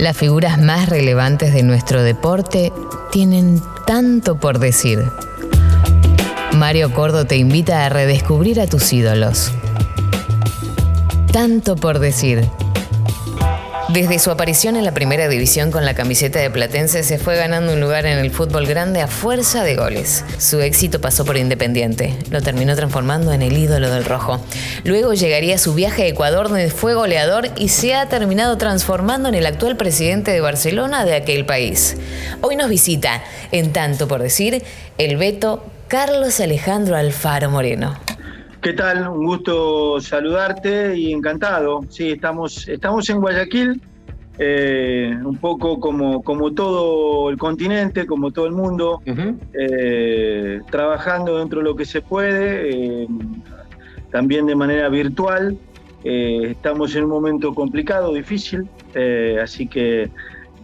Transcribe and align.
Las 0.00 0.16
figuras 0.16 0.58
más 0.58 0.88
relevantes 0.88 1.52
de 1.52 1.62
nuestro 1.62 2.02
deporte 2.02 2.72
tienen 3.12 3.60
tanto 3.86 4.40
por 4.40 4.58
decir. 4.58 5.04
Mario 6.56 6.94
Cordo 6.94 7.26
te 7.26 7.36
invita 7.36 7.84
a 7.84 7.90
redescubrir 7.90 8.62
a 8.62 8.66
tus 8.66 8.94
ídolos. 8.94 9.52
Tanto 11.30 11.76
por 11.76 11.98
decir 11.98 12.48
desde 13.92 14.20
su 14.20 14.30
aparición 14.30 14.76
en 14.76 14.84
la 14.84 14.94
primera 14.94 15.28
división 15.28 15.72
con 15.72 15.84
la 15.84 15.94
camiseta 15.94 16.38
de 16.38 16.50
Platense 16.50 17.02
se 17.02 17.18
fue 17.18 17.36
ganando 17.36 17.72
un 17.72 17.80
lugar 17.80 18.06
en 18.06 18.18
el 18.18 18.30
fútbol 18.30 18.66
grande 18.66 19.00
a 19.00 19.08
fuerza 19.08 19.64
de 19.64 19.74
goles. 19.74 20.24
Su 20.38 20.60
éxito 20.60 21.00
pasó 21.00 21.24
por 21.24 21.36
Independiente, 21.36 22.16
lo 22.30 22.40
terminó 22.40 22.76
transformando 22.76 23.32
en 23.32 23.42
el 23.42 23.56
ídolo 23.56 23.90
del 23.90 24.04
rojo. 24.04 24.40
Luego 24.84 25.14
llegaría 25.14 25.58
su 25.58 25.74
viaje 25.74 26.04
a 26.04 26.06
Ecuador 26.06 26.48
donde 26.48 26.70
fue 26.70 26.94
goleador 26.94 27.48
y 27.56 27.68
se 27.68 27.94
ha 27.94 28.08
terminado 28.08 28.58
transformando 28.58 29.28
en 29.28 29.34
el 29.34 29.46
actual 29.46 29.76
presidente 29.76 30.30
de 30.30 30.40
Barcelona 30.40 31.04
de 31.04 31.14
aquel 31.14 31.44
país. 31.44 31.96
Hoy 32.42 32.54
nos 32.54 32.68
visita, 32.68 33.22
en 33.50 33.72
tanto 33.72 34.06
por 34.06 34.22
decir, 34.22 34.62
el 34.98 35.16
veto 35.16 35.64
Carlos 35.88 36.38
Alejandro 36.38 36.96
Alfaro 36.96 37.50
Moreno. 37.50 38.09
¿Qué 38.62 38.74
tal? 38.74 39.08
Un 39.08 39.24
gusto 39.24 40.00
saludarte 40.00 40.94
y 40.94 41.14
encantado. 41.14 41.80
Sí, 41.88 42.10
estamos, 42.10 42.68
estamos 42.68 43.08
en 43.08 43.18
Guayaquil, 43.18 43.80
eh, 44.38 45.16
un 45.24 45.38
poco 45.38 45.80
como, 45.80 46.22
como 46.22 46.52
todo 46.52 47.30
el 47.30 47.38
continente, 47.38 48.04
como 48.04 48.32
todo 48.32 48.46
el 48.46 48.52
mundo, 48.52 49.00
eh, 49.54 50.60
trabajando 50.70 51.38
dentro 51.38 51.60
de 51.60 51.64
lo 51.64 51.74
que 51.74 51.86
se 51.86 52.02
puede, 52.02 53.02
eh, 53.02 53.08
también 54.10 54.44
de 54.44 54.54
manera 54.54 54.90
virtual. 54.90 55.56
estamos 56.04 56.94
en 56.96 57.04
un 57.04 57.10
momento 57.10 57.54
complicado, 57.54 58.12
difícil, 58.12 58.68
así 59.42 59.66
que 59.66 60.10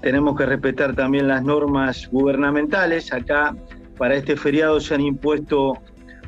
tenemos 0.03 0.37
que 0.37 0.45
respetar 0.45 0.95
también 0.95 1.29
las 1.29 1.43
normas 1.43 2.09
gubernamentales. 2.13 3.11
Acá 3.11 3.57
para 3.97 4.17
este 4.17 4.37
feriado 4.37 4.81
se 4.81 4.95
han 4.95 5.01
impuesto 5.01 5.79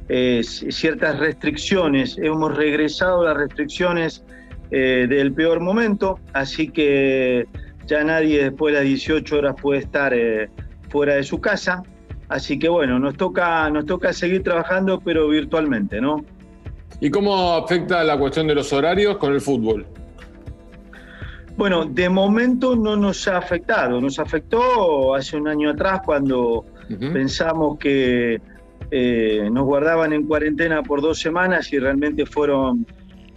eh, 0.09 0.43
ciertas 0.43 1.19
restricciones. 1.19 2.19
Hemos 2.19 2.57
regresado 2.57 3.23
a 3.23 3.25
las 3.27 3.37
restricciones 3.37 4.25
eh, 4.71 5.07
del 5.09 5.33
peor 5.33 5.61
momento, 5.61 6.19
así 6.33 6.69
que 6.69 7.47
ya 7.87 8.05
nadie 8.05 8.45
después 8.45 8.75
de 8.75 8.81
las 8.81 8.89
18 8.89 9.37
horas 9.37 9.57
puede 9.61 9.81
estar 9.81 10.15
eh, 10.15 10.49
fuera 10.89 11.15
de 11.15 11.23
su 11.23 11.41
casa. 11.41 11.83
Así 12.29 12.59
que 12.59 12.69
bueno, 12.69 12.99
nos 12.99 13.17
toca, 13.17 13.71
nos 13.71 13.87
toca 13.87 14.13
seguir 14.13 14.43
trabajando, 14.43 15.01
pero 15.01 15.29
virtualmente, 15.29 16.01
¿no? 16.01 16.25
¿Y 17.01 17.11
cómo 17.11 17.55
afecta 17.55 18.03
la 18.05 18.19
cuestión 18.19 18.47
de 18.47 18.55
los 18.55 18.73
horarios 18.73 19.19
con 19.19 19.33
el 19.33 19.41
fútbol? 19.41 19.87
Bueno, 21.57 21.85
de 21.87 22.09
momento 22.09 22.77
no 22.77 22.97
nos 22.97 23.27
ha 23.29 23.39
afectado. 23.39 24.01
Nos 24.01 24.19
afectó 24.19 25.15
hace 25.15 25.37
un 25.37 25.49
año 25.49 25.71
atrás 25.71 26.01
cuando 26.05 26.65
pensamos 27.13 27.79
que 27.79 28.41
eh, 28.91 29.49
nos 29.53 29.65
guardaban 29.65 30.13
en 30.13 30.27
cuarentena 30.27 30.83
por 30.83 31.03
dos 31.03 31.19
semanas 31.19 31.73
y 31.73 31.79
realmente 31.79 32.25
fueron 32.25 32.87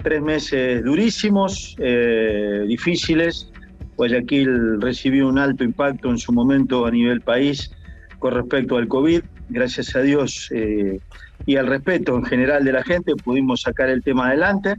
tres 0.01 0.21
meses 0.21 0.83
durísimos, 0.83 1.75
eh, 1.79 2.63
difíciles. 2.67 3.51
Guayaquil 3.97 4.81
recibió 4.81 5.27
un 5.27 5.37
alto 5.37 5.63
impacto 5.63 6.09
en 6.09 6.17
su 6.17 6.31
momento 6.31 6.85
a 6.85 6.91
nivel 6.91 7.21
país 7.21 7.71
con 8.19 8.33
respecto 8.33 8.77
al 8.77 8.87
COVID. 8.87 9.21
Gracias 9.49 9.95
a 9.95 10.01
Dios 10.01 10.49
eh, 10.51 10.99
y 11.45 11.57
al 11.57 11.67
respeto 11.67 12.15
en 12.15 12.23
general 12.23 12.63
de 12.63 12.71
la 12.71 12.83
gente 12.83 13.13
pudimos 13.15 13.61
sacar 13.61 13.89
el 13.89 14.01
tema 14.01 14.27
adelante. 14.27 14.75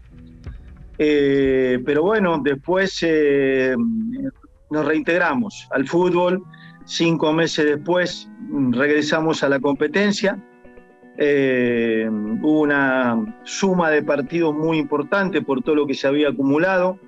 pero 0.96 2.02
bueno, 2.02 2.40
después 2.42 3.04
nos 4.70 4.86
reintegramos 4.86 5.68
al 5.70 5.86
fútbol. 5.86 6.42
Cinco 6.84 7.32
meses 7.32 7.66
después 7.66 8.28
regresamos 8.70 9.42
a 9.42 9.48
la 9.48 9.60
competencia 9.60 10.38
eh, 11.18 12.08
hubo 12.10 12.60
una 12.60 13.36
suma 13.44 13.90
de 13.90 14.02
partidos 14.02 14.54
muy 14.54 14.78
importante 14.78 15.42
por 15.42 15.62
todo 15.62 15.74
lo 15.74 15.86
que 15.86 15.94
se 15.94 16.06
había 16.06 16.30
acumulado, 16.30 16.98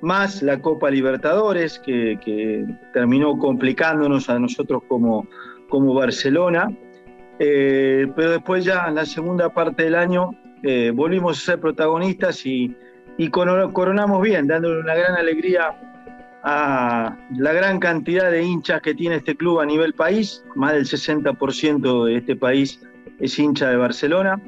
más 0.00 0.42
la 0.42 0.60
Copa 0.60 0.90
Libertadores, 0.90 1.78
que, 1.78 2.66
terminó 2.92 3.38
complicándonos 3.38 4.28
a 4.28 4.38
nosotros 4.38 4.82
como, 4.88 5.26
como 5.68 5.94
Barcelona. 5.94 6.68
Eh, 7.38 8.06
pero 8.14 8.32
después 8.32 8.64
ya 8.64 8.86
en 8.88 8.94
la 8.96 9.06
segunda 9.06 9.48
parte 9.48 9.84
del 9.84 9.96
año 9.96 10.30
eh, 10.62 10.92
volvimos 10.94 11.38
a 11.38 11.52
ser 11.52 11.60
protagonistas 11.60 12.46
y, 12.46 12.76
y 13.18 13.28
coronamos 13.28 14.22
bien, 14.22 14.46
dándole 14.46 14.80
una 14.80 14.94
gran 14.94 15.16
alegría 15.16 15.76
a 16.44 17.16
la 17.36 17.52
gran 17.52 17.80
cantidad 17.80 18.30
de 18.30 18.44
hinchas 18.44 18.82
que 18.82 18.94
tiene 18.94 19.16
este 19.16 19.34
club 19.34 19.60
a 19.60 19.66
nivel 19.66 19.94
país, 19.94 20.44
más 20.54 20.74
del 20.74 20.84
60% 20.84 22.04
de 22.04 22.16
este 22.16 22.36
país 22.36 22.78
es 23.20 23.38
hincha 23.38 23.68
de 23.70 23.76
Barcelona, 23.76 24.40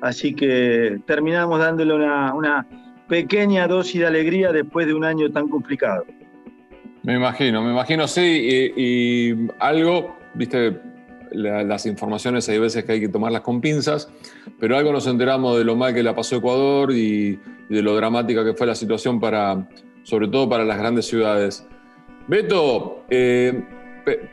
así 0.00 0.34
que 0.34 0.98
terminamos 1.06 1.58
dándole 1.58 1.94
una, 1.94 2.66
pequeña 3.08 3.68
dosis 3.68 4.00
de 4.00 4.06
alegría 4.06 4.50
después 4.50 4.84
de 4.86 4.92
un 4.94 5.04
año 5.04 5.30
tan 5.30 5.48
complicado. 5.48 6.04
Me 7.04 7.14
imagino, 7.14 7.62
me 7.62 7.70
imagino, 7.70 8.08
sí, 8.08 8.72
y, 8.76 9.48
algo, 9.60 10.16
viste, 10.34 10.80
las 11.30 11.86
informaciones 11.86 12.48
hay 12.48 12.58
veces 12.58 12.84
que 12.84 12.92
hay 12.92 13.00
que 13.00 13.08
tomarlas 13.08 13.42
con 13.42 13.60
pinzas, 13.60 14.10
pero 14.58 14.76
algo 14.76 14.92
nos 14.92 15.06
enteramos 15.06 15.56
de 15.56 15.64
lo 15.64 15.76
mal 15.76 15.94
que 15.94 16.02
la 16.02 16.16
pasó 16.16 16.36
Ecuador 16.36 16.90
y, 16.90 17.38
de 17.68 17.82
lo 17.82 17.94
dramática 17.94 18.44
que 18.44 18.54
fue 18.54 18.66
la 18.66 18.74
situación 18.74 19.20
para, 19.20 19.68
sobre 20.02 20.26
todo 20.28 20.48
para 20.48 20.64
las 20.64 20.78
grandes 20.78 21.06
ciudades. 21.06 21.66
Beto, 22.26 23.04
eh, 23.08 23.62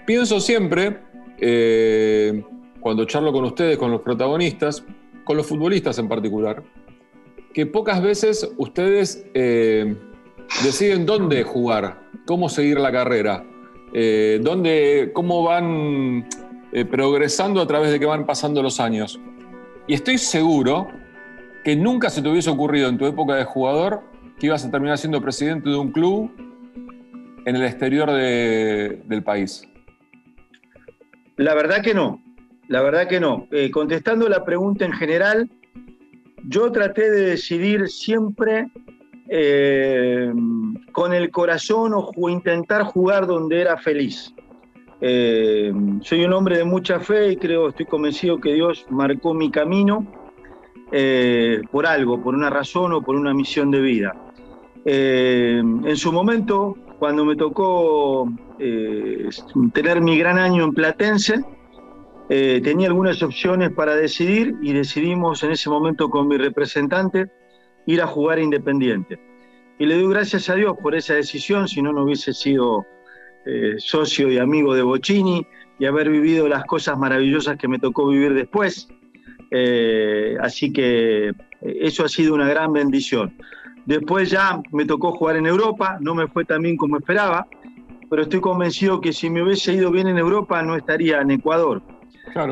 pienso 0.06 0.40
siempre, 0.40 1.00
eh, 1.40 2.44
cuando 2.84 3.06
charlo 3.06 3.32
con 3.32 3.46
ustedes, 3.46 3.78
con 3.78 3.92
los 3.92 4.02
protagonistas, 4.02 4.84
con 5.24 5.38
los 5.38 5.48
futbolistas 5.48 5.98
en 6.00 6.10
particular, 6.10 6.62
que 7.54 7.66
pocas 7.66 8.02
veces 8.02 8.54
ustedes 8.58 9.26
eh, 9.34 9.96
deciden 10.66 11.06
dónde 11.06 11.44
jugar, 11.44 12.02
cómo 12.26 12.50
seguir 12.50 12.78
la 12.82 12.92
carrera, 12.92 13.46
eh, 13.94 14.38
dónde, 14.42 15.12
cómo 15.14 15.44
van 15.44 16.28
eh, 16.74 16.84
progresando 16.84 17.62
a 17.62 17.68
través 17.68 17.90
de 17.90 18.02
que 18.02 18.06
van 18.06 18.26
pasando 18.26 18.62
los 18.62 18.82
años. 18.82 19.18
Y 19.88 19.94
estoy 19.94 20.18
seguro 20.18 20.90
que 21.64 21.78
nunca 21.78 22.10
se 22.10 22.22
te 22.22 22.28
hubiese 22.28 22.50
ocurrido 22.50 22.90
en 22.90 22.98
tu 22.98 23.06
época 23.06 23.36
de 23.36 23.46
jugador 23.46 24.02
que 24.38 24.48
ibas 24.48 24.66
a 24.66 24.72
terminar 24.72 24.98
siendo 24.98 25.22
presidente 25.22 25.70
de 25.70 25.78
un 25.78 25.94
club 25.94 26.32
en 27.46 27.56
el 27.56 27.64
exterior 27.64 28.12
del 28.12 29.24
país. 29.24 29.66
La 31.38 31.54
verdad 31.54 31.82
que 31.82 31.94
no. 31.94 32.22
La 32.68 32.82
verdad 32.82 33.08
que 33.08 33.20
no. 33.20 33.48
Eh, 33.52 33.70
contestando 33.72 34.30
la 34.30 34.46
pregunta 34.46 34.86
en 34.86 34.94
general, 34.94 35.50
yo 36.46 36.72
traté 36.72 37.10
de 37.10 37.22
decidir 37.32 37.90
siempre 37.90 38.68
eh, 39.30 40.32
con 40.92 41.14
el 41.14 41.30
corazón 41.30 41.92
o 41.94 42.30
intentar 42.30 42.84
jugar 42.84 43.28
donde 43.28 43.62
era 43.62 43.78
feliz. 43.78 44.34
Eh, 45.02 45.74
soy 46.02 46.24
un 46.24 46.32
hombre 46.32 46.58
de 46.58 46.64
mucha 46.64 47.00
fe 47.00 47.34
y 47.34 47.36
creo, 47.36 47.70
estoy 47.70 47.86
convencido 47.86 48.40
que 48.40 48.54
Dios 48.54 48.86
marcó 48.90 49.34
mi 49.34 49.52
camino 49.52 50.08
por 51.72 51.88
algo, 51.88 52.22
por 52.22 52.36
una 52.36 52.52
razón 52.52 52.94
o 52.94 53.02
por 53.02 53.16
una 53.16 53.34
misión 53.34 53.72
de 53.72 53.82
vida. 53.82 54.16
en 54.86 55.98
su 55.98 56.14
momento, 56.14 56.78
cuando 57.00 57.26
me 57.26 57.36
tocó 57.36 58.32
tener 59.74 60.02
mi 60.02 60.20
gran 60.20 60.38
año 60.38 60.64
en 60.66 60.74
Platense, 60.74 61.44
eh, 62.30 62.62
tenía 62.64 62.88
algunas 62.88 63.22
opciones 63.22 63.72
para 63.72 63.96
decidir 63.96 64.56
y 64.62 64.74
decidimos 64.74 65.44
en 65.44 65.52
ese 65.52 65.70
momento 65.70 66.10
con 66.10 66.28
mi 66.28 66.38
representante 66.38 67.30
ir 67.86 68.02
a 68.02 68.08
jugar 68.08 68.40
Independiente. 68.40 69.20
Y 69.78 69.86
le 69.86 69.96
doy 69.96 70.14
gracias 70.14 70.50
a 70.50 70.56
Dios 70.56 70.76
por 70.82 70.96
esa 70.96 71.16
decisión, 71.16 71.68
si 71.68 71.82
no, 71.82 71.92
no 71.92 72.04
hubiese 72.04 72.34
sido 72.34 72.86
eh, 73.46 73.76
socio 73.78 74.32
y 74.32 74.38
amigo 74.38 74.74
de 74.74 74.84
Bocini 74.84 75.46
y 75.80 75.86
haber 75.86 76.10
vivido 76.10 76.48
las 76.48 76.64
cosas 76.66 76.98
maravillosas 76.98 77.58
que 77.58 77.68
me 77.68 77.80
tocó 77.80 78.08
vivir 78.08 78.34
después. 78.34 78.88
Eh, 79.52 80.38
así 80.40 80.72
que 80.72 81.34
eso 81.62 82.06
ha 82.06 82.10
sido 82.10 82.34
una 82.34 82.48
gran 82.48 82.72
bendición. 82.72 83.36
Después 83.86 84.30
ya 84.30 84.62
me 84.72 84.86
tocó 84.86 85.12
jugar 85.12 85.36
en 85.36 85.46
Europa, 85.46 85.98
no 86.00 86.16
me 86.16 86.28
fue 86.28 86.46
tan 86.46 86.62
bien 86.62 86.78
como 86.78 86.98
esperaba, 86.98 87.48
pero 88.10 88.22
estoy 88.22 88.40
convencido 88.40 89.02
que 89.02 89.12
si 89.12 89.30
me 89.30 89.44
hubiese 89.44 89.74
ido 89.74 89.92
bien 89.92 90.08
en 90.08 90.18
Europa 90.18 90.62
no 90.64 90.76
estaría 90.76 91.20
en 91.20 91.32
Ecuador. 91.32 91.82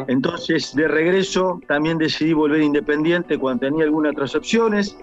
Entonces, 0.07 0.73
de 0.75 0.87
regreso, 0.87 1.59
también 1.67 1.97
decidí 1.97 2.33
volver 2.33 2.61
independiente 2.61 3.37
cuando 3.37 3.61
tenía 3.61 3.83
algunas 3.85 4.11
otras 4.13 4.35
opciones. 4.35 4.97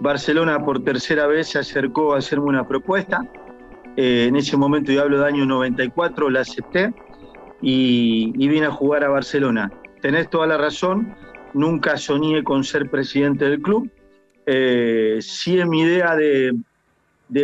Barcelona 0.00 0.64
por 0.64 0.82
tercera 0.82 1.26
vez 1.26 1.48
se 1.48 1.58
acercó 1.58 2.14
a 2.14 2.18
hacerme 2.18 2.46
una 2.46 2.66
propuesta. 2.66 3.22
Eh, 3.96 4.26
en 4.28 4.36
ese 4.36 4.56
momento, 4.56 4.92
yo 4.92 5.02
hablo 5.02 5.20
de 5.20 5.26
año 5.26 5.46
94, 5.46 6.30
la 6.30 6.40
acepté 6.40 6.92
y, 7.62 8.32
vine 8.36 8.66
a 8.66 8.70
jugar 8.70 9.04
a 9.04 9.08
Barcelona. 9.08 9.70
Tenés 10.02 10.28
toda 10.28 10.46
la 10.46 10.58
razón, 10.58 11.14
nunca 11.54 11.96
soñé 11.96 12.42
con 12.42 12.64
ser 12.64 12.90
presidente 12.90 13.46
del 13.46 13.60
club. 13.60 13.90
Eh, 14.44 15.18
sí 15.20 15.62
mi 15.64 15.80
idea 15.80 16.14
de, 16.14 16.54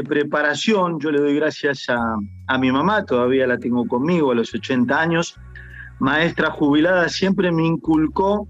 preparación, 0.04 1.00
yo 1.00 1.10
le 1.10 1.20
doy 1.20 1.34
gracias 1.34 1.88
a, 1.88 2.16
a, 2.46 2.58
mi 2.58 2.70
mamá, 2.70 3.04
todavía 3.04 3.46
la 3.46 3.58
tengo 3.58 3.86
conmigo 3.86 4.30
a 4.30 4.34
los 4.34 4.54
80 4.54 5.00
años, 5.00 5.36
maestra 6.02 6.50
jubilada, 6.50 7.08
siempre 7.08 7.52
me 7.52 7.64
inculcó 7.64 8.48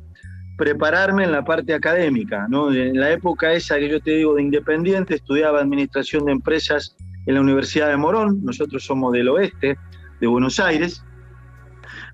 prepararme 0.57 1.25
en 1.25 1.33
la 1.33 1.45
parte 1.45 1.75
académica. 1.75 2.47
¿no? 2.49 2.73
En 2.73 2.99
la 2.99 3.13
época 3.13 3.53
esa 3.53 3.79
que 3.79 3.91
yo 3.91 4.01
te 4.01 4.13
digo 4.13 4.35
de 4.35 4.43
independiente, 4.43 5.17
estudiaba 5.17 5.61
administración 5.61 6.25
de 6.25 6.33
empresas 6.33 6.97
en 7.27 7.35
la 7.35 7.43
Universidad 7.43 7.89
de 7.89 7.99
Morón, 7.99 8.43
nosotros 8.43 8.83
somos 8.83 9.13
del 9.13 9.29
oeste, 9.29 9.77
de 10.19 10.27
Buenos 10.27 10.59
Aires, 10.61 11.05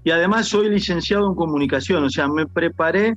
y 0.03 0.11
además 0.11 0.49
soy 0.49 0.71
licenciado 0.71 1.29
en 1.29 1.37
comunicación, 1.37 2.03
o 2.03 2.11
sea, 2.11 2.27
me 2.27 2.47
preparé 2.47 3.17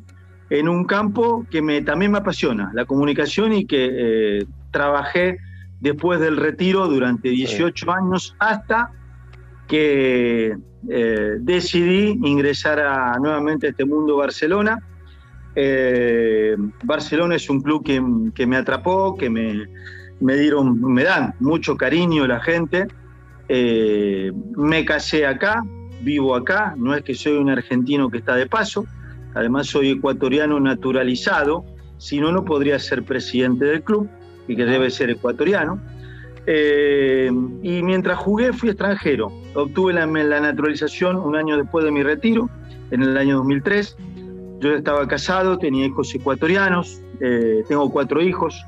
en 0.51 0.69
un 0.69 0.85
campo 0.85 1.47
que 1.49 1.63
me, 1.63 1.81
también 1.81 2.11
me 2.11 2.19
apasiona, 2.19 2.69
la 2.75 2.85
comunicación, 2.85 3.51
y 3.51 3.65
que 3.65 3.89
eh, 3.91 4.45
trabajé 4.69 5.37
después 5.79 6.19
del 6.19 6.37
retiro 6.37 6.87
durante 6.87 7.29
18 7.29 7.91
años 7.91 8.35
hasta 8.37 8.91
que 9.67 10.55
eh, 10.89 11.37
decidí 11.39 12.19
ingresar 12.23 12.79
a, 12.79 13.17
nuevamente 13.19 13.67
a 13.67 13.69
este 13.71 13.85
mundo 13.85 14.17
Barcelona. 14.17 14.79
Eh, 15.55 16.55
Barcelona 16.83 17.35
es 17.35 17.49
un 17.49 17.61
club 17.61 17.83
que, 17.83 18.45
me 18.47 18.57
atrapó, 18.57 19.15
que 19.15 19.29
me, 19.29 19.67
me, 20.19 20.35
dieron, 20.37 20.81
me 20.81 21.03
dan 21.03 21.35
mucho 21.39 21.75
cariño 21.77 22.25
la 22.27 22.39
gente. 22.39 22.87
Eh, 23.49 24.31
me 24.55 24.85
casé 24.85 25.25
acá, 25.25 25.63
vivo 26.01 26.35
acá, 26.35 26.73
no 26.77 26.95
es 26.95 27.03
que 27.03 27.13
soy 27.13 27.33
un 27.33 27.49
argentino 27.49 28.09
que 28.09 28.19
está 28.19 28.35
de 28.35 28.45
paso, 28.45 28.85
además 29.33 29.67
soy 29.67 29.89
ecuatoriano 29.89 30.59
naturalizado, 30.59 31.65
si 31.97 32.19
no, 32.19 32.31
no 32.31 32.45
podría 32.45 32.79
ser 32.79 33.03
presidente 33.03 33.65
del 33.65 33.83
club 33.83 34.09
y 34.47 34.55
que 34.55 34.65
debe 34.65 34.89
ser 34.89 35.09
ecuatoriano. 35.09 35.81
Eh, 36.47 37.29
y 37.61 37.83
mientras 37.83 38.17
jugué 38.17 38.53
fui 38.53 38.69
extranjero. 38.69 39.31
Obtuve 39.53 39.93
la, 39.93 40.05
naturalización 40.05 41.17
un 41.17 41.35
año 41.35 41.57
después 41.57 41.85
de 41.85 41.91
mi 41.91 42.03
retiro, 42.03 42.49
en 42.91 43.03
el 43.03 43.17
año 43.17 43.37
2003. 43.37 43.97
Yo 44.59 44.75
estaba 44.75 45.07
casado, 45.07 45.57
tenía 45.57 45.85
hijos 45.85 46.13
ecuatorianos, 46.13 47.01
eh, 47.19 47.63
tengo 47.67 47.89
cuatro 47.91 48.21
hijos. 48.21 48.63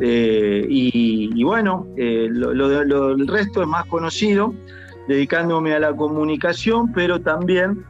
Eh, 0.00 0.66
y, 0.68 1.44
bueno, 1.44 1.86
el 1.96 3.28
resto 3.28 3.62
es 3.62 3.68
más 3.68 3.86
conocido, 3.86 4.54
dedicándome 5.06 5.74
a 5.74 5.78
la 5.78 5.94
comunicación, 5.94 6.92
pero 6.92 7.20
también 7.20 7.84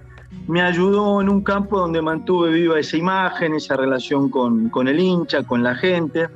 me 0.46 0.60
ayudó 0.60 1.20
en 1.20 1.28
un 1.28 1.42
campo 1.42 1.78
donde 1.78 2.02
mantuve 2.02 2.50
viva 2.50 2.78
esa 2.78 2.96
imagen, 2.96 3.54
esa 3.54 3.76
relación 3.76 4.28
con, 4.28 4.69
con 4.69 4.88
el 4.88 4.98
hincha, 4.98 5.42
con 5.44 5.62
la 5.62 5.74
gente. 5.74 6.28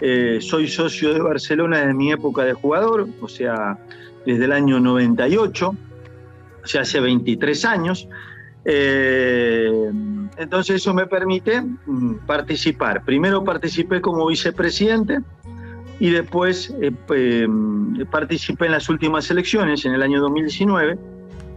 Eh, 0.00 0.38
soy 0.40 0.68
socio 0.68 1.12
de 1.12 1.20
Barcelona 1.20 1.78
desde 1.78 1.94
mi 1.94 2.12
época 2.12 2.44
de 2.44 2.52
jugador, 2.52 3.08
o 3.20 3.28
sea, 3.28 3.78
desde 4.24 4.44
el 4.44 4.52
año 4.52 4.78
98, 4.78 5.68
o 5.70 6.66
sea, 6.66 6.82
hace 6.82 7.00
23 7.00 7.64
años. 7.64 8.08
Eh, 8.64 9.90
entonces 10.36 10.76
eso 10.76 10.94
me 10.94 11.06
permite 11.06 11.62
mm, 11.62 12.26
participar. 12.26 13.04
Primero 13.04 13.42
participé 13.42 14.00
como 14.00 14.26
vicepresidente 14.26 15.18
y 15.98 16.10
después 16.10 16.72
eh, 16.80 17.48
participé 18.10 18.66
en 18.66 18.72
las 18.72 18.88
últimas 18.88 19.28
elecciones 19.30 19.84
en 19.84 19.94
el 19.94 20.02
año 20.02 20.20
2019 20.20 20.98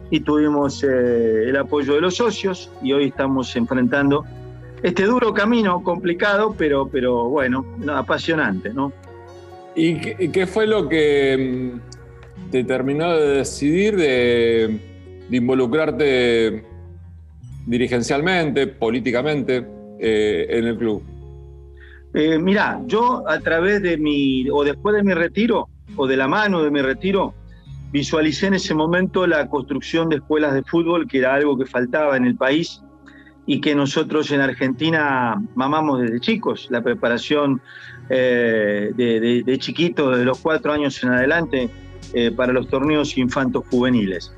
y 0.10 0.20
tuvimos 0.22 0.84
el 0.84 1.56
apoyo 1.56 1.94
de 1.94 2.02
los 2.02 2.16
socios 2.16 2.70
y 2.82 2.92
hoy 2.92 3.06
estamos 3.06 3.56
enfrentando 3.56 4.26
este 4.84 5.04
duro 5.04 5.34
camino, 5.34 5.84
complicado, 5.84 6.56
pero, 6.58 6.88
pero 6.88 7.30
bueno, 7.30 7.66
apasionante, 7.94 8.74
¿no? 8.74 8.92
¿Y 9.76 9.96
qué, 10.30 10.48
fue 10.48 10.68
lo 10.68 10.90
que 10.90 11.72
mm, 11.74 12.52
te 12.52 12.64
terminó 12.64 13.16
de 13.16 13.38
decidir 13.38 13.96
de, 13.96 14.80
involucrarte 15.30 16.66
dirigencialmente, 17.66 18.68
políticamente, 18.68 19.66
eh, 20.00 20.48
en 20.50 20.66
el 20.66 20.78
club? 20.78 21.04
Eh, 22.14 22.38
mirá, 22.38 22.82
yo 22.86 23.24
a 23.30 23.40
través 23.40 23.82
de 23.82 23.98
mi, 23.98 24.50
o 24.50 24.64
después 24.64 24.96
de 24.96 25.04
mi 25.04 25.14
retiro, 25.14 25.70
o 25.96 26.08
de 26.08 26.18
la 26.18 26.28
mano 26.28 26.64
de 26.64 26.72
mi 26.72 26.82
retiro, 26.82 27.34
visualicé 27.94 28.48
en 28.48 28.56
ese 28.56 28.74
momento 28.74 29.26
la 29.28 29.48
construcción 29.48 30.10
de 30.10 30.18
escuelas 30.18 30.54
de 30.54 30.64
fútbol, 30.64 31.08
que 31.08 31.20
era 31.20 31.36
algo 31.36 31.58
que 31.58 31.66
faltaba 31.66 32.18
en 32.18 32.26
el 32.26 32.36
país 32.36 32.82
y 33.46 33.60
que 33.60 33.76
nosotros 33.76 34.32
en 34.32 34.42
Argentina 34.42 35.42
mamamos 35.56 36.02
desde 36.02 36.20
chicos, 36.20 36.68
la 36.70 36.82
preparación 36.82 37.62
eh, 38.10 38.92
de, 38.96 39.44
de, 39.44 39.58
chiquitos, 39.58 40.18
de 40.18 40.26
los 40.26 40.40
cuatro 40.40 40.74
años 40.74 41.02
en 41.04 41.10
adelante, 41.10 41.70
eh, 42.14 42.32
para 42.32 42.54
los 42.54 42.68
torneos 42.68 43.18
infantos 43.18 43.64
juveniles. 43.70 44.34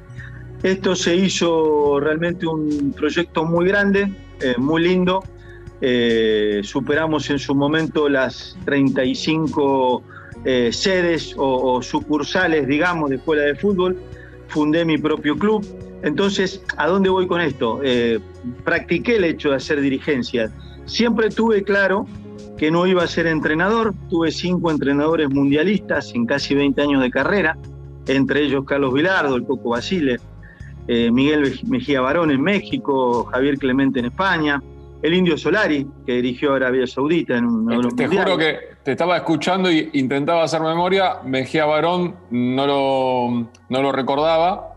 Esto 0.61 0.95
se 0.95 1.15
hizo 1.15 1.99
realmente 1.99 2.45
un 2.47 2.93
proyecto 2.95 3.43
muy 3.43 3.67
grande, 3.67 4.13
eh, 4.39 4.55
muy 4.57 4.83
lindo. 4.83 5.23
superamos 6.61 7.29
en 7.29 7.39
su 7.39 7.53
momento 7.53 8.07
las 8.07 8.57
35 8.63 10.01
sedes 10.71 11.35
o 11.37 11.81
sucursales, 11.81 12.67
digamos, 12.67 13.09
de 13.09 13.17
escuela 13.17 13.43
de 13.43 13.55
fútbol. 13.55 13.97
Fundé 14.53 14.85
mi 14.85 14.99
propio 14.99 15.35
club, 15.35 15.65
entonces, 16.03 16.61
¿a 16.77 16.87
dónde 16.87 17.09
voy 17.09 17.27
con 17.27 17.39
esto? 17.41 17.79
Eh, 17.81 18.19
practiqué 18.65 19.15
el 19.15 19.23
hecho 19.23 19.49
de 19.49 19.55
hacer 19.55 19.79
dirigencia. 19.79 20.51
Siempre 20.85 21.29
tuve 21.29 21.63
claro 21.63 22.05
que 22.57 22.69
no 22.69 22.85
iba 22.85 23.03
a 23.03 23.07
ser 23.07 23.25
entrenador. 23.25 23.93
Tuve 24.09 24.31
cinco 24.31 24.69
entrenadores 24.69 25.29
mundialistas 25.29 26.13
en 26.13 26.25
casi 26.25 26.55
20 26.55 26.81
años 26.81 27.01
de 27.01 27.09
carrera, 27.09 27.57
entre 28.05 28.41
ellos 28.41 28.65
Carlos 28.65 28.93
Vilardo, 28.93 29.37
el 29.37 29.45
Coco 29.45 29.69
Basile, 29.69 30.19
eh, 30.87 31.09
Miguel 31.09 31.59
Mejía 31.65 32.01
Barón 32.01 32.29
en 32.31 32.41
México, 32.41 33.23
Javier 33.31 33.57
Clemente 33.57 33.99
en 33.99 34.05
España, 34.05 34.61
el 35.03 35.13
Indio 35.13 35.37
Solari, 35.37 35.85
que 36.05 36.13
dirigió 36.13 36.53
Arabia 36.53 36.87
Saudita 36.87 37.37
en 37.37 37.45
un 37.45 37.71
eh, 37.71 37.87
Te 37.95 38.07
juro 38.07 38.37
que 38.37 38.57
te 38.83 38.91
estaba 38.93 39.17
escuchando 39.17 39.71
y 39.71 39.89
intentaba 39.93 40.43
hacer 40.43 40.61
memoria. 40.61 41.17
Mejía 41.25 41.65
Barón 41.65 42.15
no 42.31 42.65
lo, 42.65 43.49
no 43.69 43.81
lo 43.81 43.91
recordaba 43.91 44.73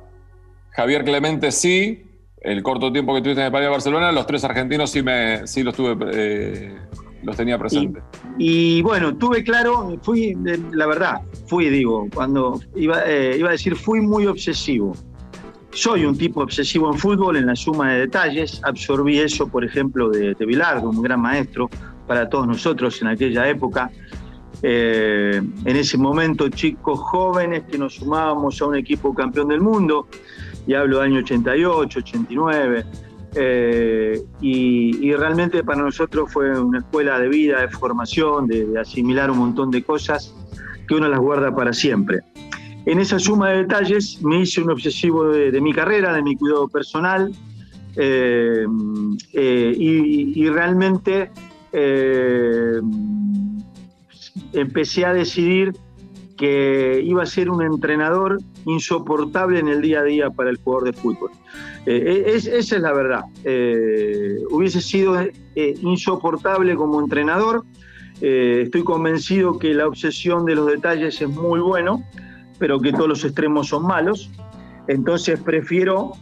Javier 0.77 1.05
Clemente 1.05 1.53
sí, 1.53 2.05
el 2.43 2.63
corto 2.63 2.93
tiempo 2.93 3.15
que 3.15 3.23
tuviste 3.23 3.41
en 3.41 3.47
España 3.47 3.67
y 3.67 3.71
Barcelona, 3.71 4.13
los 4.13 4.27
tres 4.27 4.45
argentinos 4.45 4.91
sí, 4.91 5.03
me, 5.03 5.47
sí 5.47 5.63
los 5.63 5.75
tuve, 5.75 5.97
eh, 6.13 6.77
los 7.23 7.35
tenía 7.35 7.59
presentes. 7.59 8.03
Y, 8.39 8.83
bueno, 8.83 9.17
tuve 9.17 9.43
claro, 9.43 9.99
fui, 10.03 10.37
la 10.73 10.87
verdad, 10.87 11.23
fui, 11.47 11.71
digo, 11.71 12.09
cuando 12.15 12.61
iba, 12.75 13.03
eh, 13.07 13.37
iba 13.39 13.49
a 13.49 13.53
decir, 13.53 13.75
fui 13.75 14.03
muy 14.03 14.27
obsesivo. 14.27 14.95
Soy 15.77 16.07
un 16.07 16.17
tipo 16.17 16.41
obsesivo 16.41 16.91
en 16.91 16.99
fútbol, 16.99 17.37
en 17.37 17.45
la 17.45 17.55
suma 17.55 17.93
de 17.93 18.01
detalles. 18.01 18.63
Absorbí 18.65 19.19
eso, 19.19 19.47
por 19.47 19.63
ejemplo, 19.63 20.09
de, 20.09 20.35
de 20.35 20.47
Bilardo, 20.47 20.89
un 20.89 21.03
gran 21.03 21.21
maestro 21.21 21.69
para 22.07 22.31
todos 22.31 22.47
nosotros 22.47 23.01
en 23.03 23.09
aquella 23.09 23.47
época. 23.47 23.91
Eh, 24.63 25.43
en 25.67 25.77
ese 25.77 25.99
momento, 25.99 26.49
chicos 26.49 26.99
jóvenes 26.99 27.65
que 27.71 27.77
nos 27.77 27.97
sumábamos 27.97 28.61
a 28.63 28.67
un 28.67 28.77
equipo 28.77 29.15
campeón 29.15 29.49
del 29.49 29.61
mundo 29.61 30.09
y 30.67 30.73
hablo 30.73 31.01
del 31.01 31.13
año 31.13 31.19
88, 31.19 31.99
89, 31.99 32.87
eh, 33.35 34.23
y, 34.41 35.13
realmente 35.13 35.63
para 35.63 35.83
nosotros 35.83 36.33
fue 36.33 36.59
una 36.59 36.79
escuela 36.79 37.19
de 37.19 37.29
vida, 37.29 37.61
de 37.61 37.69
formación, 37.69 38.47
de, 38.47 38.67
asimilar 38.81 39.31
un 39.31 39.39
montón 39.39 39.71
de 39.71 39.83
cosas 39.83 40.35
que 40.89 40.95
uno 40.95 41.07
las 41.07 41.21
guarda 41.21 41.55
para 41.55 41.75
siempre. 41.75 42.21
En 42.87 43.01
esa 43.01 43.19
suma 43.19 43.51
de 43.51 43.59
detalles 43.59 44.23
me 44.23 44.41
hice 44.41 44.63
un 44.63 44.71
obsesivo 44.71 45.25
de, 45.25 45.61
mi 45.61 45.73
carrera, 45.73 46.13
de 46.15 46.23
mi 46.23 46.37
cuidado 46.37 46.69
personal, 46.69 47.33
eh, 47.97 48.67
eh, 49.33 49.75
y, 49.77 50.49
realmente 50.49 51.31
empecé 54.53 55.05
a 55.05 55.13
decidir 55.13 55.75
que 56.37 57.01
iba 57.03 57.23
a 57.23 57.27
ser 57.27 57.51
un 57.51 57.63
entrenador 57.63 58.39
insoportable 58.67 59.59
en 59.59 59.69
el 59.69 59.81
día 59.81 60.01
a 60.01 60.05
día 60.05 60.31
para 60.31 60.51
el 60.51 60.59
jugador 60.59 60.85
de 60.85 60.93
fútbol. 60.93 61.31
Eh, 61.87 62.25
eh, 62.27 62.33
esa 62.35 62.57
es 62.77 62.83
la 62.83 62.93
verdad. 62.93 63.25
Eh, 63.45 64.39
hubiese 64.51 64.81
sido 64.81 65.17
insoportable 65.55 66.75
como 66.75 67.01
entrenador. 67.01 67.65
estoy 68.21 68.83
convencido 68.83 69.59
que 69.59 69.75
la 69.75 69.87
obsesión 69.87 70.45
de 70.45 70.55
los 70.55 70.67
detalles 70.67 71.21
es 71.21 71.29
muy 71.29 71.61
bueno, 71.61 72.03
pero 72.59 72.81
que 72.81 72.93
todos 72.93 73.09
los 73.09 73.25
extremos 73.25 73.69
son 73.69 73.87
malos. 73.87 74.31
Entonces 74.89 75.41
prefiero 75.41 76.13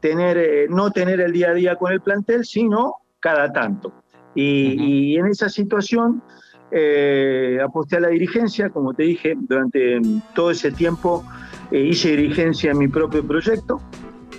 tener, 0.00 0.70
no 0.70 0.90
tener 0.92 1.20
el 1.20 1.32
día 1.32 1.50
a 1.50 1.54
día 1.54 1.76
con 1.76 1.92
el 1.92 2.00
plantel, 2.00 2.44
sino 2.44 2.96
cada 3.18 3.52
tanto. 3.52 3.92
y 4.34 5.16
en 5.16 5.26
esa 5.26 5.48
situación 5.48 6.22
eh, 6.70 7.58
aposté 7.62 7.96
a 7.96 8.00
la 8.00 8.08
dirigencia, 8.08 8.70
como 8.70 8.92
te 8.92 9.04
dije, 9.04 9.34
durante 9.38 10.00
todo 10.34 10.50
ese 10.50 10.72
tiempo 10.72 11.24
eh, 11.70 11.80
hice 11.80 12.16
dirigencia 12.16 12.72
en 12.72 12.78
mi 12.78 12.88
propio 12.88 13.24
proyecto 13.24 13.80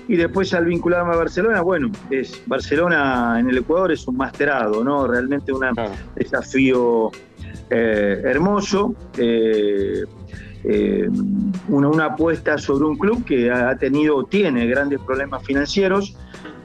y 0.09 0.17
después 0.17 0.53
al 0.53 0.65
vincularme 0.65 1.13
a 1.13 1.17
Barcelona, 1.17 1.61
bueno, 1.61 1.89
es 2.09 2.41
Barcelona 2.45 3.37
en 3.39 3.49
el 3.49 3.57
Ecuador 3.59 3.91
es 3.91 4.07
un 4.07 4.17
masterado, 4.17 4.83
¿no? 4.83 5.07
Realmente 5.07 5.53
un 5.53 5.65
desafío 6.15 7.11
hermoso, 7.69 8.95
una, 11.67 11.87
una 11.89 12.05
apuesta 12.05 12.57
sobre 12.57 12.85
un 12.85 12.97
club 12.97 13.25
que 13.25 13.51
ha 13.51 13.75
tenido, 13.77 14.23
tiene 14.23 14.67
grandes 14.67 14.99
problemas 15.01 15.43
financieros, 15.43 16.15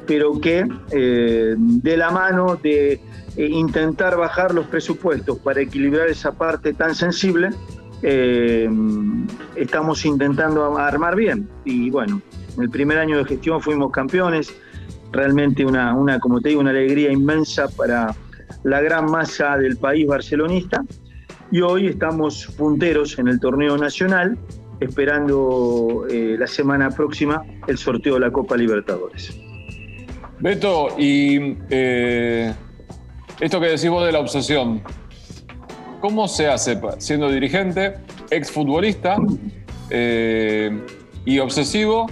pero 0.06 0.40
que 0.40 0.66
de 0.90 1.96
la 1.96 2.10
mano 2.10 2.56
de 2.56 3.00
intentar 3.36 4.16
bajar 4.16 4.54
los 4.54 4.66
presupuestos 4.66 5.38
para 5.38 5.60
equilibrar 5.60 6.08
esa 6.08 6.32
parte 6.32 6.72
tan 6.74 6.94
sensible, 6.94 7.50
eh, 8.02 8.68
estamos 9.54 10.04
intentando 10.04 10.76
armar 10.76 11.16
bien. 11.16 11.48
Y 11.64 11.90
bueno, 11.90 12.20
en 12.56 12.62
el 12.64 12.70
primer 12.70 12.98
año 12.98 13.18
de 13.18 13.24
gestión 13.24 13.62
fuimos 13.62 13.92
campeones, 13.92 14.52
realmente 15.12 15.64
una, 15.64 15.94
una, 15.94 16.18
como 16.18 16.40
te 16.40 16.50
digo, 16.50 16.60
una 16.60 16.70
alegría 16.70 17.12
inmensa 17.12 17.68
para 17.68 18.14
la 18.64 18.80
gran 18.80 19.10
masa 19.10 19.56
del 19.56 19.76
país 19.76 20.06
barcelonista. 20.06 20.84
Y 21.50 21.60
hoy 21.60 21.88
estamos 21.88 22.46
punteros 22.56 23.18
en 23.18 23.28
el 23.28 23.38
torneo 23.38 23.76
nacional, 23.76 24.38
esperando 24.80 26.06
eh, 26.10 26.36
la 26.38 26.46
semana 26.46 26.90
próxima 26.90 27.42
el 27.66 27.76
sorteo 27.78 28.14
de 28.14 28.20
la 28.20 28.30
Copa 28.30 28.56
Libertadores. 28.56 29.36
Beto, 30.40 30.88
y 30.98 31.56
eh, 31.70 32.52
esto 33.38 33.60
que 33.60 33.66
decís 33.66 33.88
vos 33.88 34.04
de 34.04 34.12
la 34.12 34.18
obsesión, 34.18 34.82
¿cómo 36.00 36.26
se 36.26 36.48
hace 36.48 36.80
siendo 36.98 37.30
dirigente, 37.30 37.94
exfutbolista 38.30 39.18
eh, 39.90 40.84
y 41.24 41.38
obsesivo 41.38 42.06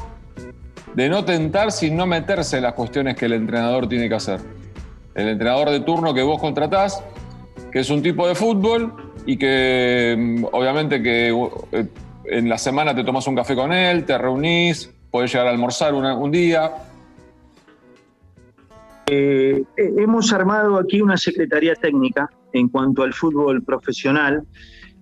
de 0.94 1.08
no 1.08 1.24
tentar 1.24 1.72
sin 1.72 1.96
no 1.96 2.06
meterse 2.06 2.58
en 2.58 2.64
las 2.64 2.74
cuestiones 2.74 3.16
que 3.16 3.26
el 3.26 3.32
entrenador 3.32 3.88
tiene 3.88 4.08
que 4.08 4.14
hacer? 4.14 4.59
El 5.20 5.28
entrenador 5.28 5.70
de 5.70 5.80
turno 5.80 6.14
que 6.14 6.22
vos 6.22 6.40
contratás, 6.40 7.02
que 7.70 7.80
es 7.80 7.90
un 7.90 8.02
tipo 8.02 8.26
de 8.26 8.34
fútbol 8.34 8.92
y 9.26 9.36
que 9.36 10.16
mm, 10.18 10.44
obviamente 10.52 11.02
que 11.02 11.28
eh, 11.72 11.86
en 12.24 12.48
la 12.48 12.58
semana 12.58 12.94
te 12.94 13.04
tomas 13.04 13.26
un 13.26 13.36
café 13.36 13.54
con 13.54 13.72
él, 13.72 14.04
te 14.04 14.16
reunís, 14.16 14.92
podés 15.10 15.32
llegar 15.32 15.48
a 15.48 15.50
almorzar 15.50 15.94
un 15.94 16.30
día, 16.30 16.72
eh, 19.12 19.64
hemos 19.76 20.32
armado 20.32 20.78
aquí 20.78 21.00
una 21.00 21.16
secretaría 21.16 21.74
técnica 21.74 22.30
en 22.52 22.68
cuanto 22.68 23.02
al 23.02 23.12
fútbol 23.12 23.60
profesional 23.64 24.44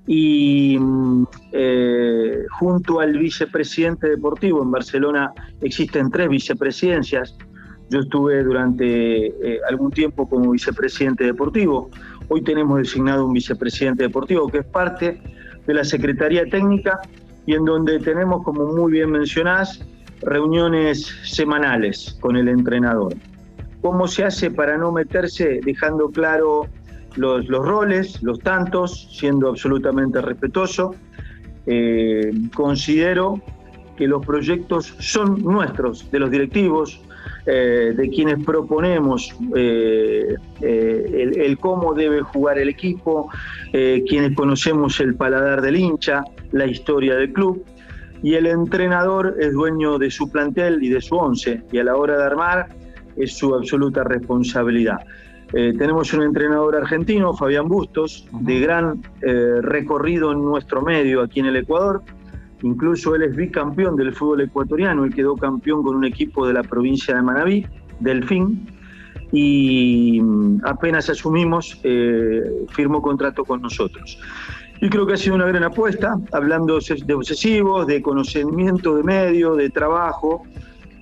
y 0.06 0.78
mm, 0.80 1.26
eh, 1.52 2.46
junto 2.58 3.00
al 3.00 3.18
vicepresidente 3.18 4.08
deportivo 4.08 4.62
en 4.62 4.70
Barcelona 4.70 5.30
existen 5.60 6.10
tres 6.10 6.30
vicepresidencias. 6.30 7.36
Yo 7.90 8.00
estuve 8.00 8.42
durante 8.42 9.26
eh, 9.26 9.60
algún 9.68 9.90
tiempo 9.90 10.28
como 10.28 10.50
vicepresidente 10.50 11.24
deportivo. 11.24 11.90
Hoy 12.28 12.42
tenemos 12.42 12.78
designado 12.78 13.26
un 13.26 13.32
vicepresidente 13.32 14.04
deportivo 14.04 14.48
que 14.48 14.58
es 14.58 14.66
parte 14.66 15.20
de 15.66 15.74
la 15.74 15.84
Secretaría 15.84 16.44
Técnica 16.44 17.00
y 17.46 17.54
en 17.54 17.64
donde 17.64 17.98
tenemos, 17.98 18.44
como 18.44 18.66
muy 18.66 18.92
bien 18.92 19.10
mencionás, 19.10 19.84
reuniones 20.20 21.06
semanales 21.24 22.18
con 22.20 22.36
el 22.36 22.48
entrenador 22.48 23.14
cómo 23.80 24.08
se 24.08 24.24
hace 24.24 24.50
para 24.50 24.76
no 24.76 24.92
meterse 24.92 25.60
dejando 25.64 26.10
claro 26.10 26.66
los, 27.16 27.46
roles, 27.48 28.22
los 28.22 28.38
tantos, 28.40 29.08
siendo 29.12 29.48
absolutamente 29.48 30.20
respetuoso. 30.20 30.94
Eh, 31.66 32.32
considero 32.54 33.40
que 33.96 34.06
los 34.06 34.24
proyectos 34.24 34.94
son 34.98 35.42
nuestros, 35.42 36.10
de 36.10 36.20
los 36.20 36.30
directivos, 36.30 37.00
eh, 37.48 37.94
de 37.96 38.10
quienes 38.10 38.44
proponemos 38.44 39.34
eh, 39.56 40.34
el, 40.60 41.58
cómo 41.58 41.94
debe 41.94 42.20
jugar 42.20 42.58
el 42.58 42.68
equipo, 42.68 43.30
quienes 43.72 44.36
conocemos 44.36 45.00
el 45.00 45.14
paladar 45.14 45.62
del 45.62 45.76
hincha, 45.76 46.22
la 46.52 46.66
historia 46.66 47.16
del 47.16 47.32
club, 47.32 47.64
y 48.22 48.34
el 48.34 48.46
entrenador 48.46 49.36
es 49.40 49.52
dueño 49.52 49.98
de 49.98 50.10
su 50.10 50.30
plantel 50.30 50.82
y 50.82 50.88
de 50.88 51.00
su 51.00 51.16
once, 51.16 51.62
y 51.72 51.78
a 51.78 51.84
la 51.84 51.96
hora 51.96 52.18
de 52.18 52.24
armar 52.24 52.68
es 53.16 53.36
su 53.36 53.54
absoluta 53.54 54.04
responsabilidad. 54.04 54.98
Eh, 55.54 55.72
tenemos 55.78 56.12
un 56.12 56.22
entrenador 56.22 56.76
argentino, 56.76 57.34
Fabián 57.34 57.68
Bustos, 57.68 58.26
de 58.32 58.60
gran 58.60 59.02
eh, 59.22 59.60
recorrido 59.62 60.32
en 60.32 60.42
nuestro 60.42 60.82
medio 60.82 61.22
aquí 61.22 61.40
en 61.40 61.46
el 61.46 61.56
Ecuador. 61.56 62.02
Incluso 62.62 63.14
él 63.14 63.22
es 63.22 63.36
bicampeón 63.36 63.96
del 63.96 64.12
fútbol 64.14 64.42
ecuatoriano, 64.42 65.04
él 65.04 65.14
quedó 65.14 65.36
campeón 65.36 65.82
con 65.82 65.96
un 65.96 66.04
equipo 66.04 66.46
de 66.46 66.54
la 66.54 66.62
provincia 66.62 67.14
de 67.14 67.22
Manabí, 67.22 67.66
Delfín, 68.00 68.66
y 69.32 70.20
mm, 70.20 70.60
apenas 70.64 71.08
asumimos, 71.10 71.78
eh, 71.82 72.42
firmó 72.70 73.02
contrato 73.02 73.44
con 73.44 73.62
nosotros. 73.62 74.18
Y 74.80 74.88
creo 74.88 75.06
que 75.06 75.14
ha 75.14 75.16
sido 75.16 75.34
una 75.34 75.46
gran 75.46 75.64
apuesta, 75.64 76.16
hablando 76.32 76.78
de 76.78 77.14
obsesivos, 77.14 77.86
de 77.86 78.00
conocimiento 78.00 78.96
de 78.96 79.02
medio, 79.02 79.56
de 79.56 79.70
trabajo, 79.70 80.44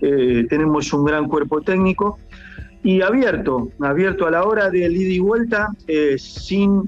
eh, 0.01 0.47
tenemos 0.49 0.93
un 0.93 1.05
gran 1.05 1.27
cuerpo 1.27 1.61
técnico 1.61 2.19
y 2.83 3.03
abierto, 3.03 3.69
abierto 3.81 4.27
a 4.27 4.31
la 4.31 4.45
hora 4.45 4.71
del 4.71 4.97
ida 4.97 5.11
y 5.11 5.19
vuelta, 5.19 5.69
eh, 5.89 6.17
sin 6.19 6.85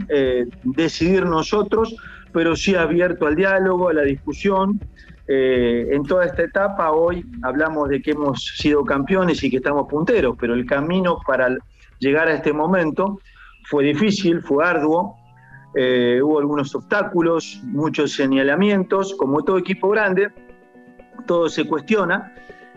decidir 0.62 1.26
nosotros, 1.26 1.94
pero 2.32 2.56
sí 2.56 2.74
abierto 2.74 3.26
al 3.26 3.36
diálogo, 3.36 3.88
a 3.88 3.92
la 3.92 4.02
discusión. 4.02 4.80
en 5.26 6.02
toda 6.04 6.24
esta 6.24 6.42
etapa 6.42 6.90
hoy 6.90 7.22
hablamos 7.42 7.90
de 7.90 8.00
que 8.00 8.12
hemos 8.12 8.42
sido 8.56 8.84
campeones 8.84 9.42
y 9.44 9.50
que 9.50 9.58
estamos 9.58 9.86
punteros, 9.88 10.36
pero 10.40 10.54
el 10.54 10.64
camino 10.64 11.18
para 11.26 11.54
llegar 11.98 12.28
a 12.28 12.34
este 12.34 12.52
momento 12.52 13.20
fue 13.64 13.84
difícil, 13.84 14.40
fue 14.40 14.64
arduo, 14.64 15.16
hubo 15.74 16.38
algunos 16.38 16.74
obstáculos, 16.74 17.60
muchos 17.64 18.12
señalamientos, 18.12 19.14
como 19.16 19.44
todo 19.44 19.58
equipo 19.58 19.90
grande, 19.90 20.30
todo 21.26 21.50
se 21.50 21.64
cuestiona, 21.66 22.32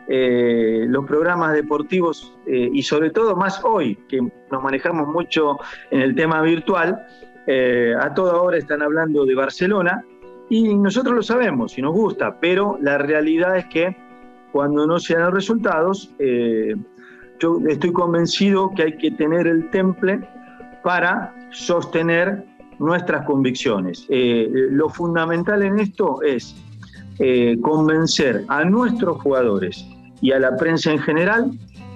eh, 0.07 0.85
los 0.89 1.05
programas 1.05 1.53
deportivos 1.53 2.33
eh, 2.45 2.69
y 2.73 2.83
sobre 2.83 3.11
todo 3.11 3.35
más 3.35 3.63
hoy, 3.63 3.95
que 4.09 4.19
nos 4.51 4.61
manejamos 4.61 5.07
mucho 5.07 5.57
en 5.89 6.01
el 6.01 6.15
tema 6.15 6.41
virtual, 6.41 7.07
eh, 7.47 7.93
a 7.99 8.13
toda 8.13 8.41
hora 8.41 8.57
están 8.57 8.81
hablando 8.81 9.25
de 9.25 9.35
Barcelona 9.35 10.03
y 10.49 10.75
nosotros 10.75 11.15
lo 11.15 11.23
sabemos 11.23 11.77
y 11.77 11.81
nos 11.81 11.93
gusta, 11.93 12.39
pero 12.39 12.77
la 12.81 12.97
realidad 12.97 13.57
es 13.57 13.65
que 13.65 13.95
cuando 14.51 14.85
no 14.85 14.99
se 14.99 15.15
dan 15.15 15.31
resultados, 15.31 16.13
yo 17.39 17.59
estoy 17.69 17.93
convencido 17.93 18.71
que 18.75 18.83
hay 18.83 18.97
que 18.97 19.11
tener 19.11 19.47
el 19.47 19.69
temple 19.69 20.19
para 20.83 21.33
sostener 21.51 22.43
nuestras 22.79 23.25
convicciones. 23.25 24.05
lo 24.09 24.89
fundamental 24.89 25.63
en 25.63 25.79
esto 25.79 26.21
es 26.21 26.53
convencer 27.61 28.43
a 28.49 28.65
nuestros 28.65 29.21
jugadores 29.21 29.85
y 30.21 30.33
a 30.33 30.39
la 30.39 30.57
prensa 30.57 30.91
en 30.91 30.99
general 30.99 31.51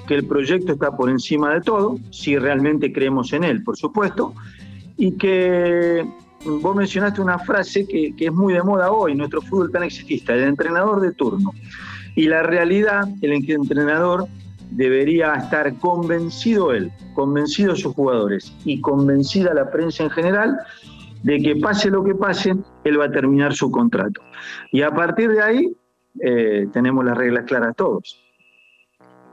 que 0.08 0.16
el 0.16 0.26
proyecto 0.26 0.74
está 0.74 0.96
por 0.96 1.10
encima 1.10 1.54
de 1.54 1.62
todo, 1.62 1.98
si 2.12 2.38
realmente 2.38 2.92
creemos 2.92 3.34
en 3.34 3.44
él, 3.44 3.64
por 3.64 3.78
supuesto, 3.78 4.34
y 4.98 5.12
que 5.14 6.06
vos 6.46 6.76
mencionaste 6.76 7.22
una 7.22 7.40
frase 7.40 7.88
que, 7.88 8.14
es 8.18 8.32
muy 8.32 8.54
de 8.54 8.64
moda 8.64 8.92
hoy, 8.92 9.16
nuestro 9.16 9.42
fútbol 9.42 9.72
tan 9.72 9.84
exitista, 9.84 10.34
el 10.34 10.44
entrenador 10.44 11.02
de 11.02 11.12
turno. 11.12 11.52
Y 12.16 12.28
la 12.28 12.44
realidad, 12.44 13.08
el 13.22 13.34
entrenador 13.34 14.28
debería 14.72 15.34
estar 15.34 15.74
convencido 15.76 16.74
él, 16.74 16.92
convencido 17.14 17.76
sus 17.76 17.94
jugadores 17.94 18.54
y 18.64 18.82
convencida 18.82 19.54
la 19.54 19.70
prensa 19.70 20.04
en 20.04 20.10
general 20.10 20.58
de 21.24 21.42
que 21.42 21.56
pase 21.56 21.90
lo 21.90 22.04
que 22.04 22.14
pase, 22.14 22.56
él 22.84 23.00
va 23.00 23.06
a 23.06 23.12
terminar 23.12 23.54
su 23.56 23.72
contrato. 23.72 24.22
Y 24.72 24.84
a 24.84 24.92
partir 24.92 25.32
de 25.32 25.42
ahí 25.42 25.76
eh, 26.22 26.68
tenemos 26.72 27.04
las 27.04 27.18
reglas 27.18 27.46
claras 27.46 27.76
todos. 27.76 28.22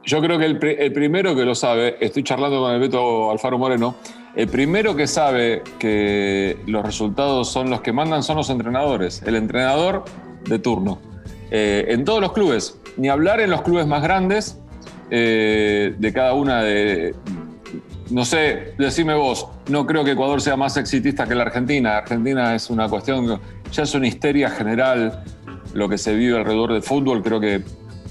Yo 0.04 0.20
creo 0.20 0.38
que 0.38 0.46
el, 0.46 0.92
primero 0.92 1.36
que 1.36 1.44
lo 1.44 1.54
sabe, 1.54 1.96
estoy 2.00 2.24
charlando 2.24 2.60
con 2.60 2.72
el 2.72 2.80
Beto 2.80 3.30
Alfaro 3.30 3.58
Moreno, 3.58 3.94
el 4.34 4.48
primero 4.48 4.96
que 4.96 5.06
sabe 5.06 5.62
que 5.78 6.58
los 6.66 6.84
resultados 6.84 7.50
son 7.50 7.70
los 7.70 7.80
que 7.82 7.92
mandan 7.92 8.22
son 8.22 8.36
los 8.36 8.50
entrenadores, 8.50 9.22
el 9.26 9.36
entrenador 9.36 10.04
de 10.44 10.58
turno. 10.58 10.98
Eh, 11.50 11.86
en 11.88 12.04
todos 12.04 12.20
los 12.20 12.32
clubes, 12.32 12.78
ni 12.96 13.08
hablar 13.08 13.40
en 13.40 13.50
los 13.50 13.62
clubes 13.62 13.86
más 13.86 14.02
grandes 14.02 14.58
eh, 15.10 15.94
de 15.98 16.12
cada 16.12 16.32
una 16.32 16.62
de, 16.62 17.14
no 18.10 18.24
sé, 18.24 18.74
decime 18.78 19.14
vos, 19.14 19.48
no 19.68 19.86
creo 19.86 20.04
que 20.04 20.12
Ecuador 20.12 20.40
sea 20.40 20.56
más 20.56 20.76
exitista 20.78 21.26
que 21.26 21.34
la 21.34 21.42
Argentina. 21.42 21.98
Argentina 21.98 22.54
es 22.54 22.70
una 22.70 22.88
cuestión, 22.88 23.38
ya 23.70 23.82
es 23.82 23.94
una 23.94 24.06
histeria 24.06 24.48
general 24.48 25.22
lo 25.74 25.88
que 25.88 25.98
se 25.98 26.14
vive 26.14 26.38
alrededor 26.38 26.72
del 26.72 26.82
fútbol. 26.82 27.22
Creo 27.22 27.40
que 27.40 27.62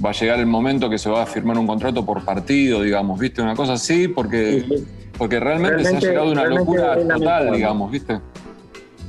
va 0.04 0.10
a 0.10 0.14
llegar 0.14 0.40
el 0.40 0.48
momento 0.48 0.90
que 0.90 0.98
se 0.98 1.10
va 1.10 1.24
a 1.24 1.26
firmar 1.26 1.58
un 1.58 1.68
contrato 1.68 2.06
por 2.06 2.24
partido, 2.24 2.82
digamos, 2.82 3.20
¿viste? 3.20 3.42
Una 3.42 3.56
cosa 3.56 3.74
así, 3.74 4.08
porque, 4.08 4.84
porque 5.18 5.40
realmente, 5.40 5.84
se 5.84 5.96
ha 5.96 6.00
llegado 6.00 6.30
a 6.30 6.32
una 6.32 6.46
locura 6.46 6.96
total, 7.08 7.54
digamos, 7.54 7.92
¿viste? 7.92 8.20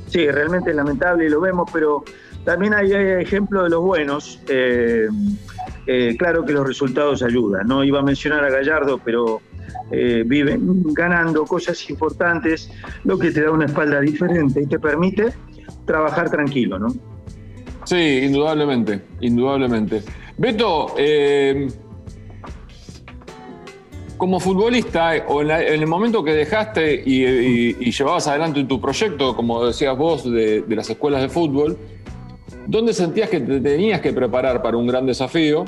Sí, 0.07 0.29
realmente 0.29 0.69
es 0.69 0.75
lamentable 0.75 1.25
y 1.25 1.29
lo 1.29 1.41
vemos, 1.41 1.69
pero 1.73 2.03
también 2.43 2.73
hay, 2.73 2.91
ejemplos 2.93 3.63
de 3.63 3.69
los 3.69 3.81
buenos. 3.81 4.39
Eh, 4.47 5.07
eh, 5.87 6.15
claro 6.17 6.45
que 6.45 6.53
los 6.53 6.67
resultados 6.67 7.23
ayudan, 7.23 7.67
no 7.67 7.83
iba 7.83 7.99
a 7.99 8.03
mencionar 8.03 8.43
a 8.43 8.49
Gallardo, 8.49 8.99
pero 9.03 9.41
eh, 9.91 10.23
viven 10.25 10.83
ganando 10.93 11.45
cosas 11.45 11.89
importantes, 11.89 12.71
lo 13.03 13.17
que 13.17 13.31
te 13.31 13.41
da 13.41 13.51
una 13.51 13.65
espalda 13.65 13.99
diferente 13.99 14.61
y 14.61 14.67
te 14.67 14.79
permite 14.79 15.33
trabajar 15.85 16.29
tranquilo, 16.29 16.79
¿no? 16.79 16.87
Sí, 17.85 18.19
indudablemente, 18.23 19.01
indudablemente. 19.19 20.03
Beto, 20.37 20.95
eh, 20.97 21.67
como 24.17 24.39
futbolista, 24.39 25.11
o 25.27 25.41
en, 25.41 25.51
el 25.51 25.85
momento 25.85 26.23
que 26.23 26.33
dejaste 26.33 27.03
y, 27.05 27.91
llevabas 27.91 28.27
adelante 28.27 28.63
tu 28.63 28.79
proyecto, 28.79 29.35
como 29.35 29.65
decías 29.65 29.97
vos, 29.97 30.23
de, 30.23 30.63
las 30.69 30.89
escuelas 30.89 31.21
de 31.21 31.29
fútbol, 31.29 31.77
¿dónde 32.65 32.93
sentías 32.93 33.29
que 33.29 33.41
te 33.41 33.59
tenías 33.59 34.01
que 34.01 34.13
preparar 34.13 34.61
para 34.61 34.77
un 34.77 34.87
gran 34.87 35.05
desafío? 35.05 35.65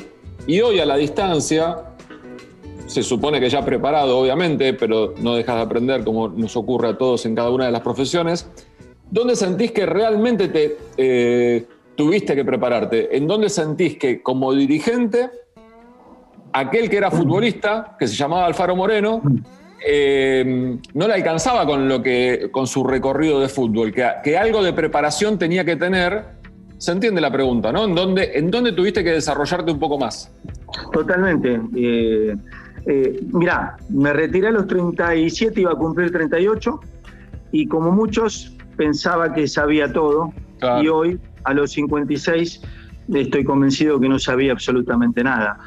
Y 0.48 0.62
hoy 0.62 0.80
a 0.80 0.86
la 0.86 0.96
distancia, 0.96 1.76
se 2.88 3.04
supone 3.04 3.40
que 3.40 3.50
ya 3.50 3.64
preparado, 3.64 4.18
obviamente, 4.18 4.74
pero 4.74 5.14
no 5.20 5.36
dejas 5.36 5.58
de 5.58 5.62
aprender 5.62 6.04
como 6.04 6.30
nos 6.30 6.56
ocurre 6.56 6.90
a 6.90 6.98
todos 6.98 7.26
en 7.26 7.36
cada 7.36 7.50
una 7.50 7.66
de 7.66 7.72
las 7.72 7.82
profesiones, 7.82 8.48
¿dónde 9.12 9.36
sentís 9.36 9.72
que 9.72 9.86
realmente 9.86 10.48
te 10.48 10.78
eh, 10.98 11.66
tuviste 11.96 12.36
que 12.36 12.46
prepararte? 12.46 13.16
¿En 13.16 13.28
dónde 13.28 13.50
sentís 13.50 13.98
que 13.98 14.22
como 14.22 14.54
dirigente 14.54 15.30
aquel 16.56 16.90
que 16.90 16.98
era 16.98 17.12
futbolista, 17.12 17.96
que 18.00 18.08
se 18.08 18.16
llamaba 18.16 18.46
Alfaro 18.46 18.76
Moreno, 18.76 19.22
eh, 19.86 20.78
no 20.94 21.08
le 21.08 21.14
alcanzaba 21.14 21.66
con, 21.66 21.88
lo 21.88 22.02
que, 22.02 22.50
con 22.52 22.66
su 22.66 22.84
recorrido 22.84 23.40
de 23.40 23.50
fútbol, 23.50 23.94
que, 23.94 24.38
algo 24.38 24.64
de 24.64 24.74
preparación 24.74 25.38
tenía 25.38 25.66
que 25.66 25.76
tener. 25.76 26.24
Se 26.78 26.92
entiende 26.92 27.22
la 27.22 27.32
pregunta, 27.32 27.72
¿no? 27.72 27.86
¿En 27.86 27.96
dónde, 27.96 28.32
en 28.36 28.52
dónde 28.52 28.72
tuviste 28.72 29.04
que 29.04 29.12
desarrollarte 29.12 29.72
un 29.72 29.80
poco 29.80 29.98
más? 29.98 30.32
Totalmente. 30.92 31.60
Eh, 31.76 32.36
eh, 32.86 33.20
mirá, 33.32 33.78
me 33.90 34.14
retiré 34.14 34.48
a 34.48 34.52
los 34.52 34.68
37, 34.68 35.62
iba 35.62 35.72
a 35.72 35.76
cumplir 35.76 36.12
38, 36.12 36.80
y 37.52 37.68
como 37.68 37.92
muchos 37.92 38.56
pensaba 38.78 39.34
que 39.34 39.48
sabía 39.48 39.92
todo, 39.92 40.34
y 40.82 40.88
hoy, 40.88 41.20
a 41.46 41.54
los 41.54 41.72
56, 41.72 42.62
estoy 43.14 43.44
convencido 43.44 44.00
que 44.00 44.10
no 44.10 44.20
sabía 44.20 44.52
absolutamente 44.52 45.24
nada. 45.24 45.60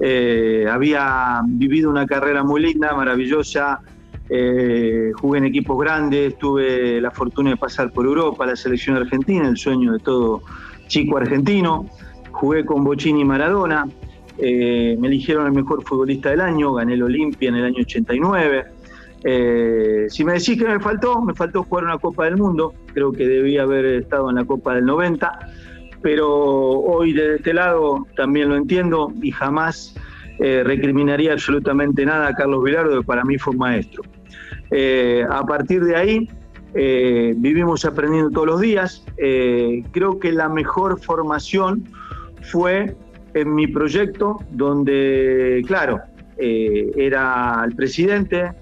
Eh, 0.00 0.66
había 0.70 1.40
vivido 1.46 1.90
una 1.90 2.06
carrera 2.06 2.42
muy 2.42 2.62
linda, 2.62 2.94
maravillosa, 2.94 3.80
eh, 4.28 5.12
jugué 5.14 5.38
en 5.38 5.44
equipos 5.44 5.78
grandes, 5.78 6.36
tuve 6.38 7.00
la 7.00 7.10
fortuna 7.10 7.50
de 7.50 7.56
pasar 7.56 7.92
por 7.92 8.06
Europa, 8.06 8.44
la 8.44 8.56
selección 8.56 8.96
argentina, 8.96 9.48
el 9.48 9.56
sueño 9.56 9.92
de 9.92 9.98
todo 10.00 10.42
chico 10.88 11.16
argentino, 11.16 11.86
jugué 12.32 12.64
con 12.64 12.84
Bochini 12.84 13.20
y 13.20 13.24
Maradona, 13.24 13.86
eh, 14.38 14.96
me 14.98 15.08
eligieron 15.08 15.46
el 15.46 15.52
mejor 15.52 15.82
futbolista 15.82 16.30
del 16.30 16.40
año, 16.40 16.74
gané 16.74 16.94
el 16.94 17.02
Olimpia 17.02 17.48
en 17.48 17.56
el 17.56 17.64
año 17.64 17.80
89. 17.80 18.64
Si 19.22 20.24
me 20.24 20.34
decís 20.34 20.58
que 20.58 20.68
me 20.68 20.78
faltó, 20.78 21.20
me 21.20 21.34
faltó 21.34 21.64
jugar 21.64 21.84
una 21.84 21.98
Copa 21.98 22.26
del 22.26 22.36
Mundo, 22.36 22.74
creo 22.92 23.12
que 23.12 23.26
debía 23.26 23.62
haber 23.62 23.84
estado 23.86 24.30
en 24.30 24.36
la 24.36 24.44
Copa 24.44 24.74
del 24.74 24.84
90 24.84 25.38
pero 26.06 26.28
hoy 26.28 27.12
desde 27.12 27.34
este 27.34 27.52
lado 27.52 28.06
también 28.16 28.48
lo 28.48 28.56
entiendo 28.56 29.12
y 29.20 29.32
jamás 29.32 29.92
eh, 30.38 30.62
recriminaría 30.64 31.32
absolutamente 31.32 32.06
nada 32.06 32.28
a 32.28 32.34
Carlos 32.34 32.62
Vilardo, 32.62 33.00
que 33.00 33.04
para 33.04 33.24
mí 33.24 33.38
fue 33.38 33.54
un 33.54 33.58
maestro. 33.58 34.04
Eh, 34.70 35.24
a 35.28 35.44
partir 35.44 35.82
de 35.82 35.96
ahí, 35.96 36.30
eh, 36.74 37.34
vivimos 37.36 37.84
aprendiendo 37.84 38.30
todos 38.30 38.46
los 38.46 38.60
días. 38.60 39.04
creo 39.16 40.20
que 40.20 40.30
la 40.30 40.48
mejor 40.48 41.00
formación 41.00 41.88
fue 42.52 42.94
en 43.34 43.54
mi 43.54 43.66
proyecto, 43.66 44.38
donde, 44.50 45.64
claro, 45.66 46.00
era 46.38 47.64
el 47.64 47.74
presidente, 47.74 48.52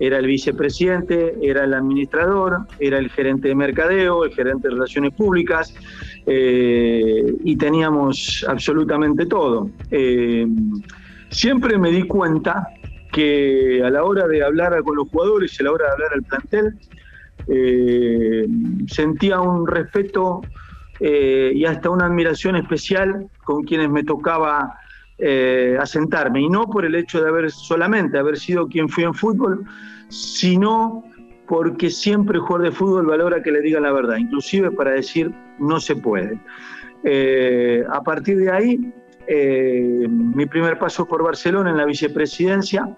era 0.00 0.18
el 0.18 0.26
vicepresidente, 0.26 1.36
era 1.42 1.64
el 1.64 1.74
administrador, 1.74 2.66
era 2.80 2.98
el 2.98 3.10
gerente 3.10 3.48
de 3.48 3.54
mercadeo, 3.54 4.24
el 4.24 4.34
gerente 4.34 4.68
de 4.68 4.74
relaciones 4.74 5.12
públicas, 5.14 5.74
eh, 6.26 7.34
y 7.44 7.56
teníamos 7.56 8.44
absolutamente 8.48 9.26
todo. 9.26 9.70
Eh, 9.90 10.46
siempre 11.28 11.78
me 11.78 11.90
di 11.90 12.02
cuenta 12.02 12.68
que 13.12 13.82
a 13.84 13.90
la 13.90 14.04
hora 14.04 14.26
de 14.26 14.42
hablar 14.42 14.82
con 14.82 14.96
los 14.96 15.08
jugadores, 15.08 15.58
a 15.60 15.64
la 15.64 15.72
hora 15.72 15.86
de 15.86 15.92
hablar 15.92 16.10
al 16.14 16.22
plantel, 16.22 16.78
eh, 17.46 18.46
sentía 18.88 19.40
un 19.40 19.66
respeto 19.66 20.40
y 21.00 21.64
hasta 21.66 21.90
una 21.90 22.06
admiración 22.06 22.56
especial 22.56 23.28
con 23.44 23.64
quienes 23.64 23.90
me 23.90 24.04
tocaba 24.04 24.78
asentarme. 25.78 26.40
Y 26.40 26.48
no 26.48 26.70
por 26.70 26.86
el 26.86 26.94
hecho 26.94 27.20
de 27.20 27.28
haber 27.28 27.50
solamente 27.50 28.16
haber 28.16 28.38
sido 28.38 28.68
quien 28.68 28.88
fui 28.88 29.04
en 29.04 29.12
fútbol, 29.12 29.66
sino 30.08 31.04
porque 31.46 31.90
siempre 31.90 32.36
el 32.36 32.42
jugador 32.42 32.70
de 32.70 32.72
fútbol 32.72 33.06
valora 33.06 33.42
que 33.42 33.52
le 33.52 33.60
digan 33.60 33.82
la 33.82 33.92
verdad, 33.92 34.16
inclusive 34.16 34.70
para 34.70 34.92
decir 34.92 35.32
no 35.58 35.80
se 35.80 35.96
puede. 35.96 36.38
Eh, 37.02 37.84
a 37.90 38.02
partir 38.02 38.38
de 38.38 38.50
ahí, 38.50 38.92
eh, 39.26 40.06
mi 40.08 40.46
primer 40.46 40.78
paso 40.78 41.06
por 41.06 41.22
Barcelona 41.22 41.70
en 41.70 41.76
la 41.76 41.84
vicepresidencia 41.84 42.96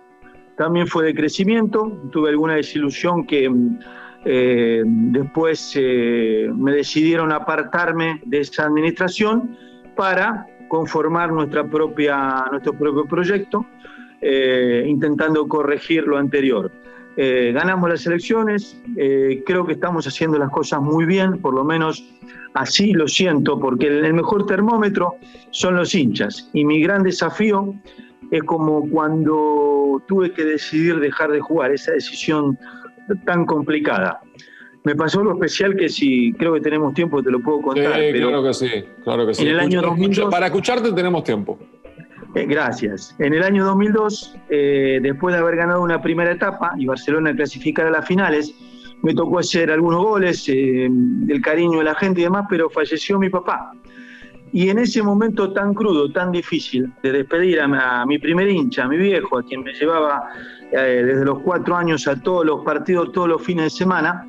también 0.57 0.87
fue 0.87 1.05
de 1.05 1.15
crecimiento, 1.15 2.01
tuve 2.13 2.31
alguna 2.31 2.55
desilusión 2.55 3.27
que 3.27 3.51
eh, 4.25 4.83
después 4.87 5.77
me 5.77 6.73
decidieron 6.73 7.31
apartarme 7.31 8.23
de 8.25 8.41
esa 8.41 8.65
administración 8.65 9.57
para 9.97 10.47
conformar 10.69 11.31
nuestra 11.31 11.65
propia, 11.65 12.47
nuestro 12.51 12.73
propio 12.73 13.05
proyecto, 13.05 13.67
intentando 14.87 15.47
corregir 15.47 16.05
lo 16.05 16.17
anterior. 16.17 16.73
Eh, 17.17 17.53
ganamos 17.55 17.89
las 17.89 18.07
elecciones, 18.07 18.79
eh, 18.97 19.43
creo 19.47 19.65
que 19.65 19.73
estamos 19.73 20.07
haciendo 20.07 20.39
las 20.39 20.51
cosas 20.51 20.83
muy 20.83 21.07
bien, 21.07 21.39
por 21.39 21.55
lo 21.55 21.65
menos 21.65 22.05
así 22.53 22.93
lo 22.93 23.09
siento, 23.09 23.59
porque 23.59 23.87
el, 23.87 24.13
mejor 24.13 24.45
termómetro 24.47 25.17
son 25.51 25.77
los 25.77 25.95
hinchas. 25.95 26.51
Y 26.53 26.65
mi 26.65 26.83
gran 26.83 27.03
desafío 27.03 27.75
es 28.31 28.43
como 28.43 28.89
cuando 28.91 30.03
tuve 30.07 30.33
que 30.33 30.45
decidir 30.45 31.01
dejar 31.01 31.31
de 31.31 31.41
jugar, 31.41 31.73
esa 31.73 31.93
decisión 31.93 32.59
tan 33.25 33.47
complicada. 33.47 34.21
Me 34.85 34.95
pasó 34.95 35.23
lo 35.25 35.33
especial 35.33 35.75
que 35.75 35.89
si 35.89 36.33
creo 36.35 36.55
que 36.55 36.61
tenemos 36.61 36.95
tiempo 36.95 37.23
te 37.23 37.31
lo 37.31 37.41
puedo 37.41 37.61
contar. 37.61 37.95
Sí, 37.95 38.13
claro 38.13 38.43
que 38.43 38.55
sí, 38.55 38.71
claro 39.03 39.27
que 39.27 39.35
sí. 39.35 39.43
En 39.43 39.49
el 39.49 39.61
año 39.61 39.83
2002, 39.83 40.31
para 40.31 40.47
escucharte 40.47 40.93
tenemos 40.93 41.25
tiempo. 41.25 41.59
Eh, 42.37 42.45
gracias. 42.45 43.17
En 43.19 43.33
el 43.33 43.43
año 43.43 43.65
2002, 43.65 44.37
eh, 44.51 45.01
después 45.03 45.35
de 45.35 45.41
haber 45.41 45.57
ganado 45.57 45.81
una 45.81 46.03
primera 46.03 46.33
etapa 46.33 46.75
y 46.77 46.85
Barcelona 46.85 47.35
clasificar 47.35 47.87
a 47.87 47.91
las 47.91 48.07
finales, 48.07 48.55
me 49.01 49.15
tocó 49.15 49.39
hacer 49.39 49.71
algunos 49.71 50.05
goles, 50.05 50.47
eh, 50.49 50.87
del 50.91 51.41
cariño 51.41 51.79
de 51.79 51.85
la 51.85 51.95
gente 51.95 52.21
y 52.21 52.25
demás, 52.25 52.45
pero 52.51 52.69
falleció 52.69 53.19
mi 53.19 53.31
papá. 53.31 53.73
Y 54.53 54.69
en 54.69 54.79
ese 54.79 55.03
momento 55.03 55.55
tan 55.55 55.73
crudo, 55.73 56.13
tan 56.13 56.31
difícil, 56.31 56.93
de 57.03 57.13
despedir 57.13 57.59
a, 57.59 58.05
mi 58.05 58.19
primer 58.19 58.51
hincha, 58.51 58.85
a 58.85 58.89
mi 58.89 58.99
viejo, 58.99 59.39
a 59.39 59.43
quien 59.43 59.63
me 59.63 59.73
llevaba 59.73 60.29
desde 60.71 61.25
los 61.25 61.39
cuatro 61.39 61.75
años 61.75 62.07
a 62.07 62.21
todos 62.21 62.45
los 62.45 62.63
partidos, 62.65 63.13
todos 63.13 63.29
los 63.29 63.43
fines 63.43 63.65
de 63.65 63.71
semana, 63.71 64.27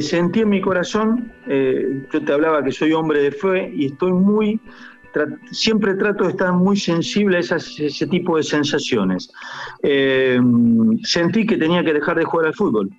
sentí 0.00 0.40
en 0.40 0.48
mi 0.48 0.60
corazón, 0.60 1.32
yo 1.46 2.24
te 2.24 2.32
hablaba 2.32 2.64
que 2.64 2.72
soy 2.72 2.92
hombre 2.92 3.22
de 3.22 3.30
fe 3.30 3.70
y 3.74 3.86
estoy 3.86 4.12
muy 4.12 4.60
siempre 5.50 5.94
trato 5.94 6.24
de 6.24 6.30
estar 6.30 6.52
muy 6.52 6.76
sensible 6.76 7.38
a 7.38 7.40
ese 7.40 8.06
tipo 8.06 8.36
de 8.36 8.42
sensaciones. 8.42 9.30
Eh, 9.82 10.40
sentí 11.02 11.46
que 11.46 11.56
tenía 11.56 11.84
que 11.84 11.94
dejar 11.94 12.18
de 12.18 12.24
jugar 12.24 12.46
al 12.46 12.54
fútbol 12.54 12.90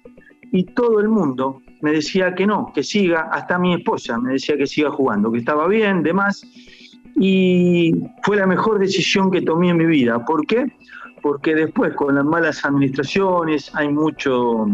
y 0.52 0.64
todo 0.64 1.00
el 1.00 1.10
mundo 1.10 1.62
me 1.82 1.92
decía 1.92 2.34
que 2.36 2.46
no, 2.46 2.72
que 2.74 2.84
siga, 2.84 3.30
hasta 3.32 3.58
mi 3.58 3.74
esposa 3.74 4.18
me 4.18 4.34
decía 4.34 4.58
que 4.58 4.68
siga 4.68 4.92
jugando, 4.92 5.32
que 5.32 5.40
estaba 5.40 5.68
bien, 5.68 6.04
demás. 6.04 6.46
Y 7.16 7.94
fue 8.24 8.38
la 8.38 8.48
mejor 8.48 8.80
decisión 8.80 9.30
que 9.32 9.42
tomé 9.42 9.70
en 9.70 9.78
mi 9.78 9.86
vida. 9.86 10.24
¿Por 10.26 10.46
qué? 10.46 10.66
Porque 11.22 11.54
después 11.54 11.94
con 11.96 12.16
las 12.16 12.26
malas 12.26 12.64
administraciones 12.64 13.72
hay 13.76 13.90
mucho 13.90 14.68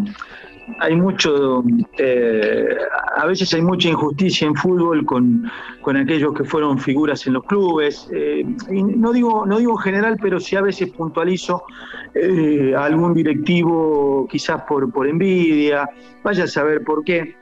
hay 0.79 0.95
mucho, 0.95 1.63
eh, 1.97 2.77
a 3.17 3.25
veces 3.25 3.53
hay 3.53 3.61
mucha 3.61 3.89
injusticia 3.89 4.47
en 4.47 4.55
fútbol 4.55 5.05
con, 5.05 5.49
aquellos 5.95 6.33
que 6.33 6.43
fueron 6.43 6.79
figuras 6.79 7.25
en 7.27 7.33
los 7.33 7.43
clubes. 7.45 8.09
Eh, 8.11 8.43
no 8.69 9.13
digo, 9.13 9.45
no 9.45 9.59
digo 9.59 9.73
en 9.73 9.77
general, 9.77 10.17
pero 10.21 10.39
sí 10.39 10.55
a 10.55 10.61
veces 10.61 10.89
puntualizo 10.91 11.63
eh, 12.13 12.73
a 12.75 12.85
algún 12.85 13.13
directivo, 13.13 14.27
quizás 14.29 14.63
por, 14.63 14.91
por 14.91 15.07
envidia, 15.07 15.89
vaya 16.23 16.45
a 16.45 16.47
saber 16.47 16.83
por 16.83 17.03
qué. 17.03 17.35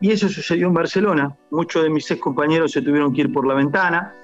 y 0.00 0.10
eso 0.10 0.28
sucedió 0.28 0.68
en 0.68 0.74
Barcelona. 0.74 1.36
Muchos 1.50 1.82
de 1.82 1.90
mis 1.90 2.10
ex 2.10 2.20
compañeros 2.20 2.72
se 2.72 2.82
tuvieron 2.82 3.12
que 3.12 3.22
ir 3.22 3.32
por 3.32 3.46
la 3.46 3.54
ventana. 3.54 4.14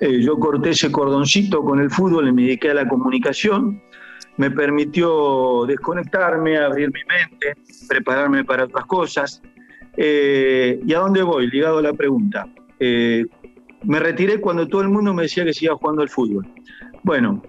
yo 0.00 0.38
corté 0.38 0.70
ese 0.70 0.90
cordoncito 0.90 1.62
con 1.62 1.78
el 1.78 1.90
fútbol 1.90 2.28
y 2.28 2.32
me 2.32 2.42
dediqué 2.42 2.70
a 2.70 2.74
la 2.74 2.88
comunicación 2.88 3.80
me 4.36 4.50
permitió 4.50 5.64
desconectarme, 5.66 6.58
abrir 6.58 6.90
mi 6.92 7.00
mente, 7.04 7.60
prepararme 7.88 8.44
para 8.44 8.64
otras 8.64 8.84
cosas. 8.86 9.42
Eh, 9.96 10.80
¿Y 10.84 10.94
a 10.94 10.98
dónde 10.98 11.22
voy? 11.22 11.48
Ligado 11.48 11.78
a 11.78 11.82
la 11.82 11.92
pregunta. 11.92 12.46
Eh, 12.80 13.26
me 13.84 14.00
retiré 14.00 14.40
cuando 14.40 14.66
todo 14.66 14.82
el 14.82 14.88
mundo 14.88 15.14
me 15.14 15.22
decía 15.22 15.44
que 15.44 15.52
siga 15.52 15.74
jugando 15.74 16.02
al 16.02 16.08
fútbol. 16.08 16.46
Bueno, 17.02 17.42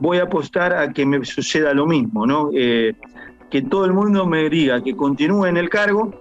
voy 0.00 0.18
a 0.18 0.22
apostar 0.24 0.72
a 0.72 0.92
que 0.92 1.04
me 1.04 1.24
suceda 1.24 1.74
lo 1.74 1.86
mismo, 1.86 2.26
¿no? 2.26 2.50
que 2.50 3.62
todo 3.62 3.84
el 3.84 3.92
mundo 3.92 4.26
me 4.26 4.48
diga 4.48 4.82
que 4.82 4.94
continúe 4.96 5.46
en 5.46 5.56
el 5.56 5.68
cargo 5.68 6.12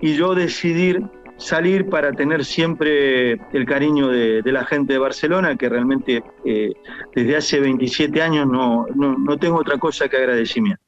y 0.00 0.14
yo 0.14 0.34
decidir 0.34 1.02
salir 1.38 1.88
para 1.88 2.12
tener 2.12 2.44
siempre 2.44 3.32
el 3.52 3.66
cariño 3.66 4.08
de, 4.08 4.42
la 4.44 4.64
gente 4.64 4.94
de 4.94 4.98
Barcelona, 4.98 5.56
que 5.56 5.68
realmente 5.68 6.22
eh, 6.44 6.72
desde 7.14 7.36
hace 7.36 7.60
27 7.60 8.22
años 8.22 8.46
no, 8.46 8.86
no, 8.94 9.36
tengo 9.38 9.58
otra 9.58 9.78
cosa 9.78 10.08
que 10.08 10.16
agradecimiento. 10.16 10.82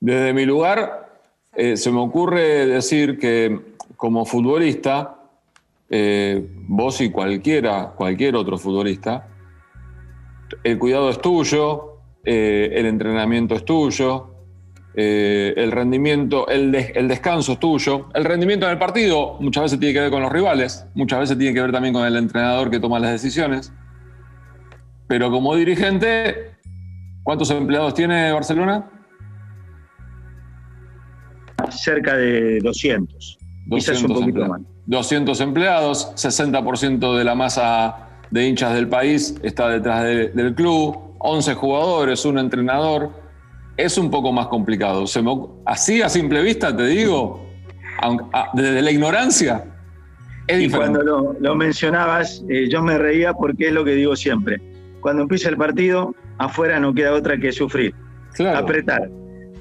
Desde 0.00 0.32
mi 0.32 0.44
lugar, 0.46 1.20
eh, 1.54 1.76
se 1.76 1.90
me 1.92 2.00
ocurre 2.00 2.66
decir 2.66 3.18
que 3.18 3.60
como 3.96 4.24
futbolista, 4.24 5.18
eh, 5.90 6.44
vos 6.66 7.00
y 7.00 7.10
cualquiera, 7.10 7.92
cualquier 7.94 8.36
otro 8.36 8.58
futbolista, 8.58 9.28
el 10.64 10.78
cuidado 10.78 11.10
es 11.10 11.20
tuyo, 11.20 11.88
el 12.24 12.86
entrenamiento 12.86 13.54
es 13.54 13.64
tuyo, 13.64 14.31
eh, 14.94 15.54
el 15.56 15.72
rendimiento, 15.72 16.46
el, 16.48 16.70
descanso 16.70 17.52
es 17.52 17.58
tuyo. 17.58 18.08
El 18.14 18.24
rendimiento 18.24 18.66
en 18.66 18.72
el 18.72 18.78
partido 18.78 19.38
muchas 19.40 19.64
veces 19.64 19.78
tiene 19.78 19.94
que 19.94 20.00
ver 20.00 20.10
con 20.10 20.22
los 20.22 20.30
rivales, 20.30 20.84
muchas 20.94 21.20
veces 21.20 21.38
tiene 21.38 21.54
que 21.54 21.62
ver 21.62 21.72
también 21.72 21.94
con 21.94 22.06
el 22.06 22.16
entrenador 22.16 22.70
que 22.70 22.78
toma 22.78 22.98
las 22.98 23.12
decisiones. 23.12 23.72
Pero 25.06 25.30
como 25.30 25.54
dirigente, 25.56 26.52
¿cuántos 27.22 27.50
empleados 27.50 27.94
tiene 27.94 28.32
Barcelona? 28.32 28.90
Cerca 31.70 32.16
de 32.16 32.58
200. 32.60 33.38
200, 33.66 34.10
un 34.10 34.24
empleados. 34.24 34.60
200 34.86 35.40
empleados, 35.40 36.12
60% 36.16 37.16
de 37.16 37.24
la 37.24 37.34
masa 37.34 38.08
de 38.30 38.46
hinchas 38.46 38.74
del 38.74 38.88
país 38.88 39.36
está 39.42 39.68
detrás 39.68 40.04
del 40.04 40.54
club, 40.54 40.98
11 41.18 41.54
jugadores, 41.54 42.24
un 42.24 42.38
entrenador 42.38 43.21
es 43.82 43.98
un 43.98 44.10
poco 44.10 44.32
más 44.32 44.46
complicado. 44.46 45.04
así 45.66 46.02
a 46.02 46.08
simple 46.08 46.42
vista 46.42 46.74
te 46.76 46.86
digo, 46.86 47.44
desde 48.54 48.80
la 48.82 48.90
ignorancia, 48.90 49.64
es 50.46 50.60
y 50.60 50.70
cuando 50.70 51.02
lo, 51.38 51.54
mencionabas, 51.54 52.44
eh, 52.48 52.68
yo 52.68 52.82
me 52.82 52.98
reía 52.98 53.32
porque 53.32 53.68
es 53.68 53.72
lo 53.72 53.84
que 53.84 53.94
digo 53.94 54.16
siempre. 54.16 54.60
Cuando 55.00 55.22
empieza 55.22 55.48
el 55.48 55.56
partido, 55.56 56.14
afuera 56.38 56.78
no 56.80 56.94
queda 56.94 57.12
otra 57.12 57.36
que 57.38 57.52
sufrir, 57.52 57.94
apretar. 58.54 59.08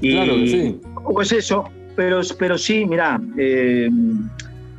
Y, 0.01 0.13
claro 0.13 0.33
sí. 0.45 0.79
Pues 1.13 1.31
eso, 1.31 1.65
pero, 1.95 2.21
pero 2.37 2.57
sí, 2.57 2.85
mira, 2.85 3.19
eh, 3.37 3.89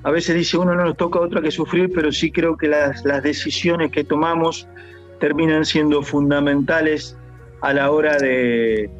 a 0.05 0.11
veces 0.11 0.35
dice 0.35 0.57
uno 0.59 0.74
no 0.74 0.85
nos 0.85 0.96
toca 0.96 1.20
otra 1.20 1.40
que 1.40 1.50
sufrir, 1.50 1.90
pero 1.94 2.11
sí 2.12 2.31
creo 2.31 2.57
que 2.57 2.68
las, 2.68 3.05
las 3.05 3.22
decisiones 3.22 3.90
que 3.90 4.05
tomamos 4.05 4.66
terminan 5.20 5.64
siendo 5.64 6.02
fundamentales 6.02 7.16
a 7.61 7.72
la 7.72 7.92
hora 7.92 8.16
de, 8.18 8.90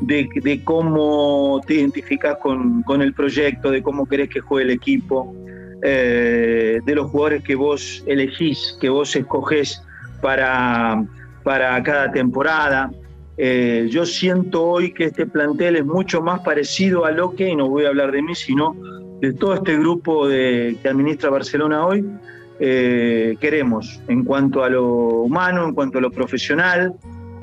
de, 0.00 0.60
cómo 0.64 1.60
te 1.66 1.74
identificas 1.74 2.36
con, 2.38 3.02
el 3.02 3.14
proyecto, 3.14 3.70
de 3.70 3.82
cómo 3.82 4.06
querés 4.06 4.28
que 4.28 4.40
juegue 4.40 4.64
el 4.64 4.70
equipo, 4.70 5.34
eh, 5.82 6.80
de 6.84 6.94
los 6.94 7.10
jugadores 7.10 7.44
que 7.44 7.54
vos 7.54 8.02
elegís, 8.06 8.76
que 8.80 8.88
vos 8.88 9.14
escogés 9.14 9.82
para, 10.20 11.04
para 11.42 11.82
cada 11.82 12.10
temporada. 12.10 12.90
Eh, 13.36 13.88
yo 13.90 14.06
siento 14.06 14.64
hoy 14.64 14.92
que 14.92 15.04
este 15.04 15.26
plantel 15.26 15.76
es 15.76 15.84
mucho 15.84 16.22
más 16.22 16.40
parecido 16.40 17.04
a 17.04 17.10
lo 17.10 17.34
que, 17.34 17.48
y 17.48 17.56
no 17.56 17.68
voy 17.68 17.84
a 17.84 17.88
hablar 17.88 18.12
de 18.12 18.22
mí, 18.22 18.34
sino 18.34 18.76
de 19.20 19.32
todo 19.32 19.54
este 19.54 19.76
grupo 19.76 20.28
de, 20.28 20.76
que 20.82 20.88
administra 20.88 21.30
Barcelona 21.30 21.84
hoy, 21.86 22.04
eh, 22.60 23.36
queremos 23.40 24.00
en 24.06 24.24
cuanto 24.24 24.62
a 24.62 24.70
lo 24.70 24.84
humano, 24.86 25.66
en 25.66 25.74
cuanto 25.74 25.98
a 25.98 26.00
lo 26.00 26.10
profesional, 26.10 26.94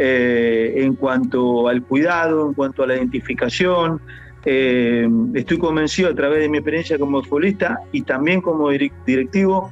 eh, 0.03 0.73
en 0.77 0.95
cuanto 0.95 1.67
al 1.67 1.83
cuidado, 1.83 2.47
en 2.47 2.55
cuanto 2.55 2.81
a 2.81 2.87
la 2.87 2.95
identificación. 2.95 4.01
Eh, 4.43 5.07
estoy 5.35 5.59
convencido 5.59 6.09
a 6.09 6.15
través 6.15 6.39
de 6.39 6.49
mi 6.49 6.57
experiencia 6.57 6.97
como 6.97 7.21
futbolista 7.21 7.79
y 7.91 8.01
también 8.01 8.41
como 8.41 8.71
directivo 9.05 9.69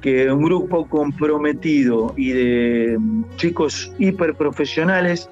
que 0.00 0.32
un 0.32 0.42
grupo 0.42 0.88
comprometido 0.88 2.12
y 2.16 2.30
de 2.30 2.98
chicos 3.36 3.92
hiperprofesionales 4.00 5.30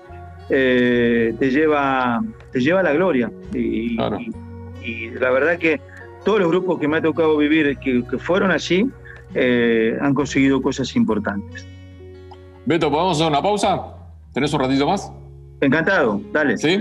eh, 0.48 1.34
te, 1.40 1.50
lleva, 1.50 2.22
te 2.52 2.60
lleva 2.60 2.78
a 2.78 2.84
la 2.84 2.92
gloria. 2.92 3.32
Y, 3.52 3.96
la 5.18 5.30
verdad 5.30 5.58
que 5.58 5.80
todos 6.24 6.38
los 6.38 6.48
grupos 6.48 6.78
que 6.78 6.86
me 6.86 6.98
ha 6.98 7.02
tocado 7.02 7.36
vivir 7.36 7.76
que, 7.78 8.04
fueron 8.18 8.52
así 8.52 8.88
han 10.00 10.14
conseguido 10.14 10.62
cosas 10.62 10.94
importantes. 10.94 11.66
Beto, 12.64 12.88
¿podemos 12.92 13.16
hacer 13.16 13.32
una 13.32 13.42
pausa? 13.42 13.96
¿Tenés 14.36 14.52
un 14.52 14.60
ratito 14.60 14.86
más? 14.86 15.10
Encantado, 15.62 16.20
dale. 16.30 16.58
¿Sí? 16.58 16.78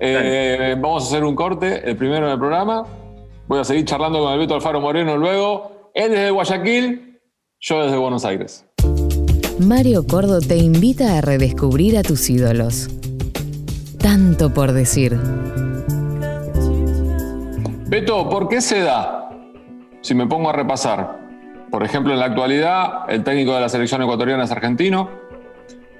Eh, 0.00 0.74
vamos 0.80 1.04
a 1.04 1.06
hacer 1.08 1.22
un 1.22 1.34
corte, 1.34 1.86
el 1.86 1.98
primero 1.98 2.24
en 2.24 2.32
el 2.32 2.38
programa. 2.38 2.82
Voy 3.46 3.60
a 3.60 3.64
seguir 3.64 3.84
charlando 3.84 4.20
con 4.20 4.32
el 4.32 4.38
Beto 4.38 4.54
Alfaro 4.54 4.80
Moreno 4.80 5.18
luego. 5.18 5.90
Él 5.92 6.12
desde 6.12 6.30
Guayaquil, 6.30 7.20
yo 7.60 7.82
desde 7.82 7.98
Buenos 7.98 8.24
Aires. 8.24 8.64
Mario 9.60 10.06
Cordo 10.06 10.40
te 10.40 10.56
invita 10.56 11.18
a 11.18 11.20
redescubrir 11.20 11.98
a 11.98 12.02
tus 12.02 12.30
ídolos. 12.30 12.88
Tanto 13.98 14.54
por 14.54 14.72
decir. 14.72 15.14
Beto, 17.90 18.30
¿por 18.30 18.48
qué 18.48 18.62
se 18.62 18.80
da? 18.80 19.28
Si 20.00 20.14
me 20.14 20.26
pongo 20.26 20.48
a 20.48 20.54
repasar. 20.54 21.18
Por 21.70 21.84
ejemplo, 21.84 22.14
en 22.14 22.20
la 22.20 22.24
actualidad, 22.24 23.10
el 23.10 23.24
técnico 23.24 23.54
de 23.54 23.60
la 23.60 23.68
selección 23.68 24.00
ecuatoriana 24.00 24.44
es 24.44 24.50
argentino, 24.50 25.27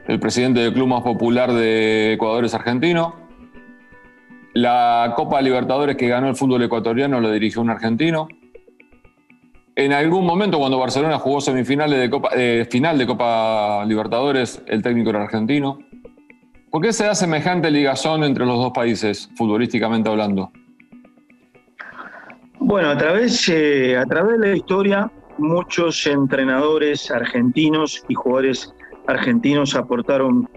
el 0.09 0.18
presidente 0.18 0.61
del 0.61 0.73
club 0.73 0.88
más 0.88 1.03
popular 1.03 1.53
de 1.53 2.14
Ecuador 2.14 2.44
es 2.44 2.55
argentino. 2.55 3.14
La 4.55 5.12
Copa 5.14 5.40
Libertadores 5.42 5.97
que 5.97 6.09
ganó 6.09 6.31
el 6.31 6.35
fútbol 6.35 6.62
ecuatoriano 6.62 7.21
lo 7.21 7.31
dirigió 7.31 7.61
un 7.61 7.68
argentino. 7.68 8.27
En 9.77 9.92
algún 9.92 10.25
momento, 10.25 10.59
cuando 10.59 10.79
Barcelona 10.79 11.18
jugó 11.18 11.42
semifinales 11.42 12.01
de 12.01 12.11
Copa, 12.11 12.31
eh, 12.35 12.66
final 12.71 12.97
de 12.97 13.07
Copa 13.07 13.85
Libertadores, 13.85 14.62
el 14.66 14.83
técnico 14.83 15.11
era 15.11 15.23
argentino. 15.23 15.79
¿Por 16.71 16.83
qué 16.83 16.92
se 16.92 17.05
da 17.05 17.14
semejante 17.14 17.71
ligazón 17.71 18.25
entre 18.25 18.47
los 18.47 18.57
dos 18.57 18.73
países, 18.73 19.31
futbolísticamente 19.37 20.09
hablando? 20.09 20.51
Bueno, 22.59 22.88
a 22.88 22.97
través, 22.97 23.47
eh, 23.51 23.97
a 23.97 24.05
través 24.07 24.40
de 24.40 24.49
la 24.49 24.57
historia, 24.57 25.12
muchos 25.37 26.07
entrenadores 26.07 27.11
argentinos 27.11 28.03
y 28.09 28.14
jugadores 28.14 28.75
argentinos 29.09 29.75
aportaron 29.75 30.49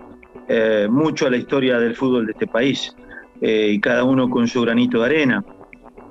eh, 0.47 0.87
mucho 0.89 1.25
a 1.25 1.29
la 1.29 1.37
historia 1.37 1.79
del 1.79 1.95
fútbol 1.95 2.25
de 2.25 2.33
este 2.33 2.47
país, 2.47 2.93
eh, 3.39 3.69
y 3.71 3.79
cada 3.79 4.03
uno 4.03 4.29
con 4.29 4.47
su 4.47 4.61
granito 4.61 4.99
de 4.99 5.05
arena. 5.05 5.43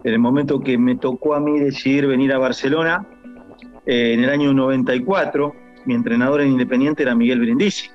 En 0.03 0.15
el 0.15 0.19
momento 0.19 0.59
que 0.59 0.79
me 0.79 0.97
tocó 0.97 1.35
a 1.35 1.41
mí 1.41 1.61
decidir 1.61 2.07
venir 2.07 2.33
a 2.33 2.39
Barcelona, 2.39 3.07
eh, 3.85 4.15
en 4.15 4.25
el 4.25 4.31
año 4.31 4.55
94, 4.55 5.55
mi 5.85 5.95
entrenador 5.95 6.41
en 6.41 6.53
Independiente 6.53 7.03
era 7.03 7.15
Miguel 7.15 7.41
Brindisi. 7.41 7.91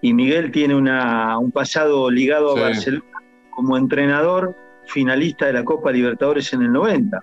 Y 0.00 0.14
Miguel 0.14 0.52
tiene 0.52 0.76
un 0.76 1.50
pasado 1.50 2.08
ligado 2.08 2.56
a 2.56 2.60
Barcelona 2.60 3.04
como 3.50 3.76
entrenador 3.76 4.54
finalista 4.86 5.46
de 5.46 5.54
la 5.54 5.64
Copa 5.64 5.90
Libertadores 5.90 6.52
en 6.52 6.62
el 6.62 6.72
90. 6.72 7.18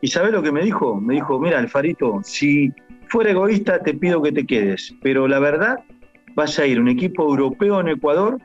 ¿Y 0.00 0.08
sabe 0.08 0.32
lo 0.32 0.42
que 0.42 0.50
me 0.50 0.64
dijo? 0.64 1.00
Me 1.00 1.14
dijo, 1.14 1.38
mira, 1.38 1.60
Alfarito, 1.60 2.18
si 2.24 2.72
fuera 3.08 3.30
egoísta 3.30 3.80
te 3.80 3.94
pido 3.94 4.22
que 4.22 4.32
te 4.32 4.46
quedes, 4.46 4.94
pero 5.02 5.28
la 5.28 5.38
verdad 5.38 5.80
vas 6.34 6.58
a 6.58 6.66
ir 6.66 6.78
a 6.78 6.80
un 6.80 6.88
equipo 6.88 7.24
europeo 7.24 7.80
en 7.80 7.88
Ecuador 7.88 8.38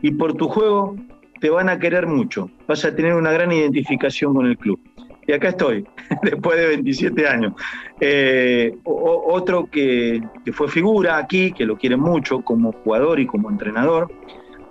y 0.00 0.12
por 0.12 0.34
tu 0.34 0.48
juego 0.48 0.96
te 1.40 1.50
van 1.50 1.68
a 1.68 1.78
querer 1.78 2.06
mucho, 2.06 2.50
vas 2.68 2.84
a 2.84 2.94
tener 2.94 3.14
una 3.14 3.32
gran 3.32 3.50
identificación 3.52 4.34
con 4.34 4.46
el 4.46 4.56
club. 4.56 4.80
Y 5.26 5.32
acá 5.32 5.48
estoy, 5.48 5.86
después 6.22 6.58
de 6.58 6.66
27 6.68 7.28
años. 7.28 7.52
Eh, 8.00 8.76
otro 8.84 9.66
que, 9.66 10.22
fue 10.52 10.68
figura 10.68 11.18
aquí, 11.18 11.52
que 11.52 11.64
lo 11.64 11.76
quiere 11.76 11.96
mucho 11.96 12.40
como 12.40 12.72
jugador 12.72 13.20
y 13.20 13.26
como 13.26 13.50
entrenador, 13.50 14.10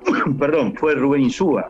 perdón, 0.40 0.74
fue 0.76 0.96
Rubén 0.96 1.24
Insúa. 1.24 1.70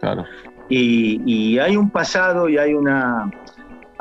Claro. 0.00 0.24
y, 0.68 1.58
hay 1.58 1.76
un 1.76 1.90
pasado 1.90 2.48
y 2.48 2.58
hay 2.58 2.74
una, 2.74 3.30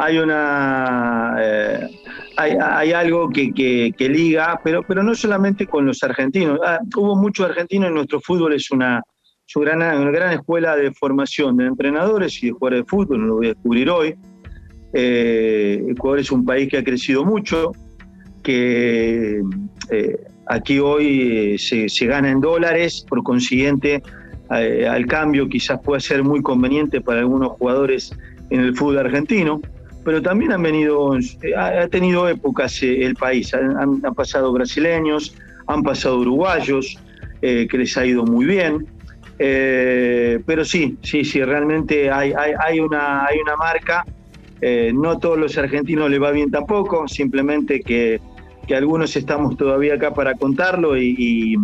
hay 0.02 0.18
una 0.18 1.36
eh, 1.40 1.90
hay, 2.36 2.92
algo 2.92 3.30
que, 3.30 3.94
liga, 4.00 4.60
pero, 4.64 4.82
pero 4.82 5.04
no 5.04 5.14
solamente 5.14 5.68
con 5.68 5.86
los 5.86 6.02
argentinos. 6.02 6.60
Ah, 6.66 6.80
hubo 6.98 7.16
muchos 7.16 7.48
argentinos 7.48 7.90
en 7.90 7.94
nuestro 7.94 8.20
fútbol, 8.20 8.54
es 8.54 8.72
una, 8.72 9.04
gran, 9.54 9.80
una 10.00 10.10
gran 10.10 10.34
escuela 10.34 10.76
de 10.76 10.92
formación 10.92 11.56
de 11.58 11.68
entrenadores 11.68 12.42
y 12.42 12.48
de 12.48 12.54
jugadores 12.54 12.80
de 12.80 12.90
fútbol, 12.90 13.20
no 13.20 13.28
lo 13.28 13.36
voy 13.36 13.46
a 13.48 13.50
descubrir 13.50 13.90
hoy. 13.92 14.16
Eh, 14.94 15.86
Ecuador 15.90 16.20
es 16.20 16.32
un 16.32 16.46
país 16.46 16.68
que 16.68 16.80
ha 16.80 16.84
crecido 16.84 17.24
mucho, 17.24 17.72
que 18.42 19.44
eh, 19.92 20.18
aquí 20.48 20.80
hoy 20.80 21.60
se, 21.60 21.88
se, 21.90 22.08
gana 22.08 22.32
en 22.32 22.42
dólares, 22.42 23.06
por 23.08 23.22
consiguiente 23.22 24.02
al 24.50 25.06
cambio 25.06 25.48
quizás 25.48 25.80
pueda 25.82 26.02
ser 26.02 26.26
muy 26.26 26.42
conveniente 26.42 27.00
para 27.00 27.22
algunos 27.22 27.52
jugadores 27.54 28.14
en 28.50 28.60
el 28.60 28.76
fútbol 28.76 28.98
argentino 28.98 29.62
pero 30.04 30.22
también 30.22 30.52
han 30.52 30.62
venido, 30.62 31.18
ha, 31.58 31.88
tenido 31.88 32.28
épocas 32.28 32.82
eh, 32.84 33.04
el 33.06 33.16
país, 33.16 33.54
han, 33.54 34.02
pasado 34.16 34.52
brasileños, 34.52 35.36
han 35.68 35.84
pasado 35.84 36.20
uruguayos, 36.20 36.98
que 37.42 37.70
les 37.74 37.98
ha 37.98 38.06
ido 38.06 38.24
muy 38.24 38.46
bien. 38.46 38.86
pero 39.38 40.64
sí, 40.64 40.98
sí, 41.02 41.24
sí, 41.24 41.44
realmente 41.44 42.12
hay, 42.12 42.80
una, 42.80 43.26
hay 43.26 43.40
una 43.40 43.56
marca. 43.56 44.06
no 44.94 45.18
todos 45.18 45.40
los 45.40 45.58
argentinos 45.58 46.10
le 46.10 46.20
va 46.20 46.32
bien 46.32 46.52
tampoco, 46.52 47.08
simplemente 47.08 47.82
que, 47.82 48.22
que 48.68 48.76
algunos 48.76 49.16
estamos 49.16 49.58
todavía 49.58 49.96
acá 49.96 50.14
para 50.14 50.36
contarlo 50.36 50.96
y 50.98 51.58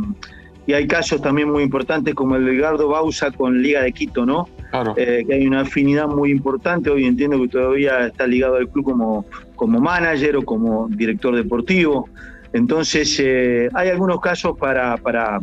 hay 0.73 0.88
casos 0.88 1.21
también 1.21 1.49
muy 1.49 1.63
importantes 1.63 2.13
como 2.13 2.36
el 2.36 2.45
de 2.45 2.58
Edgardo 2.58 2.89
Bausa 2.89 3.32
con 3.32 3.62
Liga 3.62 3.82
de 3.82 3.93
Quito, 3.93 4.25
¿no? 4.25 4.49
Claro. 4.71 4.93
Eh, 4.97 5.23
que 5.25 5.34
hay 5.34 5.47
una 5.47 5.62
afinidad 5.62 6.08
muy 6.08 6.30
importante. 6.30 6.89
Hoy 6.89 7.06
entiendo 7.06 7.39
que 7.41 7.47
todavía 7.47 8.08
está 8.08 8.27
ligado 8.27 8.56
al 8.56 8.67
club 8.69 8.86
como, 8.86 9.25
como 9.56 9.80
manager 9.80 10.38
o 10.38 10.41
como 10.43 10.88
director 10.89 11.36
deportivo. 11.36 12.10
Entonces, 12.53 13.17
eh, 13.23 13.69
hay 13.73 13.89
algunos 13.89 14.19
casos 14.19 14.58
para, 14.58 14.97
para 14.97 15.39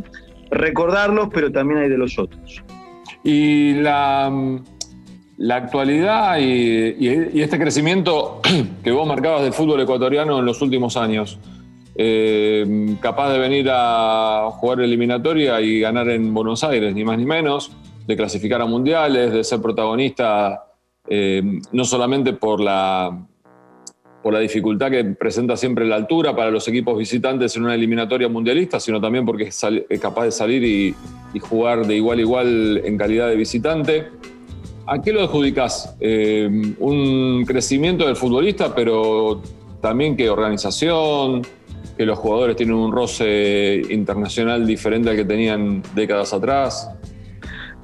recordarlos, 0.51 1.29
pero 1.33 1.51
también 1.51 1.81
hay 1.81 1.89
de 1.89 1.99
los 1.99 2.19
otros. 2.19 2.63
Y 3.23 3.75
la, 3.75 4.31
la 5.39 5.57
actualidad 5.57 6.39
y, 6.39 6.97
y, 6.99 7.41
este 7.41 7.59
crecimiento 7.59 8.41
que 8.85 8.91
vos 8.91 9.07
marcabas 9.07 9.43
del 9.43 9.53
fútbol 9.53 9.81
ecuatoriano 9.81 10.39
en 10.39 10.45
los 10.45 10.61
últimos 10.63 10.97
años, 10.97 11.39
eh, 11.97 12.97
capaz 13.01 13.33
de 13.33 13.39
venir 13.39 13.69
a 13.71 14.49
jugar 14.53 14.81
eliminatoria 14.81 15.61
y 15.61 15.81
ganar 15.81 16.09
en 16.09 16.35
Buenos 16.35 16.65
Aires, 16.65 16.95
ni 16.95 17.05
más 17.05 17.19
ni 17.19 17.27
menos, 17.27 17.73
de 18.07 18.17
clasificar 18.17 18.61
a 18.61 18.67
mundiales, 18.67 19.33
de 19.33 19.45
ser 19.45 19.61
protagonista 19.61 20.65
eh, 21.09 21.43
no 21.73 21.85
solamente 21.85 22.33
por 22.33 22.61
la, 22.61 23.27
por 24.23 24.33
la 24.33 24.41
dificultad 24.41 24.91
que 24.91 25.05
presenta 25.05 25.55
siempre 25.55 25.85
la 25.85 25.97
altura 25.97 26.35
para 26.35 26.51
los 26.51 26.67
equipos 26.67 26.97
visitantes 26.97 27.55
en 27.57 27.65
una 27.65 27.75
eliminatoria 27.75 28.27
mundialista, 28.29 28.81
sino 28.81 29.01
también 29.01 29.27
porque 29.27 29.45
es, 29.45 29.65
capaz 30.01 30.25
de 30.25 30.33
salir 30.33 30.65
y, 30.65 30.95
jugar 31.41 31.87
de 31.87 31.97
igual 31.97 32.19
a 32.19 32.21
igual 32.23 32.81
en 32.85 32.97
calidad 32.97 33.29
de 33.29 33.37
visitante. 33.37 34.07
¿A 34.87 35.03
qué 35.03 35.13
lo 35.13 35.23
adjudicás? 35.23 35.97
Eh, 36.01 36.49
un 36.79 37.45
crecimiento 37.45 38.07
del 38.07 38.17
futbolista, 38.17 38.75
pero 38.75 39.43
también 39.83 40.17
que 40.17 40.31
organización, 40.31 41.43
que 41.97 42.05
los 42.05 42.19
jugadores 42.19 42.57
tienen 42.57 42.75
un 42.75 42.93
roce 42.93 43.83
internacional 43.91 44.67
diferente 44.67 45.11
al 45.11 45.17
que 45.17 45.25
tenían 45.25 45.83
décadas 45.95 46.33
atrás? 46.33 46.91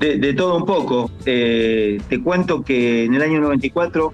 De, 0.01 0.33
todo 0.33 0.57
un 0.57 0.65
poco. 0.65 1.11
Eh, 1.27 2.01
te 2.09 2.23
cuento 2.23 2.63
que 2.63 3.05
en 3.05 3.15
el 3.15 3.23
año 3.23 3.41
94, 3.41 4.13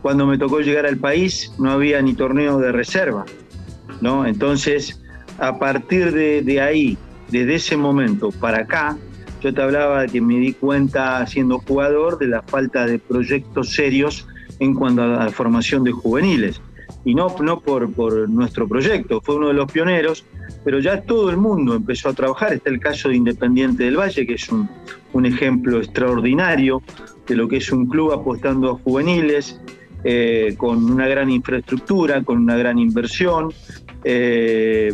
cuando 0.00 0.26
me 0.26 0.38
tocó 0.38 0.60
llegar 0.60 0.86
al 0.86 0.96
país, 0.96 1.52
no 1.58 1.70
había 1.70 2.00
ni 2.00 2.14
torneo 2.14 2.58
de 2.58 2.72
reserva. 2.72 3.26
¿no? 4.00 4.26
Entonces, 4.26 5.02
a 5.38 5.58
partir 5.58 6.12
de, 6.12 6.60
ahí, 6.60 6.96
desde 7.30 7.56
ese 7.56 7.76
momento 7.76 8.30
para 8.30 8.62
acá, 8.62 8.96
yo 9.42 9.52
te 9.52 9.62
hablaba 9.62 10.02
de 10.02 10.08
que 10.08 10.20
me 10.20 10.38
di 10.38 10.54
cuenta 10.54 11.24
siendo 11.26 11.58
jugador 11.60 12.18
de 12.18 12.28
la 12.28 12.42
falta 12.42 12.86
de 12.86 12.98
proyectos 12.98 13.74
serios 13.74 14.26
en 14.60 14.74
cuanto 14.74 15.02
a 15.02 15.06
la 15.06 15.28
formación 15.28 15.84
de 15.84 15.92
juveniles 15.92 16.60
y 17.04 17.14
no, 17.14 17.34
no 17.40 17.60
por, 17.60 17.92
por 17.92 18.28
nuestro 18.28 18.66
proyecto, 18.66 19.20
fue 19.20 19.36
uno 19.36 19.48
de 19.48 19.54
los 19.54 19.70
pioneros, 19.70 20.24
pero 20.64 20.78
ya 20.80 21.02
todo 21.02 21.30
el 21.30 21.36
mundo 21.36 21.74
empezó 21.74 22.08
a 22.08 22.12
trabajar. 22.12 22.52
Está 22.52 22.70
el 22.70 22.80
caso 22.80 23.08
de 23.08 23.16
Independiente 23.16 23.84
del 23.84 23.96
Valle, 23.96 24.26
que 24.26 24.34
es 24.34 24.48
un, 24.50 24.68
un 25.12 25.26
ejemplo 25.26 25.78
extraordinario 25.78 26.82
de 27.26 27.36
lo 27.36 27.48
que 27.48 27.58
es 27.58 27.70
un 27.72 27.86
club 27.86 28.12
apostando 28.12 28.70
a 28.70 28.74
juveniles, 28.78 29.60
eh, 30.04 30.54
con 30.56 30.84
una 30.90 31.08
gran 31.08 31.28
infraestructura, 31.28 32.22
con 32.22 32.38
una 32.38 32.56
gran 32.56 32.78
inversión. 32.78 33.52
Eh, 34.04 34.92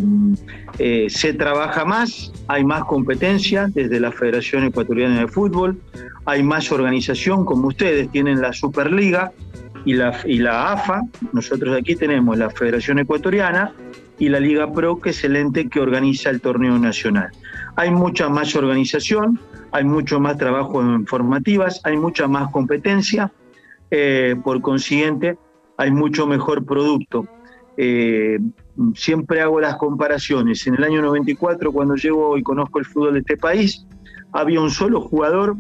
eh, 0.79 1.07
se 1.11 1.35
trabaja 1.35 1.85
más, 1.85 2.33
hay 2.49 2.65
más 2.65 2.85
competencia 2.85 3.69
desde 3.73 4.01
la 4.01 4.11
Federación 4.11 4.65
Ecuatoriana 4.65 5.21
de 5.21 5.29
Fútbol, 5.29 5.79
hay 6.25 6.43
más 6.43 6.73
organización, 6.73 7.45
como 7.45 7.69
ustedes 7.69 8.11
tienen 8.11 8.41
la 8.41 8.55
Superliga, 8.55 9.31
y 9.85 9.95
la, 9.95 10.19
y 10.25 10.39
la 10.39 10.73
AFA, 10.73 11.03
nosotros 11.33 11.77
aquí 11.77 11.95
tenemos 11.97 12.39
la 12.39 12.51
Federación 12.51 12.99
Ecuatoriana 12.99 13.73
y 14.19 14.29
la 14.29 14.41
Liga 14.41 14.73
Pro, 14.73 15.01
que 15.01 15.11
es 15.11 15.25
el 15.25 15.37
ente 15.37 15.69
que 15.69 15.81
organiza 15.81 16.31
el 16.31 16.41
torneo 16.41 16.79
nacional. 16.79 17.31
Hay 17.77 17.91
mucha 17.91 18.29
más 18.29 18.55
organización, 18.55 19.39
hay 19.73 19.85
mucho 19.85 20.21
más 20.21 20.39
trabajo 20.39 20.81
en 20.81 21.07
formativas, 21.07 21.81
hay 21.85 21.97
mucha 21.97 22.29
más 22.29 22.51
competencia, 22.51 23.33
eh, 23.91 24.37
por 24.43 24.61
consiguiente 24.61 25.37
hay 25.77 25.91
mucho 25.91 26.27
mejor 26.27 26.65
producto. 26.65 27.27
Eh, 27.77 28.39
siempre 28.95 29.41
hago 29.41 29.61
las 29.61 29.77
comparaciones. 29.77 30.67
En 30.67 30.77
el 30.77 30.85
año 30.85 31.03
94, 31.03 31.73
cuando 31.73 31.97
llego 31.97 32.39
y 32.39 32.43
conozco 32.43 32.79
el 32.79 32.85
fútbol 32.85 33.15
de 33.15 33.21
este 33.21 33.37
país, 33.37 33.85
había 34.33 34.61
un 34.61 34.71
solo 34.71 35.01
jugador 35.01 35.57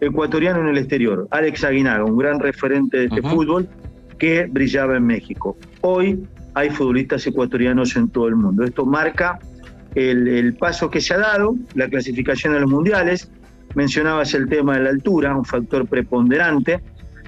ecuatoriano 0.00 0.60
en 0.60 0.68
el 0.68 0.78
exterior, 0.78 1.28
Alex 1.30 1.64
Aguinaga, 1.64 2.04
un 2.04 2.16
gran 2.16 2.40
referente 2.40 2.98
de 2.98 3.04
este 3.06 3.22
fútbol 3.22 3.68
que 4.18 4.46
brillaba 4.46 4.96
en 4.96 5.06
México. 5.06 5.56
Hoy 5.82 6.26
hay 6.54 6.70
futbolistas 6.70 7.26
ecuatorianos 7.26 7.96
en 7.96 8.08
todo 8.08 8.28
el 8.28 8.36
mundo. 8.36 8.64
Esto 8.64 8.86
marca 8.86 9.38
el, 9.94 10.54
paso 10.54 10.90
que 10.90 11.00
se 11.00 11.14
ha 11.14 11.18
dado, 11.18 11.54
la 11.74 11.88
clasificación 11.88 12.54
a 12.54 12.60
los 12.60 12.70
mundiales. 12.70 13.30
Mencionabas 13.74 14.34
el 14.34 14.48
tema 14.48 14.76
de 14.76 14.84
la 14.84 14.90
altura, 14.90 15.36
un 15.36 15.44
factor 15.44 15.86
preponderante, 15.86 16.80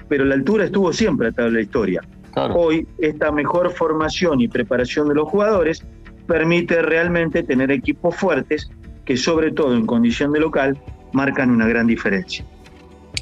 pero 0.09 0.25
la 0.25 0.35
altura 0.35 0.65
estuvo 0.65 0.91
siempre 0.91 1.29
a 1.29 1.31
través 1.31 1.53
de 1.53 1.59
la 1.59 1.63
historia. 1.63 2.01
Hoy 2.35 2.87
esta 2.97 3.31
mejor 3.31 3.71
formación 3.71 4.41
y 4.41 4.47
preparación 4.47 5.07
de 5.07 5.15
los 5.15 5.29
jugadores 5.29 5.85
permite 6.27 6.81
realmente 6.81 7.43
tener 7.43 7.71
equipos 7.71 8.15
fuertes 8.15 8.71
que 9.05 9.17
sobre 9.17 9.51
todo 9.51 9.75
en 9.75 9.85
condición 9.85 10.31
de 10.31 10.39
local 10.39 10.77
marcan 11.11 11.51
una 11.51 11.67
gran 11.67 11.85
diferencia. 11.85 12.43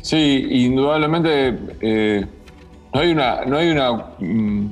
Sí, 0.01 0.47
indudablemente 0.49 1.57
eh, 1.79 2.25
no 2.93 2.99
hay 2.99 3.11
una. 3.11 3.45
No 3.45 3.57
hay 3.57 3.69
una 3.69 3.91
mm, 4.19 4.71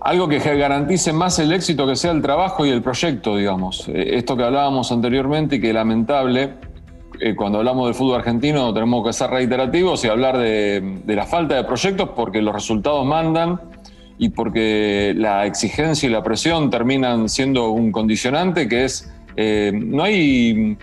algo 0.00 0.28
que 0.28 0.38
garantice 0.38 1.14
más 1.14 1.38
el 1.38 1.50
éxito 1.52 1.86
que 1.86 1.96
sea 1.96 2.12
el 2.12 2.20
trabajo 2.20 2.66
y 2.66 2.70
el 2.70 2.82
proyecto, 2.82 3.36
digamos. 3.36 3.88
Eh, 3.88 4.16
esto 4.16 4.36
que 4.36 4.44
hablábamos 4.44 4.92
anteriormente 4.92 5.56
y 5.56 5.60
que 5.62 5.72
lamentable, 5.72 6.54
eh, 7.20 7.34
cuando 7.34 7.58
hablamos 7.58 7.86
del 7.86 7.94
fútbol 7.94 8.16
argentino 8.16 8.74
tenemos 8.74 9.06
que 9.06 9.14
ser 9.14 9.30
reiterativos 9.30 10.04
y 10.04 10.08
hablar 10.08 10.36
de, 10.36 11.00
la 11.06 11.24
falta 11.24 11.54
de 11.54 11.64
proyectos 11.64 12.10
porque 12.14 12.42
los 12.42 12.54
resultados 12.54 13.06
mandan 13.06 13.58
y 14.18 14.28
porque 14.28 15.14
la 15.16 15.46
exigencia 15.46 16.06
y 16.06 16.12
la 16.12 16.22
presión 16.22 16.68
terminan 16.68 17.30
siendo 17.30 17.70
un 17.70 17.90
condicionante 17.90 18.68
que 18.68 18.84
es, 18.84 19.10
no 19.72 20.02
hay 20.02 20.76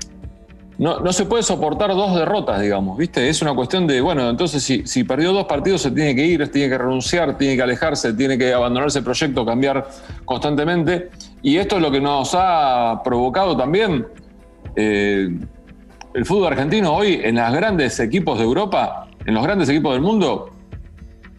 no, 0.82 1.14
se 1.14 1.26
puede 1.26 1.44
soportar 1.44 1.92
dos 1.92 2.16
derrotas, 2.16 2.60
digamos, 2.60 2.98
¿viste? 2.98 3.30
Es 3.30 3.44
una 3.44 3.54
cuestión 3.54 3.86
de, 3.86 4.02
bueno, 4.02 4.28
entonces 4.28 4.64
si, 4.64 4.82
si 4.88 5.04
perdió 5.04 5.32
dos 5.32 5.46
partidos 5.46 5.84
se 5.84 5.92
tiene 5.92 6.16
que 6.16 6.26
ir, 6.26 6.52
tiene 6.52 6.70
que 6.70 6.78
renunciar, 6.80 7.38
tiene 7.38 7.56
que 7.56 7.62
alejarse, 7.62 8.14
tiene 8.14 8.36
que 8.36 8.52
abandonarse 8.52 8.98
el 8.98 9.06
proyecto, 9.06 9.46
cambiar 9.46 9.88
constantemente. 10.26 11.12
Y 11.44 11.58
esto 11.58 11.76
es 11.76 11.84
lo 11.84 11.92
que 11.92 12.02
nos 12.02 12.32
ha 12.34 13.00
provocado 13.04 13.56
también 13.56 14.08
eh, 14.76 15.30
el 16.16 16.26
fútbol 16.26 16.48
argentino 16.48 16.96
hoy 16.96 17.22
en 17.24 17.36
los 17.36 17.54
grandes 17.54 18.00
equipos 18.00 18.40
de 18.40 18.46
Europa, 18.46 19.08
en 19.24 19.36
los 19.36 19.44
grandes 19.44 19.70
equipos 19.70 19.94
del 19.94 20.02
mundo, 20.02 20.50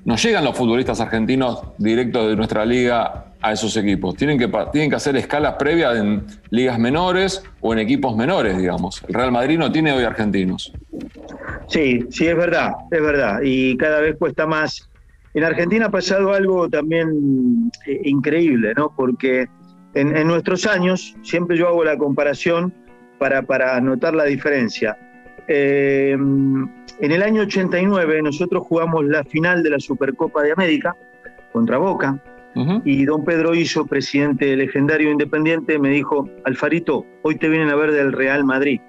no 0.04 0.14
llegan 0.14 0.44
los 0.44 0.56
futbolistas 0.56 1.00
argentinos 1.00 1.62
directos 1.78 2.28
de 2.28 2.36
nuestra 2.36 2.64
liga 2.64 3.31
a 3.42 3.52
esos 3.52 3.76
equipos. 3.76 4.14
Tienen 4.14 4.38
que, 4.38 4.48
tienen 4.72 4.88
que 4.88 4.96
hacer 4.96 5.16
escalas 5.16 5.54
previas 5.58 5.96
en 5.96 6.24
ligas 6.50 6.78
menores 6.78 7.42
o 7.60 7.72
en 7.72 7.80
equipos 7.80 8.16
menores, 8.16 8.56
digamos. 8.56 9.02
El 9.08 9.14
Real 9.14 9.32
Madrid 9.32 9.58
no 9.58 9.70
tiene 9.70 9.92
hoy 9.92 10.04
argentinos. 10.04 10.72
Sí, 11.66 12.06
sí, 12.10 12.26
es 12.26 12.36
verdad, 12.36 12.72
es 12.90 13.02
verdad. 13.02 13.40
Y 13.42 13.76
cada 13.76 14.00
vez 14.00 14.16
cuesta 14.16 14.46
más. 14.46 14.88
En 15.34 15.44
Argentina 15.44 15.86
ha 15.86 15.90
pasado 15.90 16.32
algo 16.32 16.68
también 16.68 17.70
eh, 17.86 18.00
increíble, 18.04 18.74
¿no? 18.76 18.92
Porque 18.94 19.48
en, 19.94 20.26
nuestros 20.26 20.66
años, 20.66 21.16
siempre 21.22 21.56
yo 21.56 21.68
hago 21.68 21.84
la 21.84 21.96
comparación 21.96 22.72
para, 23.18 23.42
para 23.42 23.80
notar 23.80 24.14
la 24.14 24.24
diferencia. 24.24 24.96
Eh, 25.48 26.12
en 26.12 27.10
el 27.10 27.22
año 27.22 27.42
89 27.42 28.22
nosotros 28.22 28.62
jugamos 28.64 29.04
la 29.06 29.24
final 29.24 29.62
de 29.62 29.70
la 29.70 29.80
Supercopa 29.80 30.42
de 30.42 30.52
América 30.52 30.94
contra 31.52 31.78
Boca 31.78 32.22
y 32.84 33.04
don 33.04 33.24
Pedro 33.24 33.54
Hizo, 33.54 33.86
presidente 33.86 34.54
legendario 34.56 35.10
independiente, 35.10 35.78
me 35.78 35.90
dijo, 35.90 36.28
Alfarito, 36.44 37.06
hoy 37.22 37.36
te 37.36 37.48
vienen 37.48 37.70
a 37.70 37.76
ver 37.76 37.92
del 37.92 38.12
Real 38.12 38.44
Madrid. 38.44 38.80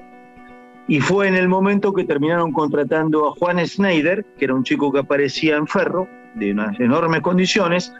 Y 0.87 0.99
fue 0.99 1.27
en 1.27 1.35
el 1.35 1.47
momento 1.47 1.93
que 1.93 2.03
terminaron 2.03 2.51
contratando 2.51 3.27
a 3.27 3.31
Juan 3.31 3.65
Schneider, 3.65 4.25
que 4.37 4.45
era 4.45 4.53
un 4.53 4.63
chico 4.63 4.91
que 4.91 4.99
aparecía 4.99 5.55
en 5.55 5.67
Ferro, 5.67 6.07
de 6.35 6.51
unas 6.51 6.77
enormes 6.79 7.21
condiciones, 7.21 7.93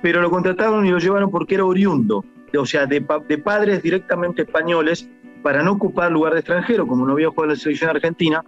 pero 0.00 0.22
lo 0.22 0.30
contrataron 0.30 0.86
y 0.86 0.90
lo 0.90 0.98
llevaron 0.98 1.30
porque 1.30 1.56
era 1.56 1.64
oriundo, 1.64 2.24
o 2.56 2.66
sea, 2.66 2.86
de 2.86 3.00
padres 3.02 3.82
directamente 3.82 4.42
españoles, 4.42 5.08
para 5.42 5.62
no 5.62 5.72
ocupar 5.72 6.10
lugar 6.12 6.32
de 6.34 6.40
extranjero, 6.40 6.86
como 6.86 7.06
no 7.06 7.12
había 7.12 7.28
jugado 7.28 7.44
en 7.44 7.50
la 7.50 7.56
selección 7.56 7.90
argentina, 7.90 8.44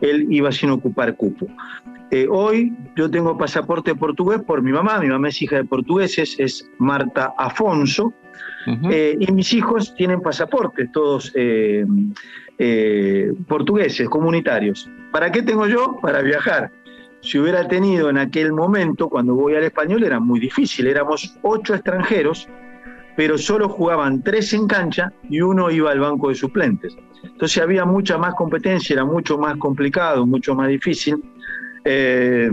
él 0.00 0.26
iba 0.30 0.50
sin 0.52 0.70
ocupar 0.70 1.16
cupo. 1.16 1.46
Eh, 2.10 2.26
hoy 2.28 2.74
yo 2.96 3.10
tengo 3.10 3.38
pasaporte 3.38 3.94
portugués 3.94 4.42
por 4.42 4.62
mi 4.62 4.72
mamá, 4.72 4.98
mi 5.00 5.08
mamá 5.08 5.28
es 5.28 5.40
hija 5.40 5.56
de 5.56 5.64
portugueses, 5.64 6.38
es 6.38 6.68
Marta 6.78 7.32
Afonso, 7.38 8.12
y 8.66 9.32
mis 9.32 9.52
hijos 9.54 9.94
tienen 9.96 10.20
pasaportes, 10.20 10.92
todos 10.92 11.32
portugueses, 13.48 14.08
comunitarios. 14.08 14.88
¿Para 15.10 15.32
qué 15.32 15.42
tengo 15.42 15.66
yo? 15.66 15.98
Para 16.00 16.22
viajar 16.22 16.70
si 17.22 17.38
hubiera 17.38 17.66
tenido 17.68 18.10
en 18.10 18.18
aquel 18.18 18.52
momento, 18.52 19.08
cuando 19.08 19.34
voy 19.34 19.54
al 19.54 19.62
español, 19.62 20.02
era 20.02 20.18
muy 20.18 20.40
difícil. 20.40 20.88
Éramos 20.88 21.38
ocho 21.42 21.74
extranjeros, 21.74 22.48
pero 23.16 23.38
solo 23.38 23.68
jugaban 23.68 24.22
tres 24.22 24.52
en 24.52 24.66
cancha 24.66 25.12
y 25.28 25.40
uno 25.40 25.70
iba 25.70 25.90
al 25.90 26.00
banco 26.00 26.28
de 26.28 26.34
suplentes. 26.34 26.96
Entonces 27.22 27.62
había 27.62 27.84
mucha 27.84 28.18
más 28.18 28.34
competencia, 28.34 28.94
era 28.94 29.04
mucho 29.04 29.38
más 29.38 29.56
complicado, 29.56 30.26
mucho 30.26 30.54
más 30.54 30.68
difícil. 30.68 31.22
Eh, 31.84 32.50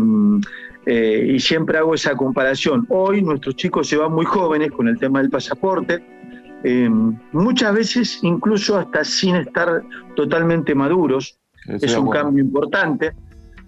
eh, 0.86 1.34
y 1.36 1.40
siempre 1.40 1.78
hago 1.78 1.94
esa 1.94 2.16
comparación. 2.16 2.86
Hoy 2.90 3.22
nuestros 3.22 3.56
chicos 3.56 3.88
se 3.88 3.98
van 3.98 4.12
muy 4.12 4.26
jóvenes 4.26 4.72
con 4.72 4.88
el 4.88 4.98
tema 4.98 5.20
del 5.22 5.30
pasaporte, 5.30 6.04
eh, 6.64 6.90
muchas 7.32 7.74
veces 7.74 8.20
incluso 8.24 8.78
hasta 8.78 9.04
sin 9.04 9.36
estar 9.36 9.84
totalmente 10.16 10.76
maduros. 10.76 11.38
es 11.68 11.96
un 11.96 12.10
cambio 12.10 12.44
importante. 12.44 13.14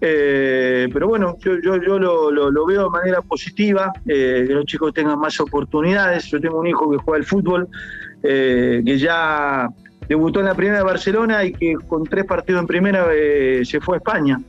Eh, 0.04 0.88
pero 0.92 1.06
bueno, 1.06 1.36
yo, 1.38 1.60
yo, 1.60 1.80
yo 1.80 1.96
lo, 1.96 2.66
veo 2.66 2.84
de 2.84 2.90
manera 2.90 3.22
positiva, 3.22 3.92
eh, 4.04 4.44
que 4.48 4.52
los 4.52 4.64
chicos 4.64 4.92
tengan 4.92 5.16
más 5.16 5.38
oportunidades. 5.38 6.24
Yo 6.24 6.40
tengo 6.40 6.58
un 6.58 6.66
hijo 6.66 6.90
que 6.90 6.96
juega 6.96 7.18
al 7.18 7.24
fútbol, 7.24 7.68
eh, 8.24 8.82
que 8.84 8.98
ya 8.98 9.68
debutó 10.08 10.40
en 10.40 10.46
la 10.46 10.54
primera 10.54 10.78
de 10.78 10.84
Barcelona 10.84 11.44
y 11.44 11.52
que 11.52 11.74
con 11.86 12.02
tres 12.02 12.24
partidos 12.24 12.62
en 12.62 12.66
primera 12.66 13.06
se 13.62 13.80
fue 13.80 13.96
a 13.96 13.98
España 13.98 14.40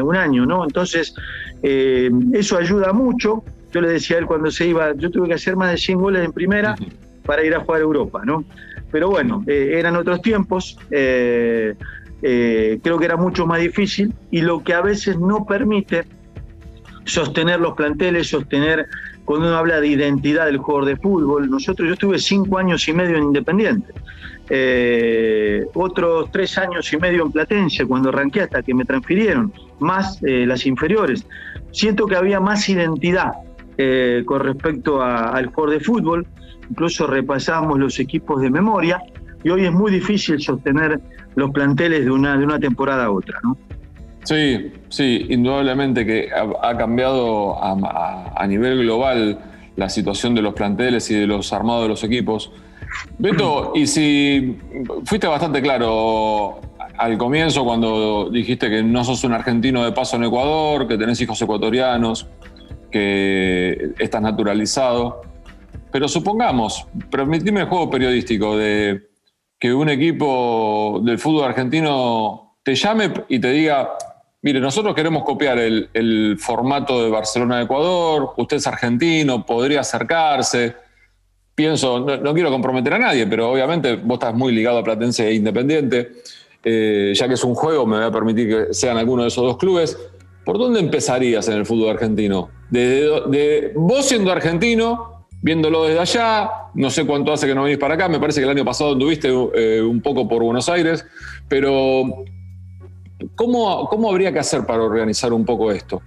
un 0.00 0.16
año, 0.16 0.46
¿no? 0.46 0.62
Entonces, 0.62 1.12
eso 1.60 2.56
ayuda 2.56 2.92
mucho. 2.92 3.42
Yo 3.72 3.80
le 3.80 3.88
decía 3.88 4.16
a 4.16 4.20
él 4.20 4.26
cuando 4.26 4.50
se 4.52 4.68
iba, 4.68 4.94
yo 4.94 5.10
tuve 5.10 5.26
que 5.26 5.34
hacer 5.34 5.56
más 5.56 5.72
de 5.72 5.76
100 5.76 5.98
goles 5.98 6.24
en 6.24 6.32
primera 6.32 6.76
para 7.26 7.44
ir 7.44 7.54
a 7.54 7.60
jugar 7.60 7.80
a 7.80 7.84
Europa, 7.84 8.22
¿no? 8.24 8.44
Pero 8.92 9.10
bueno, 9.10 9.42
eran 9.48 9.96
otros 9.96 10.22
tiempos. 10.22 10.78
Eh, 12.22 12.78
creo 12.82 12.98
que 12.98 13.06
era 13.06 13.16
mucho 13.16 13.46
más 13.46 13.60
difícil 13.60 14.12
y 14.30 14.42
lo 14.42 14.62
que 14.62 14.74
a 14.74 14.82
veces 14.82 15.18
no 15.18 15.46
permite 15.46 16.04
sostener 17.04 17.60
los 17.60 17.74
planteles, 17.74 18.28
sostener, 18.28 18.86
cuando 19.24 19.48
uno 19.48 19.56
habla 19.56 19.80
de 19.80 19.88
identidad 19.88 20.46
del 20.46 20.58
jugador 20.58 20.84
de 20.86 20.96
fútbol, 20.96 21.48
nosotros, 21.48 21.88
yo 21.88 21.94
estuve 21.94 22.18
cinco 22.18 22.58
años 22.58 22.86
y 22.88 22.92
medio 22.92 23.16
en 23.16 23.24
Independiente, 23.24 23.92
eh, 24.50 25.64
otros 25.74 26.30
tres 26.30 26.58
años 26.58 26.92
y 26.92 26.98
medio 26.98 27.24
en 27.24 27.32
Platense 27.32 27.86
cuando 27.86 28.10
arranqué 28.10 28.42
hasta 28.42 28.62
que 28.62 28.74
me 28.74 28.84
transfirieron, 28.84 29.52
más 29.78 30.22
eh, 30.22 30.44
las 30.46 30.66
inferiores. 30.66 31.24
Siento 31.72 32.06
que 32.06 32.16
había 32.16 32.40
más 32.40 32.68
identidad 32.68 33.32
con 34.26 34.40
respecto 34.40 35.00
al 35.02 35.46
jugador 35.46 35.70
de 35.70 35.80
fútbol, 35.80 36.26
incluso 36.68 37.06
repasamos 37.06 37.78
los 37.78 37.98
equipos 37.98 38.42
de 38.42 38.50
memoria 38.50 39.00
y 39.42 39.50
hoy 39.50 39.64
es 39.64 39.72
muy 39.72 39.90
difícil 39.92 40.40
sostener 40.40 41.00
los 41.34 41.50
planteles 41.50 42.04
de 42.04 42.10
una, 42.10 42.36
de 42.36 42.44
una 42.44 42.58
temporada 42.58 43.04
a 43.04 43.10
otra, 43.10 43.38
¿no? 43.42 43.56
Sí, 44.24 44.72
sí, 44.88 45.26
indudablemente 45.30 46.04
que 46.04 46.28
ha, 46.32 46.76
cambiado 46.76 47.56
a, 47.62 48.46
nivel 48.46 48.80
global 48.82 49.38
la 49.76 49.88
situación 49.88 50.34
de 50.34 50.42
los 50.42 50.52
planteles 50.52 51.10
y 51.10 51.14
de 51.14 51.26
los 51.26 51.52
armados 51.52 51.84
de 51.84 51.88
los 51.88 52.04
equipos. 52.04 52.52
Beto, 53.18 53.72
y 53.74 53.86
si 53.86 54.58
fuiste 55.04 55.26
bastante 55.26 55.62
claro 55.62 56.60
al 56.98 57.16
comienzo 57.16 57.64
cuando 57.64 58.28
dijiste 58.30 58.68
que 58.68 58.82
no 58.82 59.04
sos 59.04 59.24
un 59.24 59.32
argentino 59.32 59.84
de 59.84 59.92
paso 59.92 60.16
en 60.16 60.24
Ecuador, 60.24 60.86
que 60.86 60.98
tenés 60.98 61.18
hijos 61.22 61.40
ecuatorianos, 61.40 62.26
que 62.90 63.92
estás 63.98 64.20
naturalizado, 64.20 65.22
pero 65.90 66.08
supongamos, 66.08 66.86
permitime 67.10 67.60
el 67.60 67.66
juego 67.66 67.88
periodístico 67.88 68.56
de 68.56 69.09
que 69.60 69.74
un 69.74 69.90
equipo 69.90 71.00
del 71.04 71.18
fútbol 71.18 71.44
argentino 71.44 72.56
te 72.62 72.74
llame 72.74 73.12
y 73.28 73.38
te 73.38 73.50
diga, 73.50 73.90
mire, 74.40 74.58
nosotros 74.58 74.94
queremos 74.94 75.22
copiar 75.22 75.58
el, 75.58 76.38
formato 76.40 77.04
de 77.04 77.10
Barcelona-Ecuador, 77.10 78.32
usted 78.38 78.56
es 78.56 78.66
argentino, 78.66 79.44
podría 79.44 79.80
acercarse. 79.80 80.74
Pienso, 81.54 82.00
no, 82.00 82.32
quiero 82.32 82.50
comprometer 82.50 82.94
a 82.94 82.98
nadie, 82.98 83.26
pero 83.26 83.50
obviamente 83.50 83.96
vos 83.96 84.14
estás 84.14 84.34
muy 84.34 84.52
ligado 84.52 84.78
a 84.78 84.84
Platense 84.84 85.28
e 85.28 85.34
Independiente. 85.34 86.12
Eh, 86.64 87.12
ya 87.14 87.28
que 87.28 87.34
es 87.34 87.44
un 87.44 87.54
juego, 87.54 87.86
me 87.86 87.98
voy 87.98 88.06
a 88.06 88.10
permitir 88.10 88.48
que 88.48 88.74
sean 88.74 88.96
alguno 88.96 89.22
de 89.22 89.28
esos 89.28 89.44
dos 89.44 89.58
clubes. 89.58 89.98
¿Por 90.42 90.56
dónde 90.56 90.80
empezarías 90.80 91.46
en 91.48 91.54
el 91.58 91.66
fútbol 91.66 91.90
argentino? 91.90 92.48
de 92.70 93.72
vos 93.74 94.06
siendo 94.06 94.30
argentino, 94.30 95.19
viéndolo 95.42 95.84
desde 95.84 96.00
allá. 96.00 96.50
No 96.74 96.90
sé 96.90 97.06
cuánto 97.06 97.32
hace 97.32 97.46
que 97.46 97.54
no 97.54 97.64
venís 97.64 97.78
para 97.78 97.94
acá. 97.94 98.08
Me 98.08 98.20
parece 98.20 98.40
que 98.40 98.44
el 98.44 98.50
año 98.50 98.64
pasado 98.64 98.92
anduviste 98.92 99.28
eh, 99.28 99.82
un 99.82 100.00
poco 100.00 100.28
por 100.28 100.42
Buenos 100.42 100.68
Aires. 100.68 101.06
Pero, 101.48 102.02
¿cómo, 103.34 103.88
¿cómo 103.88 104.10
habría 104.10 104.32
que 104.32 104.38
hacer 104.38 104.64
para 104.66 104.82
organizar 104.82 105.32
un 105.32 105.44
poco 105.44 105.72
esto? 105.72 106.02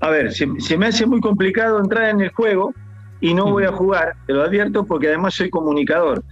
A 0.00 0.10
ver, 0.10 0.32
se, 0.32 0.46
me 0.76 0.86
hace 0.86 1.06
muy 1.06 1.20
complicado 1.20 1.78
entrar 1.78 2.10
en 2.10 2.20
el 2.20 2.30
juego 2.30 2.72
y 3.20 3.32
no 3.32 3.50
voy 3.50 3.64
a 3.64 3.72
jugar, 3.72 4.14
te 4.26 4.34
lo 4.34 4.42
advierto, 4.42 4.84
porque 4.84 5.08
además 5.08 5.34
soy 5.34 5.48
comunicador. 5.48 6.22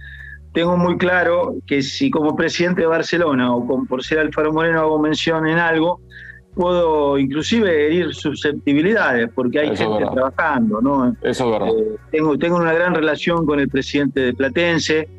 Tengo 0.53 0.77
muy 0.77 0.97
claro 0.97 1.55
que 1.65 1.81
si 1.81 2.11
como 2.11 2.35
presidente 2.35 2.81
de 2.81 2.87
Barcelona 2.87 3.53
o 3.53 3.85
por 3.85 4.03
ser 4.03 4.19
Alfaro 4.19 4.53
Moreno 4.53 4.81
hago 4.81 4.99
mención 4.99 5.47
en 5.47 5.57
algo, 5.57 5.99
puedo 6.55 7.17
inclusive 7.17 7.85
herir 7.85 8.15
susceptibilidades 8.15 9.29
porque 9.35 9.59
hay 9.59 9.75
gente 9.75 10.05
trabajando, 10.11 10.81
¿no? 10.81 11.15
Eso 11.21 11.45
es 11.45 11.51
verdad. 11.51 11.67
Eh, 11.77 11.97
tengo, 12.11 12.37
tengo 12.39 12.55
una 12.55 12.73
gran 12.73 12.95
relación 12.95 13.45
con 13.45 13.59
el 13.59 13.67
presidente 13.69 14.21
de 14.21 14.33
Platense, 14.33 15.09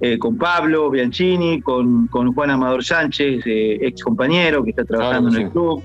eh, 0.00 0.18
con 0.18 0.36
Pablo 0.36 0.90
Bianchini, 0.90 1.60
con, 1.60 2.08
con 2.08 2.32
Juan 2.34 2.50
Amador 2.50 2.82
Sánchez, 2.82 3.46
eh, 3.46 3.78
ex 3.82 4.02
compañero 4.02 4.64
que 4.64 4.70
está 4.70 4.84
trabajando 4.84 5.28
en 5.36 5.44
el 5.44 5.50
club, 5.50 5.82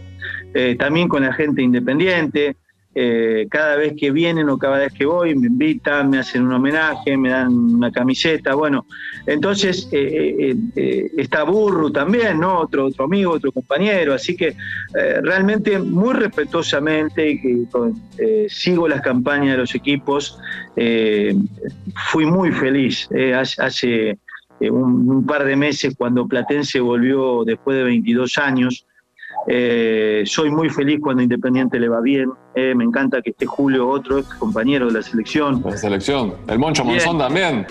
también 0.79 1.07
con 1.07 1.23
la 1.23 1.33
gente 1.33 1.61
independiente. 1.61 2.55
Eh, 2.93 3.47
cada 3.49 3.77
vez 3.77 3.93
que 3.97 4.11
vienen 4.11 4.49
o 4.49 4.57
cada 4.57 4.79
vez 4.79 4.91
que 4.91 5.05
voy 5.05 5.33
me 5.33 5.47
invitan, 5.47 6.09
me 6.09 6.19
hacen 6.19 6.43
un 6.43 6.51
homenaje, 6.51 7.15
me 7.15 7.29
dan 7.29 7.53
una 7.53 7.89
camiseta, 7.89 8.53
bueno, 8.53 8.85
entonces 9.25 9.87
eh, 9.93 10.53
eh, 10.75 11.11
está 11.15 11.43
Burru 11.43 11.89
también, 11.91 12.41
¿no? 12.41 12.59
Otro, 12.59 12.87
otro 12.87 13.05
amigo, 13.05 13.31
otro 13.31 13.53
compañero, 13.53 14.13
así 14.13 14.35
que 14.35 14.57
realmente 15.23 15.79
muy 15.79 16.13
respetuosamente 16.15 17.39
sigo 18.49 18.89
las 18.89 19.01
campañas 19.01 19.53
de 19.53 19.57
los 19.57 19.73
equipos, 19.73 20.37
fui 20.75 22.25
muy 22.25 22.51
feliz 22.51 23.07
hace, 23.57 24.17
un, 24.59 25.09
un, 25.09 25.25
par 25.25 25.45
de 25.45 25.55
meses 25.55 25.95
cuando 25.97 26.27
Platense 26.27 26.81
volvió 26.81 27.45
después 27.45 27.77
de 27.77 27.83
22 27.83 28.37
años, 28.37 28.85
eh, 29.47 30.23
soy 30.25 30.49
muy 30.51 30.69
feliz 30.69 30.99
cuando 31.01 31.21
Independiente 31.21 31.79
le 31.79 31.89
va 31.89 32.01
bien. 32.01 32.31
Eh, 32.55 32.75
me 32.75 32.83
encanta 32.83 33.21
que 33.21 33.31
esté 33.31 33.45
Julio, 33.45 33.87
otro 33.87 34.19
ex 34.19 34.27
compañero 34.35 34.87
de 34.87 34.93
la 34.93 35.01
selección. 35.01 35.61
La 35.65 35.77
selección. 35.77 36.33
El 36.47 36.59
Moncho 36.59 36.85
Monzón 36.85 37.17
también. 37.17 37.65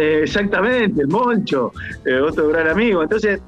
exactamente, 0.00 1.02
el 1.02 1.08
Moncho, 1.08 1.72
eh, 2.04 2.16
otro 2.16 2.48
gran 2.48 2.68
amigo. 2.68 3.02
Entonces, 3.02 3.40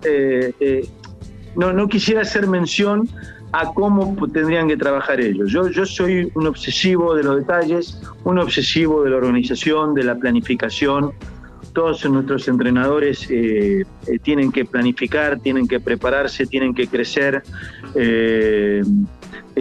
no, 1.57 1.73
no 1.73 1.89
quisiera 1.89 2.23
hacer 2.23 2.47
mención 2.47 3.09
a 3.53 3.73
cómo 3.73 4.17
tendrían 4.33 4.67
que 4.67 4.77
trabajar 4.77 5.21
ellos. 5.21 5.53
Yo, 5.53 5.69
yo 5.69 5.87
soy 5.87 6.29
un 6.35 6.49
obsesivo 6.49 7.15
de 7.15 7.23
los 7.23 7.37
detalles, 7.37 8.01
un 8.25 8.39
obsesivo 8.41 9.05
de 9.05 9.11
la 9.11 9.17
organización, 9.17 9.95
de 9.95 10.03
la 10.03 10.17
planificación, 10.17 11.13
todos 11.75 12.09
nuestros 12.09 12.47
entrenadores 12.49 13.29
eh, 13.29 13.85
eh, 14.07 14.19
tienen 14.23 14.53
que 14.53 14.65
planificar, 14.65 15.41
tienen 15.41 15.67
que 15.69 15.81
prepararse, 15.81 16.47
tienen 16.47 16.73
que 16.73 16.87
crecer, 16.87 17.43
eh, 17.95 18.83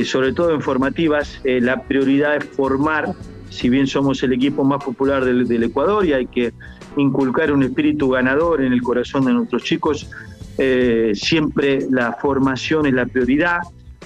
sobre 0.05 0.31
todo 0.31 0.53
en 0.53 0.61
formativas. 0.61 1.41
la 1.43 1.83
prioridad 1.83 2.37
es 2.37 2.45
formar, 2.45 3.13
si 3.49 3.67
bien 3.67 3.87
somos 3.87 4.23
el 4.23 4.33
equipo 4.33 4.63
más 4.63 4.83
popular 4.83 5.25
del, 5.25 5.47
del, 5.47 5.63
Ecuador 5.63 6.05
y 6.05 6.13
hay 6.13 6.27
que 6.27 6.53
inculcar 6.97 7.51
un 7.51 7.63
espíritu 7.63 8.09
ganador 8.09 8.61
en 8.61 8.71
el 8.71 8.81
corazón 8.81 9.25
de 9.25 9.33
nuestros 9.33 9.63
chicos, 9.63 10.09
siempre 11.13 11.87
la 11.89 12.13
formación 12.13 12.85
es 12.85 12.93
la 12.93 13.07
prioridad. 13.07 13.59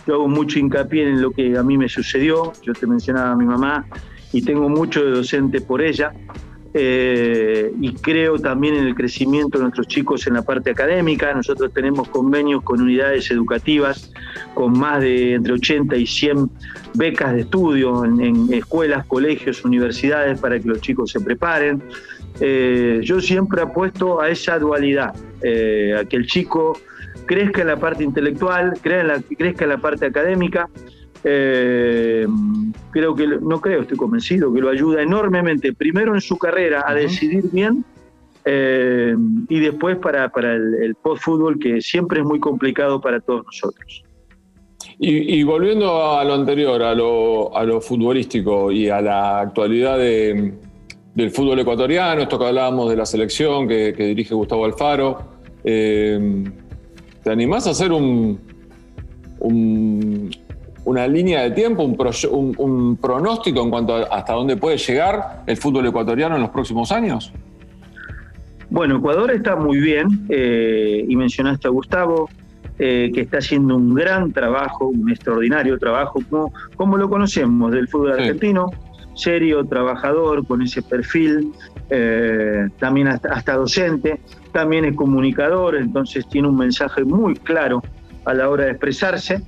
Yo 0.08 0.16
hago 0.16 0.28
mucho 0.30 0.60
hincapié 0.60 1.04
en 1.04 1.22
lo 1.22 1.32
que 1.32 1.58
a 1.58 1.64
mí 1.64 1.78
me 1.78 1.90
sucedió, 1.90 2.54
yo 2.64 2.74
te 2.74 2.88
mencionaba 2.88 3.32
a 3.32 3.36
mi 3.36 3.46
mamá 3.46 3.86
y 4.32 4.42
tengo 4.42 4.70
mucho 4.70 5.04
de 5.04 5.12
docente 5.12 5.60
por 5.60 5.82
ella. 5.82 6.14
Eh, 6.74 7.72
y 7.80 7.94
creo 7.94 8.38
también 8.38 8.76
en 8.76 8.88
el 8.88 8.96
crecimiento 8.96 9.58
de 9.58 9.64
nuestros 9.64 9.88
chicos 9.88 10.28
en 10.28 10.34
la 10.34 10.42
parte 10.42 10.72
académica. 10.72 11.34
Nosotros 11.34 11.72
tenemos 11.74 12.10
convenios 12.10 12.64
con 12.64 12.82
unidades 12.82 13.32
educativas 13.32 14.12
con 14.54 14.78
más 14.78 15.02
de 15.02 15.34
entre 15.34 15.54
80 15.54 15.96
y 15.96 16.06
100 16.06 16.50
becas 16.96 17.34
de 17.34 17.42
estudio 17.42 18.04
en, 18.06 18.52
escuelas, 18.54 19.06
colegios, 19.06 19.64
universidades 19.64 20.40
para 20.40 20.60
que 20.60 20.68
los 20.68 20.82
chicos 20.82 21.12
se 21.12 21.22
preparen. 21.22 21.82
Eh, 22.40 23.00
yo 23.04 23.22
siempre 23.22 23.62
apuesto 23.62 24.22
a 24.22 24.30
esa 24.30 24.60
dualidad, 24.60 25.16
eh, 25.42 25.96
a 26.00 26.06
que 26.06 26.18
el 26.18 26.28
chico 26.28 26.80
crezca 27.26 27.62
en 27.62 27.68
la 27.68 27.78
parte 27.78 28.04
intelectual, 28.04 28.74
crezca 28.82 29.64
en 29.64 29.70
la 29.70 29.78
parte 29.78 30.06
académica, 30.06 30.70
Eh, 31.24 32.28
creo 32.92 33.16
que, 33.16 33.28
no 33.28 33.60
creo, 33.60 33.82
estoy 33.82 33.98
convencido, 33.98 34.54
que 34.54 34.62
lo 34.62 34.70
ayuda 34.70 35.02
enormemente, 35.02 35.74
primero 35.74 36.14
en 36.14 36.22
su 36.22 36.38
carrera 36.38 36.86
a 36.88 36.94
decidir 36.94 37.46
bien 37.52 37.84
eh, 38.50 39.14
y 39.50 39.60
después 39.60 39.98
para, 39.98 40.30
para 40.30 40.56
el, 40.56 40.96
post-fútbol, 40.96 41.60
que 41.60 41.82
siempre 41.82 42.22
es 42.22 42.26
muy 42.26 42.40
complicado 42.40 43.02
para 43.02 43.20
todos 43.20 43.46
nosotros. 43.46 44.04
Y, 45.00 45.44
volviendo 45.44 46.18
a 46.18 46.24
lo 46.24 46.34
anterior, 46.34 46.82
a 46.82 46.96
lo, 46.96 47.56
a 47.56 47.64
lo 47.66 47.82
futbolístico 47.82 48.72
y 48.72 48.90
a 48.90 49.00
la 49.02 49.42
actualidad 49.42 50.00
del 50.00 51.32
fútbol 51.32 51.60
ecuatoriano, 51.60 52.22
esto 52.22 52.40
que 52.40 52.46
hablábamos 52.46 52.90
de 52.90 52.96
la 52.96 53.06
selección 53.06 53.68
que, 53.68 53.92
dirige 53.92 54.34
Gustavo 54.34 54.66
Alfaro, 54.66 55.20
eh, 55.64 56.46
¿te 57.22 57.30
animás 57.30 57.68
a 57.68 57.72
hacer 57.72 57.92
un, 57.92 58.40
una 60.88 61.06
línea 61.06 61.42
de 61.42 61.52
tiempo, 61.52 61.84
un, 61.84 62.96
pronóstico 62.96 63.62
en 63.62 63.70
cuanto 63.70 63.94
a 63.94 64.04
hasta 64.04 64.32
dónde 64.32 64.56
puede 64.56 64.78
llegar 64.78 65.44
el 65.46 65.58
fútbol 65.58 65.86
ecuatoriano 65.86 66.36
en 66.36 66.42
los 66.42 66.50
próximos 66.50 66.94
años? 66.94 67.34
Bueno, 68.70 68.98
Ecuador 68.98 69.32
está 69.32 69.58
muy 69.58 69.82
bien, 69.82 70.26
eh, 70.30 71.06
y 71.06 71.16
mencionaste 71.18 71.68
a 71.68 71.72
Gustavo, 71.72 72.30
eh, 72.80 73.12
que 73.14 73.22
está 73.22 73.40
haciendo 73.40 73.76
un 73.76 73.96
gran 73.96 74.32
trabajo, 74.32 74.88
un 74.88 75.10
extraordinario 75.10 75.78
trabajo, 75.78 76.22
como, 76.30 76.54
como 76.78 76.96
lo 76.96 77.10
conocemos 77.10 77.70
del 77.74 77.90
fútbol 77.90 78.14
argentino, 78.14 78.72
serio, 79.14 79.66
trabajador, 79.66 80.48
con 80.48 80.62
ese 80.62 80.82
perfil, 80.82 81.52
eh, 81.90 82.70
también 82.80 83.10
hasta, 83.10 83.56
docente, 83.56 84.22
también 84.54 84.86
es 84.86 84.96
comunicador, 84.96 85.76
entonces 85.76 86.26
tiene 86.30 86.48
un 86.48 86.56
mensaje 86.56 87.04
muy 87.04 87.36
claro 87.36 87.84
a 88.24 88.34
la 88.34 88.50
hora 88.50 88.66
de 88.66 88.72
expresarse. 88.72 89.42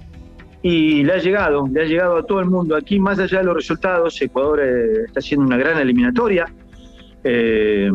Y 0.62 1.03
le 1.03 1.14
ha 1.14 1.18
llegado, 1.18 1.68
le 1.72 1.82
ha 1.82 1.86
llegado 1.86 2.18
a 2.18 2.24
todo 2.24 2.41
el 2.41 2.47
mundo. 2.47 2.76
Aquí, 2.76 2.99
más 2.99 3.18
allá 3.20 3.39
de 3.39 3.45
los 3.45 3.55
resultados, 3.55 4.22
Ecuador 4.22 4.60
está 4.60 5.20
haciendo 5.20 5.45
una 5.45 5.57
gran 5.57 5.78
eliminatoria, 5.80 6.47
eh, 7.22 7.91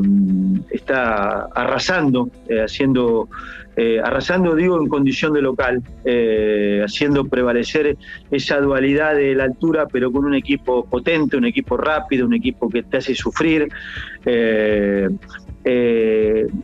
está 0.71 1.47
arrasando, 1.55 2.29
eh, 2.47 2.61
haciendo, 2.61 3.31
eh, 3.75 3.99
arrasando 3.99 4.55
digo 4.55 4.79
en 4.79 4.87
condición 4.87 5.33
de 5.33 5.41
local, 5.41 5.83
haciendo 6.85 7.25
prevalecer 7.25 7.97
esa 8.31 8.61
dualidad 8.61 9.15
de 9.15 9.35
la 9.35 9.45
altura, 9.45 9.87
pero 9.91 10.13
con 10.13 10.27
un 10.27 10.35
equipo 10.35 10.85
potente, 10.85 11.39
un 11.39 11.47
equipo 11.47 11.79
rápido, 11.79 12.27
un 12.27 12.35
equipo 12.35 12.69
que 12.69 12.83
te 12.83 12.99
hace 12.99 13.15
sufrir. 13.15 13.69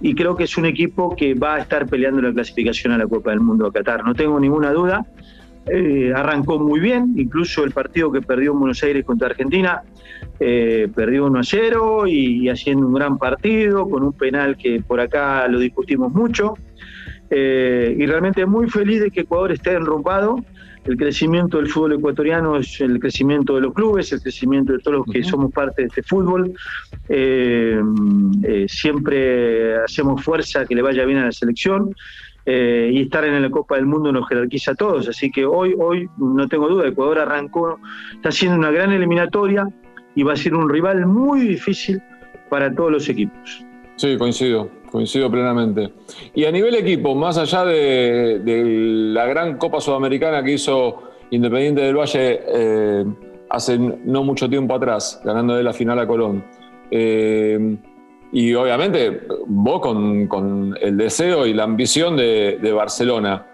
y 0.02 0.14
creo 0.14 0.36
que 0.36 0.44
es 0.44 0.58
un 0.58 0.66
equipo 0.66 1.16
que 1.16 1.32
va 1.34 1.54
a 1.54 1.60
estar 1.60 1.86
peleando 1.86 2.20
la 2.20 2.32
clasificación 2.32 2.92
a 2.92 2.98
la 2.98 3.06
Copa 3.06 3.30
del 3.30 3.40
Mundo 3.40 3.66
a 3.66 3.72
Qatar, 3.72 4.04
no 4.04 4.14
tengo 4.14 4.38
ninguna 4.38 4.70
duda. 4.72 5.06
Eh, 5.66 6.12
arrancó 6.14 6.58
muy 6.58 6.80
bien, 6.80 7.14
incluso 7.16 7.64
el 7.64 7.72
partido 7.72 8.10
que 8.10 8.22
perdió 8.22 8.52
en 8.52 8.60
Buenos 8.60 8.82
Aires 8.82 9.04
contra 9.04 9.28
Argentina, 9.28 9.82
eh, 10.38 10.88
perdió 10.94 11.26
1 11.26 11.38
a 11.38 11.44
0 11.44 12.06
y, 12.06 12.48
haciendo 12.48 12.86
un 12.86 12.94
gran 12.94 13.18
partido, 13.18 13.88
con 13.88 14.02
un 14.02 14.12
penal 14.12 14.56
que 14.56 14.80
por 14.80 15.00
acá 15.00 15.46
lo 15.48 15.58
discutimos 15.58 16.12
mucho. 16.12 16.54
Eh, 17.28 17.94
y 17.96 18.06
realmente 18.06 18.44
muy 18.46 18.68
feliz 18.68 19.00
de 19.00 19.10
que 19.10 19.20
Ecuador 19.20 19.52
esté 19.52 19.74
enrompado. 19.74 20.42
El 20.84 20.96
crecimiento 20.96 21.58
del 21.58 21.68
fútbol 21.68 21.92
ecuatoriano 21.92 22.56
es 22.56 22.80
el 22.80 22.98
crecimiento 22.98 23.54
de 23.54 23.60
los 23.60 23.74
clubes, 23.74 24.12
el 24.12 24.22
crecimiento 24.22 24.72
de 24.72 24.78
todos 24.78 24.96
los 24.96 25.06
que 25.06 25.22
somos 25.22 25.52
parte 25.52 25.82
de 25.82 25.88
este 25.88 26.02
fútbol. 26.02 26.54
siempre 28.66 29.76
hacemos 29.76 30.24
fuerza 30.24 30.64
que 30.64 30.74
le 30.74 30.80
vaya 30.80 31.04
bien 31.04 31.18
a 31.18 31.26
la 31.26 31.32
selección. 31.32 31.94
Eh, 32.46 32.90
y 32.92 33.02
estar 33.02 33.24
en 33.24 33.40
la 33.42 33.50
Copa 33.50 33.76
del 33.76 33.86
Mundo 33.86 34.12
nos 34.12 34.28
jerarquiza 34.28 34.72
a 34.72 34.74
todos. 34.74 35.08
Así 35.08 35.30
que 35.30 35.44
hoy, 35.44 35.74
hoy 35.78 36.08
no 36.16 36.48
tengo 36.48 36.68
duda, 36.68 36.88
Ecuador 36.88 37.18
arrancó, 37.18 37.78
está 38.14 38.30
haciendo 38.30 38.58
una 38.58 38.70
gran 38.70 38.92
eliminatoria 38.92 39.68
y 40.14 40.22
va 40.22 40.32
a 40.32 40.36
ser 40.36 40.54
un 40.54 40.68
rival 40.68 41.06
muy 41.06 41.40
difícil 41.40 42.02
para 42.48 42.74
todos 42.74 42.90
los 42.90 43.08
equipos. 43.08 43.64
Sí, 43.96 44.16
coincido, 44.16 44.70
coincido 44.90 45.30
plenamente. 45.30 45.92
Y 46.34 46.44
a 46.46 46.50
nivel 46.50 46.74
equipo, 46.74 47.14
más 47.14 47.36
allá 47.36 47.64
de, 47.64 48.40
la 49.12 49.26
gran 49.26 49.58
Copa 49.58 49.80
Sudamericana 49.80 50.42
que 50.42 50.52
hizo 50.52 51.02
Independiente 51.32 51.82
del 51.82 51.96
Valle 51.96 52.40
eh, 52.48 53.04
hace 53.50 53.78
no 53.78 54.24
mucho 54.24 54.48
tiempo 54.48 54.74
atrás, 54.74 55.20
ganando 55.24 55.54
de 55.54 55.62
la 55.62 55.72
final 55.72 55.98
a 55.98 56.06
Colón. 56.06 56.44
Eh, 56.90 57.76
y 58.32 58.54
obviamente 58.54 59.22
vos 59.46 59.80
con, 59.80 60.76
el 60.80 60.96
deseo 60.96 61.46
y 61.46 61.54
la 61.54 61.64
ambición 61.64 62.16
de, 62.16 62.72
Barcelona, 62.72 63.44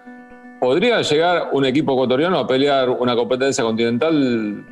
¿podría 0.61 1.01
llegar 1.01 1.49
un 1.53 1.65
equipo 1.65 1.93
ecuatoriano 1.93 2.39
a 2.39 2.47
pelear 2.47 2.91
una 2.91 3.17
competencia 3.17 3.65
continental 3.65 4.65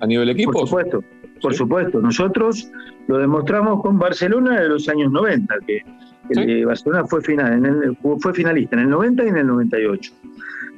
a 0.00 0.06
nivel 0.06 0.28
equipo? 0.30 0.52
Por 0.52 0.66
supuesto, 0.66 1.04
por 1.40 1.54
supuesto. 1.54 2.00
Nosotros 2.00 2.70
lo 3.08 3.18
demostramos 3.18 3.80
con 3.82 3.98
Barcelona 3.98 4.60
de 4.60 4.68
los 4.68 4.88
años 4.88 5.10
90, 5.10 5.54
que 5.66 6.64
Barcelona 6.64 7.06
fue, 7.06 7.22
final, 7.22 7.52
en 7.54 7.64
el, 7.64 7.96
fue 8.20 8.34
finalista 8.34 8.76
en 8.76 8.82
el 8.82 8.90
90 8.90 9.24
y 9.24 9.28
en 9.28 9.36
el 9.38 9.46
98. 9.46 10.12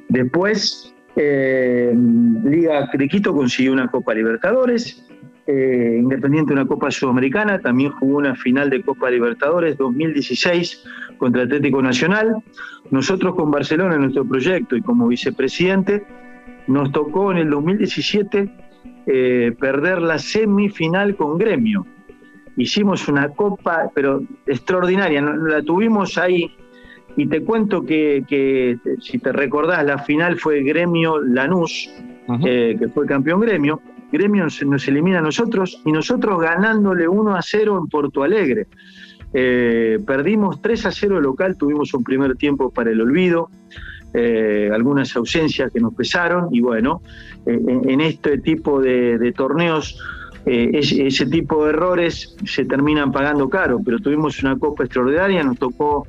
Después, 0.09 0.93
eh, 1.17 1.93
Liga 2.43 2.89
Criquito 2.89 3.33
consiguió 3.33 3.73
una 3.73 3.87
Copa 3.89 4.13
Libertadores 4.13 5.05
eh, 5.47 5.97
Independiente 5.99 6.53
una 6.53 6.65
Copa 6.65 6.89
Sudamericana, 6.89 7.59
también 7.59 7.91
jugó 7.91 8.17
una 8.17 8.35
final 8.35 8.69
de 8.69 8.81
Copa 8.81 9.11
Libertadores 9.11 9.77
2016 9.77 10.83
contra 11.17 11.43
Atlético 11.43 11.81
Nacional. 11.83 12.37
Nosotros 12.89 13.35
con 13.35 13.51
Barcelona 13.51 13.95
en 13.95 14.01
nuestro 14.01 14.25
proyecto 14.25 14.75
y 14.75 14.81
como 14.81 15.07
vicepresidente, 15.07 16.03
nos 16.67 16.91
tocó 16.91 17.31
en 17.31 17.37
el 17.37 17.49
2017 17.51 18.49
eh, 19.05 19.55
perder 19.59 20.01
la 20.01 20.17
semifinal 20.17 21.15
con 21.15 21.37
Gremio. 21.37 21.85
Hicimos 22.57 23.07
una 23.07 23.29
copa, 23.29 23.91
pero 23.93 24.23
extraordinaria, 24.47 25.21
la 25.21 25.61
tuvimos 25.61 26.17
ahí. 26.17 26.51
Y 27.17 27.27
te 27.27 27.43
cuento 27.43 27.83
que, 27.85 28.77
si 28.99 29.19
te 29.19 29.31
recordás, 29.31 29.85
la 29.85 29.99
final 29.99 30.37
fue 30.37 30.63
Gremio 30.63 31.19
Lanús, 31.21 31.89
eh, 32.43 32.75
que 32.79 32.87
fue 32.89 33.05
campeón 33.05 33.41
Gremio 33.41 33.79
Gremio 34.17 34.47
nos 34.65 34.87
elimina 34.87 35.19
a 35.19 35.21
nosotros 35.21 35.81
y 35.85 35.91
nosotros 35.91 36.41
ganándole 36.41 37.07
1 37.07 37.35
a 37.35 37.41
0 37.41 37.79
en 37.81 37.87
Porto 37.87 38.23
Alegre. 38.23 38.67
Eh, 39.33 39.99
perdimos 40.07 40.61
3 40.61 40.85
a 40.85 40.91
0 40.91 41.19
local, 41.19 41.57
tuvimos 41.57 41.93
un 41.93 42.03
primer 42.05 42.37
tiempo 42.37 42.71
para 42.71 42.91
el 42.91 43.01
olvido, 43.01 43.49
eh, 44.13 44.69
algunas 44.73 45.13
ausencias 45.17 45.73
que 45.73 45.81
nos 45.81 45.93
pesaron 45.93 46.47
y 46.53 46.61
bueno, 46.61 47.01
eh, 47.45 47.59
en, 47.67 47.99
este 47.99 48.37
tipo 48.37 48.81
de, 48.81 49.33
torneos 49.35 49.99
ese, 50.45 51.25
tipo 51.25 51.65
de 51.65 51.71
errores 51.71 52.37
se 52.45 52.63
terminan 52.63 53.11
pagando 53.11 53.49
caro, 53.49 53.81
pero 53.83 53.99
tuvimos 53.99 54.41
una 54.41 54.57
copa 54.57 54.85
extraordinaria, 54.85 55.43
nos 55.43 55.57
tocó 55.57 56.07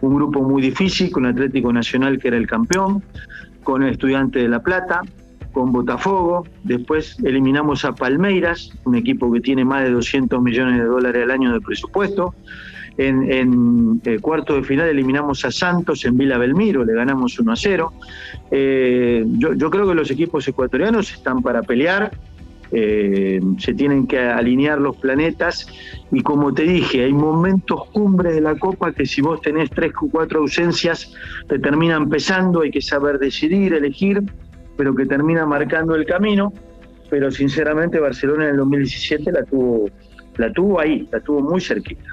un 0.00 0.14
grupo 0.14 0.42
muy 0.42 0.62
difícil 0.62 1.10
con 1.10 1.26
Atlético 1.26 1.72
Nacional 1.72 2.20
que 2.20 2.28
era 2.28 2.36
el 2.36 2.46
campeón, 2.46 3.02
con 3.64 3.82
el 3.82 3.90
Estudiante 3.90 4.38
de 4.38 4.48
La 4.48 4.62
Plata, 4.62 5.02
con 5.58 5.72
Botafogo, 5.72 6.46
después 6.62 7.16
eliminamos 7.24 7.84
a 7.84 7.92
Palmeiras, 7.92 8.70
un 8.84 8.94
equipo 8.94 9.32
que 9.32 9.40
tiene 9.40 9.64
más 9.64 9.82
de 9.82 9.90
200 9.90 10.40
millones 10.40 10.78
de 10.78 10.84
dólares 10.84 11.24
al 11.24 11.32
año 11.32 11.52
de 11.52 11.60
presupuesto. 11.60 12.32
En, 12.96 13.32
en 13.32 14.00
eh, 14.04 14.20
cuarto 14.20 14.54
de 14.54 14.62
final 14.62 14.88
eliminamos 14.88 15.44
a 15.44 15.50
Santos 15.50 16.04
en 16.04 16.16
Vila 16.16 16.38
Belmiro, 16.38 16.84
le 16.84 16.94
ganamos 16.94 17.40
1 17.40 17.50
a 17.50 17.56
0. 17.56 17.92
Eh, 18.52 19.24
yo, 19.26 19.68
creo 19.68 19.88
que 19.88 19.96
los 19.96 20.12
equipos 20.12 20.46
ecuatorianos 20.46 21.12
están 21.12 21.42
para 21.42 21.62
pelear, 21.62 22.12
eh, 22.70 23.40
se 23.58 23.74
tienen 23.74 24.06
que 24.06 24.20
alinear 24.20 24.80
los 24.80 24.94
planetas 24.96 25.66
y 26.12 26.22
como 26.22 26.54
te 26.54 26.62
dije, 26.62 27.02
hay 27.02 27.12
momentos 27.12 27.86
cumbres 27.86 28.32
de 28.36 28.42
la 28.42 28.54
Copa 28.56 28.92
que 28.92 29.06
si 29.06 29.22
vos 29.22 29.40
tenés 29.40 29.70
tres 29.70 29.90
o 30.00 30.08
cuatro 30.08 30.38
ausencias 30.38 31.12
te 31.48 31.58
terminan 31.58 32.08
pesando, 32.08 32.60
hay 32.60 32.70
que 32.70 32.80
saber 32.80 33.18
decidir, 33.18 33.74
elegir 33.74 34.22
pero 34.78 34.94
que 34.94 35.04
termina 35.04 35.44
marcando 35.44 35.94
el 35.94 36.06
camino. 36.06 36.52
Pero 37.10 37.30
sinceramente 37.30 37.98
Barcelona 37.98 38.44
en 38.44 38.50
el 38.52 38.56
2017 38.58 39.32
la 39.32 39.44
tuvo, 39.44 39.90
la 40.36 40.52
tuvo 40.52 40.80
ahí, 40.80 41.06
la 41.12 41.20
tuvo 41.20 41.40
muy 41.40 41.60
cerquita. 41.60 42.04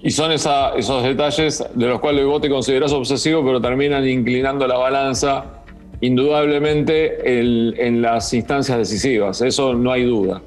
Y 0.00 0.10
son 0.10 0.32
esos 0.32 1.02
detalles 1.04 1.62
de 1.74 1.86
los 1.86 2.00
cuales 2.00 2.24
vos 2.24 2.40
te 2.40 2.48
considerás 2.48 2.92
obsesivo, 2.92 3.44
pero 3.44 3.60
terminan 3.60 4.06
inclinando 4.08 4.66
la 4.66 4.78
balanza 4.78 5.44
indudablemente 6.00 7.38
en 7.38 8.00
las 8.00 8.32
instancias 8.32 8.78
decisivas, 8.78 9.42
eso 9.42 9.74
no 9.74 9.92
hay 9.92 10.06
duda. 10.06 10.40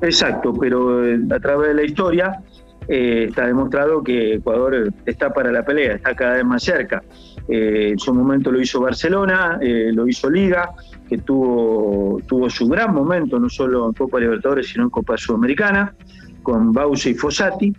Exacto, 0.00 0.54
pero 0.54 1.04
eh, 1.04 1.18
a 1.30 1.40
través 1.40 1.68
de 1.68 1.74
la 1.74 1.82
historia 1.82 2.40
eh, 2.88 3.26
está 3.28 3.46
demostrado 3.46 4.02
que 4.02 4.34
Ecuador 4.34 4.92
está 5.06 5.32
para 5.32 5.50
la 5.50 5.64
pelea, 5.64 5.94
está 5.94 6.14
cada 6.14 6.34
vez 6.34 6.44
más 6.44 6.62
cerca. 6.62 7.02
Eh, 7.46 7.90
en 7.90 7.98
su 7.98 8.14
momento 8.14 8.50
lo 8.50 8.60
hizo 8.60 8.80
Barcelona, 8.80 9.58
eh, 9.60 9.90
lo 9.92 10.08
hizo 10.08 10.30
Liga, 10.30 10.70
que 11.08 11.18
tuvo, 11.18 12.20
tuvo 12.26 12.48
su 12.48 12.66
gran 12.68 12.94
momento, 12.94 13.38
no 13.38 13.48
solo 13.50 13.86
en 13.86 13.92
Copa 13.92 14.18
Libertadores, 14.18 14.68
sino 14.68 14.84
en 14.84 14.90
Copa 14.90 15.16
Sudamericana, 15.16 15.94
con 16.42 16.72
Bausa 16.72 17.10
y 17.10 17.14
Fossati. 17.14 17.74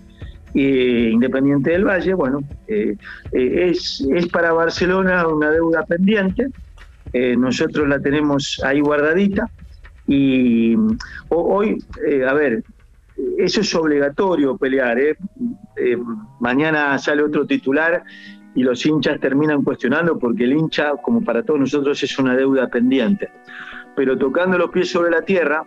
Independiente 0.57 1.71
del 1.71 1.83
Valle, 1.83 2.13
bueno, 2.13 2.39
es, 2.65 4.07
es 4.09 4.27
para 4.27 4.53
Barcelona 4.53 5.27
una 5.27 5.51
deuda 5.51 5.83
pendiente, 5.83 6.47
eh, 7.11 7.35
nosotros 7.35 7.85
la 7.89 7.99
tenemos 7.99 8.61
ahí 8.63 8.79
guardadita 8.79 9.49
y 10.07 10.77
hoy, 11.27 11.77
a 12.25 12.33
ver, 12.33 12.63
eso 13.37 13.59
es 13.59 13.75
obligatorio 13.75 14.55
pelear. 14.55 14.97
mañana 16.39 16.97
sale 16.99 17.23
otro 17.23 17.45
titular 17.45 18.01
y 18.55 18.63
los 18.63 18.85
hinchas 18.85 19.19
terminan 19.19 19.63
cuestionando 19.63 20.17
porque 20.17 20.45
el 20.45 20.53
hincha, 20.53 20.93
como 21.03 21.21
para 21.21 21.43
todos 21.43 21.59
nosotros, 21.59 22.01
es 22.01 22.17
una 22.17 22.35
deuda 22.35 22.67
pendiente. 22.67 23.29
Pero 23.95 24.17
tocando 24.17 24.57
los 24.57 24.71
pies 24.71 24.89
sobre 24.89 25.11
la 25.11 25.21
tierra, 25.21 25.65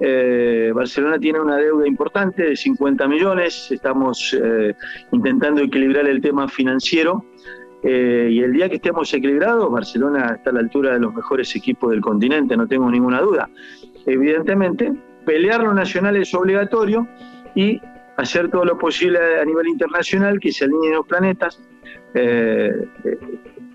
eh, 0.00 0.70
Barcelona 0.74 1.18
tiene 1.18 1.40
una 1.40 1.56
deuda 1.56 1.88
importante 1.88 2.42
de 2.42 2.56
50 2.56 3.08
millones, 3.08 3.68
estamos 3.70 4.36
eh, 4.40 4.74
intentando 5.10 5.62
equilibrar 5.62 6.06
el 6.06 6.20
tema 6.20 6.46
financiero 6.46 7.24
eh, 7.82 8.28
y 8.30 8.40
el 8.40 8.52
día 8.52 8.68
que 8.68 8.76
estemos 8.76 9.12
equilibrados, 9.14 9.70
Barcelona 9.70 10.34
está 10.36 10.50
a 10.50 10.52
la 10.52 10.60
altura 10.60 10.92
de 10.92 11.00
los 11.00 11.14
mejores 11.14 11.54
equipos 11.56 11.90
del 11.90 12.00
continente, 12.00 12.56
no 12.56 12.66
tengo 12.66 12.90
ninguna 12.90 13.20
duda. 13.20 13.48
Evidentemente, 14.06 14.92
pelear 15.24 15.62
lo 15.62 15.74
nacional 15.74 16.16
es 16.16 16.32
obligatorio 16.34 17.08
y 17.54 17.80
hacer 18.16 18.50
todo 18.50 18.64
lo 18.64 18.76
posible 18.78 19.18
a 19.40 19.44
nivel 19.44 19.68
internacional, 19.68 20.40
que 20.40 20.52
se 20.52 20.64
alineen 20.64 20.94
los 20.94 21.06
planetas. 21.06 21.60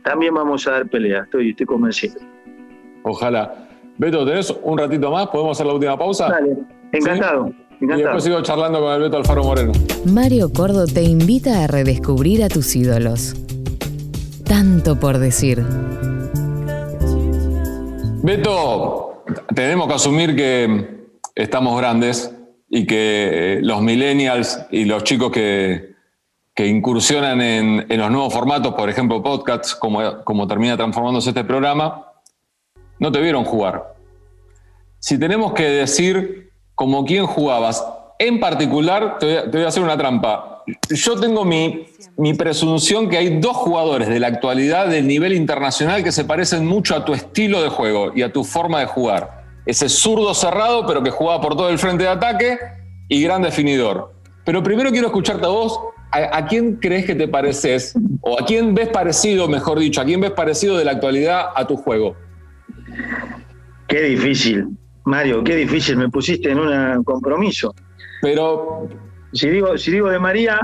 También 0.03 0.33
vamos 0.33 0.67
a 0.67 0.71
dar 0.71 0.89
pelea, 0.89 1.23
estoy, 1.23 1.51
estoy 1.51 1.65
convencido. 1.65 2.15
Ojalá. 3.03 3.67
Beto, 3.97 4.25
¿tenés 4.25 4.53
un 4.63 4.77
ratito 4.77 5.11
más? 5.11 5.27
¿Podemos 5.27 5.57
hacer 5.57 5.67
la 5.67 5.73
última 5.73 5.97
pausa? 5.97 6.29
Dale, 6.29 6.57
encantado. 6.91 7.51
Y 7.79 7.85
después 7.85 8.23
sigo 8.23 8.41
charlando 8.41 8.79
con 8.79 8.93
el 8.93 9.01
Beto 9.01 9.17
Alfaro 9.17 9.43
Moreno. 9.43 9.71
Mario 10.05 10.51
Cordo 10.51 10.85
te 10.85 11.03
invita 11.03 11.63
a 11.63 11.67
redescubrir 11.67 12.43
a 12.43 12.49
tus 12.49 12.75
ídolos. 12.75 13.35
Tanto 14.45 14.99
por 14.99 15.17
decir. 15.17 15.63
Beto, 18.23 19.23
tenemos 19.53 19.87
que 19.87 19.93
asumir 19.93 20.35
que 20.35 21.07
estamos 21.35 21.77
grandes 21.77 22.33
y 22.69 22.87
que 22.87 23.59
los 23.61 23.81
millennials 23.81 24.65
y 24.71 24.85
los 24.85 25.03
chicos 25.03 25.31
que, 25.31 25.92
incursionan 26.57 27.41
en, 27.41 27.85
los 27.89 28.11
nuevos 28.11 28.33
formatos, 28.33 28.75
por 28.75 28.89
ejemplo 28.89 29.23
podcasts, 29.23 29.75
como, 29.75 30.23
como 30.23 30.47
termina 30.47 30.77
transformándose 30.77 31.29
este 31.29 31.43
programa, 31.43 32.11
no 32.99 33.11
te 33.11 33.19
vieron 33.19 33.43
jugar. 33.43 33.95
Si 34.99 35.19
tenemos 35.19 35.53
que 35.53 35.63
decir 35.63 36.51
como 36.75 37.05
quién 37.05 37.25
jugabas, 37.25 37.83
en 38.19 38.39
particular, 38.39 39.17
te 39.19 39.47
voy, 39.47 39.63
a, 39.63 39.67
hacer 39.67 39.83
una 39.83 39.97
trampa. 39.97 40.63
Yo 40.89 41.19
tengo 41.19 41.43
mi, 41.43 41.87
mi 42.15 42.33
presunción 42.35 43.09
que 43.09 43.17
hay 43.17 43.39
dos 43.39 43.57
jugadores 43.57 44.07
de 44.07 44.19
la 44.19 44.27
actualidad 44.27 44.87
del 44.87 45.07
nivel 45.07 45.33
internacional 45.33 46.03
que 46.03 46.11
se 46.11 46.23
parecen 46.23 46.65
mucho 46.65 46.95
a 46.95 47.03
tu 47.03 47.13
estilo 47.13 47.61
de 47.61 47.69
juego 47.69 48.11
y 48.15 48.21
a 48.21 48.31
tu 48.31 48.43
forma 48.43 48.79
de 48.79 48.85
jugar. 48.85 49.43
Ese 49.65 49.89
zurdo 49.89 50.33
cerrado, 50.33 50.85
pero 50.85 51.03
que 51.03 51.09
jugaba 51.09 51.41
por 51.41 51.55
todo 51.55 51.69
el 51.69 51.79
frente 51.79 52.03
de 52.03 52.09
ataque 52.09 52.59
y 53.09 53.21
gran 53.23 53.41
definidor. 53.41 54.13
Pero 54.45 54.61
primero 54.61 54.91
quiero 54.91 55.07
escucharte 55.07 55.45
a 55.45 55.49
vos. 55.49 55.79
¿A, 56.13 56.37
a 56.37 56.45
quién 56.45 56.75
crees 56.75 57.05
que 57.05 57.15
te 57.15 57.27
pareces? 57.27 57.95
¿O 58.21 58.39
a 58.39 58.45
quién 58.45 58.75
ves 58.75 58.89
parecido, 58.89 59.47
mejor 59.47 59.79
dicho, 59.79 59.99
a 59.99 60.05
quién 60.05 60.21
ves 60.21 60.31
parecido 60.31 60.77
de 60.77 60.85
la 60.85 60.91
actualidad 60.91 61.47
a 61.55 61.65
tu 61.65 61.75
juego? 61.75 62.15
Qué 63.87 64.01
difícil, 64.01 64.67
Mario, 65.05 65.43
qué 65.43 65.55
difícil, 65.55 65.97
me 65.97 66.09
pusiste 66.09 66.51
en 66.51 66.59
un 66.59 67.03
compromiso. 67.03 67.73
Pero. 68.21 68.87
Si 69.33 69.49
digo, 69.49 69.77
si 69.77 69.91
digo 69.91 70.09
de 70.09 70.19
María, 70.19 70.59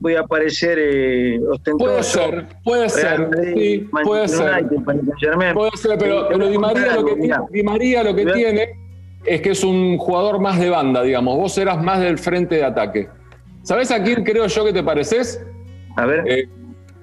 voy 0.00 0.14
a 0.14 0.24
parecer 0.24 0.78
eh, 0.80 1.38
ostentoso. 1.48 1.84
Puede 1.84 2.02
ser, 2.02 2.46
puede 2.64 2.88
ser, 2.88 3.30
sí, 3.54 3.88
puede 4.04 4.28
ser. 4.28 4.66
puede 5.54 5.70
ser, 5.76 5.98
pero, 5.98 6.48
Di 6.48 6.58
María 6.58 6.96
lo 6.96 7.04
que, 7.04 7.14
tiene, 7.14 7.36
Di 7.50 7.62
María 7.62 8.02
lo 8.02 8.14
que 8.14 8.26
tiene 8.26 8.70
es 9.24 9.40
que 9.42 9.50
es 9.50 9.62
un 9.62 9.98
jugador 9.98 10.40
más 10.40 10.58
de 10.58 10.70
banda, 10.70 11.02
digamos. 11.02 11.36
Vos 11.36 11.58
eras 11.58 11.82
más 11.82 12.00
del 12.00 12.18
frente 12.18 12.56
de 12.56 12.64
ataque. 12.64 13.08
¿Sabés 13.66 13.90
a 13.90 14.00
quién 14.00 14.22
creo 14.22 14.46
yo 14.46 14.64
que 14.64 14.72
te 14.72 14.80
pareces? 14.80 15.44
A 15.96 16.06
ver. 16.06 16.22
Eh, 16.28 16.48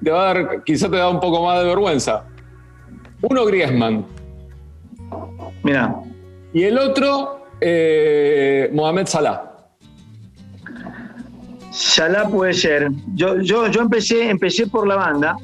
te 0.01 0.09
va 0.09 0.31
a 0.31 0.33
dar, 0.33 0.63
quizá 0.63 0.89
te 0.89 0.95
da 0.95 1.09
un 1.09 1.19
poco 1.19 1.43
más 1.43 1.59
de 1.59 1.65
vergüenza. 1.65 2.23
Uno 3.21 3.43
Griezmann. 3.43 4.05
Mira. 5.61 5.93
Y 6.53 6.63
el 6.63 6.77
otro, 6.77 7.47
eh, 7.59 8.69
Mohamed 8.71 9.07
Salah. 9.07 9.41
Salah 11.71 12.29
puede 12.29 12.53
ser. 12.53 12.89
Yo, 13.13 13.41
yo, 13.41 13.67
yo 13.67 13.81
empecé, 13.81 14.29
empecé 14.29 14.65
por 14.65 14.87
la 14.87 14.95
banda 14.95 15.35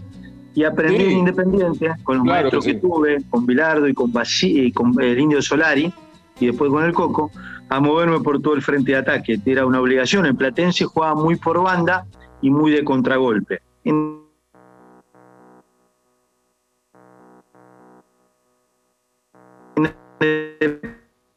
y 0.56 0.64
aprendí 0.64 1.04
en 1.04 1.12
Independiente 1.12 1.92
con 2.04 2.20
los 2.20 2.26
maestros 2.26 2.64
que, 2.64 2.76
tuve, 2.76 3.18
con 3.30 3.46
Bilardo 3.46 3.90
y 3.90 3.94
con, 3.94 4.14
y 4.42 4.72
con 4.72 5.02
el 5.02 5.20
Indio 5.20 5.42
Solari 5.42 5.94
y 6.40 6.46
después 6.46 6.72
con 6.72 6.86
el 6.86 6.94
Coco, 6.94 7.30
a 7.70 7.80
moverme 7.80 8.20
por 8.20 8.42
todo 8.42 8.56
el 8.56 8.62
frente 8.62 8.92
de 8.92 8.98
ataque. 8.98 9.40
Era 9.46 9.66
una 9.66 9.80
obligación. 9.80 10.26
En 10.26 10.36
Platense 10.36 10.86
jugaba 10.86 11.16
muy 11.16 11.36
por 11.36 11.62
banda 11.62 12.06
y 12.42 12.50
muy 12.50 12.72
de 12.72 12.84
contragolpe. 12.84 13.62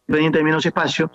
independiente 0.09 0.39
de 0.39 0.45
menos 0.45 0.67
espacio, 0.67 1.11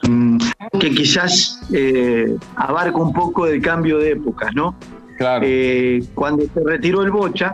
que 0.80 0.92
quizás 0.92 1.62
eh, 1.74 2.36
abarca 2.56 2.98
un 2.98 3.14
poco 3.14 3.46
del 3.46 3.62
cambio 3.62 4.00
de 4.00 4.12
épocas, 4.12 4.56
¿no? 4.56 4.76
Claro. 5.18 5.46
Eh, 5.48 6.04
cuando 6.16 6.46
se 6.46 6.64
retiró 6.64 7.04
el 7.04 7.12
Bocha, 7.12 7.54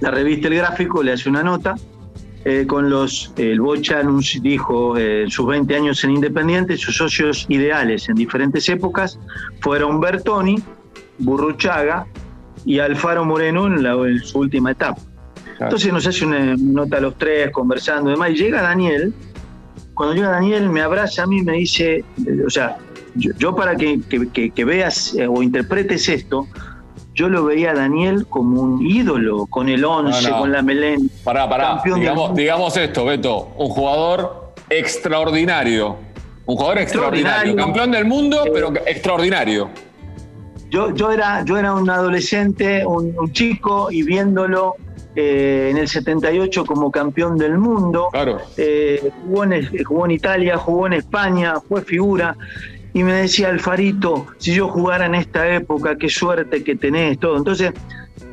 la 0.00 0.10
revista 0.10 0.48
El 0.48 0.56
Gráfico 0.56 1.02
le 1.02 1.12
hace 1.12 1.28
una 1.28 1.42
nota 1.42 1.74
eh, 2.44 2.66
con 2.66 2.90
los, 2.90 3.32
el 3.36 3.60
Bocha 3.60 4.02
dijo 4.40 4.98
en 4.98 5.30
sus 5.30 5.46
20 5.46 5.76
años 5.76 6.02
en 6.04 6.10
Independiente, 6.10 6.76
sus 6.76 6.96
socios 6.96 7.46
ideales 7.48 8.08
en 8.08 8.16
diferentes 8.16 8.68
épocas 8.68 9.18
fueron 9.60 10.00
Bertoni, 10.00 10.56
Burruchaga 11.18 12.06
y 12.64 12.78
Alfaro 12.78 13.24
Moreno 13.24 13.66
en 13.66 14.18
su 14.20 14.40
última 14.40 14.72
etapa. 14.72 15.00
Entonces 15.60 15.92
nos 15.92 16.06
hace 16.06 16.24
una 16.24 16.56
nota 16.56 16.96
a 16.96 17.00
los 17.00 17.16
tres 17.16 17.50
conversando 17.52 18.10
y 18.10 18.14
demás. 18.14 18.30
Y 18.30 18.34
llega 18.34 18.62
Daniel. 18.62 19.14
Cuando 19.94 20.14
llega 20.14 20.30
Daniel, 20.30 20.68
me 20.68 20.80
abraza 20.80 21.22
a 21.22 21.26
mí 21.26 21.38
y 21.38 21.42
me 21.42 21.52
dice, 21.52 22.04
o 22.44 22.50
sea, 22.50 22.78
yo, 23.14 23.54
para 23.54 23.76
que, 23.76 24.00
veas 24.64 25.14
eh, 25.14 25.26
o 25.28 25.42
interpretes 25.42 26.08
esto, 26.08 26.48
yo 27.14 27.28
lo 27.28 27.44
veía 27.44 27.72
a 27.72 27.74
Daniel 27.74 28.26
como 28.28 28.60
un 28.60 28.86
ídolo, 28.86 29.46
con 29.46 29.68
el 29.68 29.84
11, 29.84 30.30
con 30.30 30.52
la 30.52 30.62
Melén. 30.62 31.10
Pará, 31.24 31.48
pará. 31.48 31.82
Digamos, 31.84 32.34
digamos, 32.34 32.76
esto, 32.76 33.04
Beto. 33.04 33.52
Un 33.56 33.68
jugador 33.68 34.52
extraordinario. 34.70 35.96
Un 36.46 36.56
jugador 36.56 36.78
extraordinario. 36.78 37.54
Campeón 37.56 37.90
del 37.90 38.04
mundo, 38.06 38.44
pero 38.52 38.72
extraordinario. 38.86 39.70
Yo, 40.70 40.94
yo, 40.94 41.12
era, 41.12 41.44
yo 41.44 41.58
era 41.58 41.74
un 41.74 41.88
adolescente, 41.90 42.86
un 42.86 43.30
chico, 43.32 43.90
y 43.90 44.02
viéndolo 44.02 44.76
eh, 45.14 45.68
en 45.70 45.76
el 45.76 45.88
78 45.88 46.64
como 46.64 46.90
campeón 46.90 47.36
del 47.36 47.58
mundo, 47.58 48.08
eh, 48.56 49.10
jugó, 49.26 49.44
en, 49.44 50.10
Italia, 50.10 50.56
jugó 50.56 50.86
en 50.86 50.94
España, 50.94 51.56
fue 51.68 51.82
figura, 51.82 52.34
y 52.94 53.02
me 53.02 53.14
decía 53.14 53.48
Alfarito, 53.48 54.26
si 54.38 54.54
yo 54.54 54.68
jugara 54.68 55.06
en 55.06 55.14
esta 55.14 55.54
época, 55.54 55.96
qué 55.96 56.08
suerte 56.08 56.62
que 56.62 56.76
tenés, 56.76 57.18
todo. 57.18 57.36
Entonces, 57.36 57.72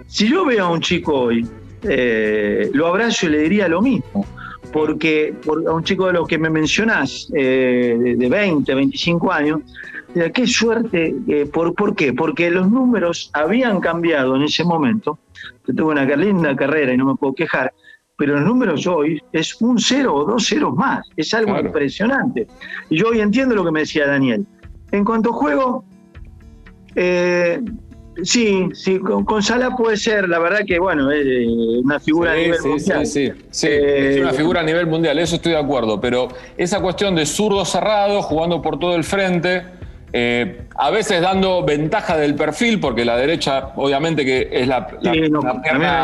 si 0.08 0.28
yo 0.28 0.46
veo 0.46 0.66
a 0.66 0.70
un 0.70 0.82
chico 0.82 1.14
hoy, 1.14 1.48
eh, 1.84 2.70
lo 2.74 2.88
abrazo 2.88 3.28
y 3.28 3.30
le 3.30 3.40
diría 3.40 3.68
lo 3.68 3.82
mismo, 3.82 4.26
porque 4.74 5.34
a 5.46 5.72
un 5.72 5.84
chico 5.84 6.08
de 6.08 6.14
los 6.14 6.28
que 6.28 6.38
me 6.38 6.50
mencionás, 6.50 7.28
de, 7.30 8.16
de 8.18 8.30
20, 8.30 8.74
25 8.76 9.32
años, 9.32 9.62
qué 10.34 10.48
suerte, 10.48 11.16
¿por, 11.54 11.74
¿por 11.76 11.96
qué? 11.96 12.14
Porque 12.14 12.50
los 12.50 12.70
números 12.70 13.30
habían 13.34 13.80
cambiado 13.80 14.36
en 14.36 14.44
ese 14.44 14.64
momento, 14.64 15.20
tuve 15.66 15.92
una 15.92 16.04
linda 16.16 16.56
carrera 16.56 16.94
y 16.94 16.98
no 16.98 17.06
me 17.06 17.16
puedo 17.16 17.34
quejar, 17.34 17.74
pero 18.20 18.36
los 18.36 18.44
números 18.44 18.86
hoy 18.86 19.24
es 19.32 19.60
un 19.62 19.80
cero 19.80 20.14
o 20.14 20.26
dos 20.26 20.46
ceros 20.46 20.76
más, 20.76 21.08
es 21.16 21.34
algo 21.34 21.58
impresionante. 21.58 22.48
Y 22.90 22.98
yo 22.98 23.08
hoy 23.08 23.22
entiendo 23.22 23.56
lo 23.56 23.64
que 23.64 23.72
me 23.72 23.80
decía 23.80 24.08
Daniel. 24.08 24.46
En 24.92 25.06
cuanto 25.06 25.30
a 25.30 25.34
juego, 25.34 25.86
eh, 26.96 27.62
sí, 28.22 28.68
sí, 28.74 29.00
con, 29.00 29.42
Sala 29.42 29.74
puede 29.78 29.96
ser, 29.96 30.28
la 30.28 30.38
verdad 30.40 30.66
que 30.68 30.80
bueno, 30.80 31.10
es 31.10 31.26
eh, 31.26 31.48
una 31.82 31.98
figura 31.98 32.34
a 32.34 32.36
nivel 32.36 32.62
mundial. 32.62 33.06
Sí, 33.06 33.28
sí, 33.30 33.34
sí, 33.52 33.68
es 33.72 34.20
una 34.20 34.32
eh, 34.32 34.34
figura 34.34 34.60
a 34.60 34.64
nivel 34.64 34.88
mundial, 34.88 35.18
eso 35.18 35.38
estoy 35.38 35.54
de 35.54 35.60
acuerdo, 35.60 36.02
pero 36.02 36.28
esa 36.58 36.82
cuestión 36.82 37.16
de 37.16 37.26
zurdo 37.26 37.64
cerrado, 37.64 38.22
jugando 38.22 38.62
por 38.62 38.78
todo 38.78 38.96
el 38.96 39.06
frente 39.06 39.79
eh, 40.12 40.64
a 40.76 40.90
veces 40.90 41.22
dando 41.22 41.64
ventaja 41.64 42.18
del 42.18 42.36
perfil, 42.36 42.80
porque 42.80 43.06
la 43.06 43.16
derecha, 43.18 43.72
obviamente, 43.76 44.26
que 44.26 44.50
es 44.52 44.68
la, 44.68 44.88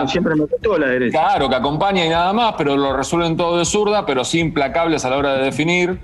siempre 0.07 0.35
me 0.35 0.45
gustó 0.45 0.77
la 0.77 0.87
derecha. 0.87 1.19
Claro, 1.19 1.49
que 1.49 1.55
acompaña 1.55 2.05
y 2.05 2.09
nada 2.09 2.31
más, 2.33 2.53
pero 2.57 2.77
lo 2.77 2.95
resuelven 2.95 3.35
todo 3.35 3.57
de 3.57 3.65
zurda, 3.65 4.05
pero 4.05 4.23
sí 4.23 4.39
implacables 4.39 5.05
a 5.05 5.09
la 5.09 5.17
hora 5.17 5.33
de 5.35 5.45
definir. 5.45 5.99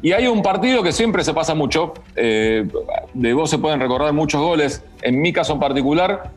Y 0.00 0.12
hay 0.12 0.26
un 0.26 0.42
partido 0.42 0.82
que 0.82 0.92
siempre 0.92 1.22
se 1.22 1.32
pasa 1.32 1.54
mucho. 1.54 1.94
Eh, 2.16 2.66
de 3.14 3.34
vos 3.34 3.50
se 3.50 3.58
pueden 3.58 3.78
recordar 3.80 4.12
muchos 4.12 4.40
goles. 4.40 4.84
En 5.02 5.20
mi 5.20 5.32
caso 5.32 5.52
en 5.52 5.60
particular, 5.60 6.30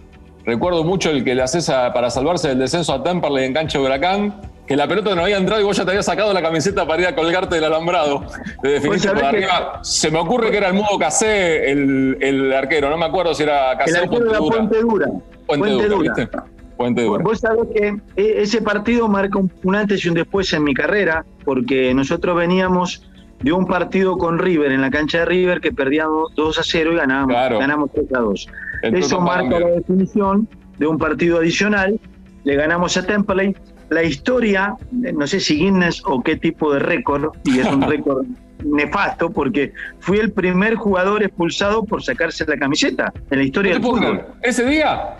recuerdo 0.45 0.83
mucho 0.83 1.09
el 1.09 1.23
que 1.23 1.33
le 1.33 1.41
haces 1.41 1.67
para 1.69 2.09
salvarse 2.09 2.49
del 2.49 2.59
descenso 2.59 2.93
a 2.93 3.01
Temperley 3.01 3.45
en 3.45 3.53
cancha 3.53 3.79
de 3.79 3.85
Huracán, 3.85 4.35
que 4.67 4.75
la 4.75 4.87
pelota 4.87 5.13
no 5.15 5.23
había 5.23 5.37
entrado 5.37 5.61
y 5.61 5.63
vos 5.63 5.77
ya 5.77 5.83
te 5.85 5.91
habías 5.91 6.05
sacado 6.05 6.33
la 6.33 6.41
camiseta 6.41 6.87
para 6.87 7.01
ir 7.01 7.07
a 7.07 7.15
colgarte 7.15 7.55
del 7.55 7.65
alambrado. 7.65 8.25
De 8.63 8.71
definiste 8.71 9.09
por 9.09 9.23
arriba. 9.23 9.79
Se 9.83 10.09
me 10.09 10.19
ocurre 10.19 10.51
que 10.51 10.57
era 10.57 10.69
el 10.69 10.73
modo 10.73 10.97
Casé 10.97 11.71
el, 11.71 12.17
el, 12.21 12.53
arquero, 12.53 12.89
no 12.89 12.97
me 12.97 13.05
acuerdo 13.05 13.33
si 13.33 13.43
era 13.43 13.77
Casé 13.77 14.01
o 14.01 14.09
Puente 14.09 14.25
Dura. 14.25 14.47
Puente 14.47 14.79
Dura. 14.81 15.07
Puente, 15.45 15.87
Dura, 15.87 16.13
¿viste? 16.13 16.37
Puente 16.77 17.03
Dura. 17.03 17.23
Vos 17.23 17.39
sabés 17.39 17.67
que 17.75 17.97
e, 18.15 18.41
ese 18.41 18.61
partido 18.61 19.07
marca 19.07 19.39
un 19.39 19.75
antes 19.75 20.03
y 20.03 20.09
un 20.09 20.15
después 20.15 20.51
en 20.53 20.63
mi 20.63 20.73
carrera, 20.73 21.25
porque 21.43 21.93
nosotros 21.93 22.35
veníamos 22.35 23.03
de 23.41 23.51
un 23.51 23.67
partido 23.67 24.17
con 24.17 24.39
River 24.39 24.71
en 24.71 24.81
la 24.81 24.89
cancha 24.89 25.19
de 25.19 25.25
River 25.25 25.61
que 25.61 25.71
perdíamos 25.71 26.33
2 26.35 26.57
a 26.57 26.63
0 26.63 26.93
y 26.93 26.95
ganábamos, 26.95 27.59
ganamos 27.59 27.91
3 27.93 28.05
a 28.15 28.19
2. 28.19 28.47
Eso 28.81 29.21
marca 29.21 29.59
la 29.59 29.67
definición 29.67 30.47
de 30.79 30.87
un 30.87 30.97
partido 30.97 31.37
adicional. 31.37 31.99
Le 32.43 32.55
ganamos 32.55 32.95
a 32.97 33.05
Temple 33.05 33.55
la 33.89 34.03
historia, 34.03 34.75
no 34.91 35.27
sé 35.27 35.39
si 35.39 35.57
Guinness 35.57 36.01
o 36.05 36.21
qué 36.21 36.35
tipo 36.35 36.73
de 36.73 36.79
récord, 36.79 37.35
y 37.43 37.59
es 37.59 37.67
un 37.67 37.81
récord 37.89 38.25
nefasto 38.63 39.29
porque 39.29 39.73
fui 39.99 40.17
el 40.17 40.31
primer 40.31 40.75
jugador 40.75 41.23
expulsado 41.23 41.83
por 41.83 42.03
sacarse 42.03 42.45
la 42.45 42.57
camiseta 42.57 43.13
en 43.29 43.39
la 43.39 43.43
historia 43.43 43.73
del 43.73 43.81
fútbol. 43.81 44.25
¿Ese 44.41 44.65
día? 44.65 45.17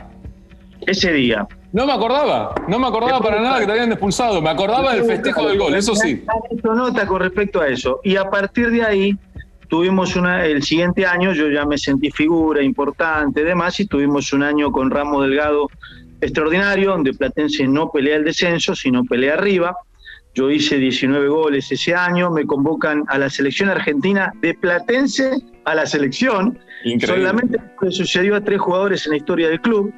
Ese 0.82 1.12
día. 1.14 1.48
No 1.72 1.86
me 1.86 1.94
acordaba, 1.94 2.56
no 2.68 2.80
me 2.80 2.88
acordaba 2.88 3.20
para 3.20 3.42
nada 3.42 3.60
que 3.60 3.66
te 3.66 3.72
habían 3.74 3.92
expulsado, 3.92 4.42
me 4.42 4.50
acordaba 4.50 4.94
del 4.94 5.04
festejo 5.04 5.48
del 5.48 5.60
gol, 5.60 5.76
eso 5.76 5.94
sí. 5.96 6.24
nota 6.64 7.06
con 7.06 7.20
respecto 7.20 7.60
a 7.60 7.68
eso. 7.68 8.00
Y 8.04 8.16
a 8.16 8.30
partir 8.30 8.72
de 8.72 8.84
ahí 8.84 9.18
tuvimos 9.68 10.16
una, 10.16 10.46
el 10.46 10.64
siguiente 10.64 11.06
año, 11.06 11.34
yo 11.34 11.50
ya 11.50 11.66
me 11.66 11.78
sentí 11.78 12.12
figura 12.12 12.64
importante 12.64 13.44
demás, 13.44 13.80
y 13.82 13.88
tuvimos 13.88 14.32
un 14.32 14.44
año 14.44 14.72
con 14.72 14.90
Ramo 14.90 15.22
Delgado 15.22 15.68
extraordinario, 16.22 16.92
donde 16.92 17.14
Platense 17.14 17.68
no 17.68 17.92
pelea 17.92 18.18
el 18.18 18.24
descenso, 18.24 18.76
sino 18.76 19.04
pelea 19.04 19.34
arriba. 19.34 19.76
Yo 20.34 20.50
hice 20.50 20.78
19 20.78 21.28
goles 21.30 21.72
ese 21.72 21.96
año, 21.96 22.30
me 22.30 22.46
convocan 22.46 23.04
a 23.08 23.18
la 23.18 23.30
selección 23.30 23.70
argentina 23.70 24.34
de 24.42 24.54
Platense 24.54 25.32
a 25.64 25.76
la 25.76 25.86
selección. 25.86 26.60
Solamente 27.00 27.58
le 27.82 27.92
sucedió 27.92 28.36
a 28.36 28.42
tres 28.42 28.60
jugadores 28.60 29.06
en 29.06 29.12
la 29.12 29.18
historia 29.18 29.48
del 29.48 29.62
club, 29.62 29.94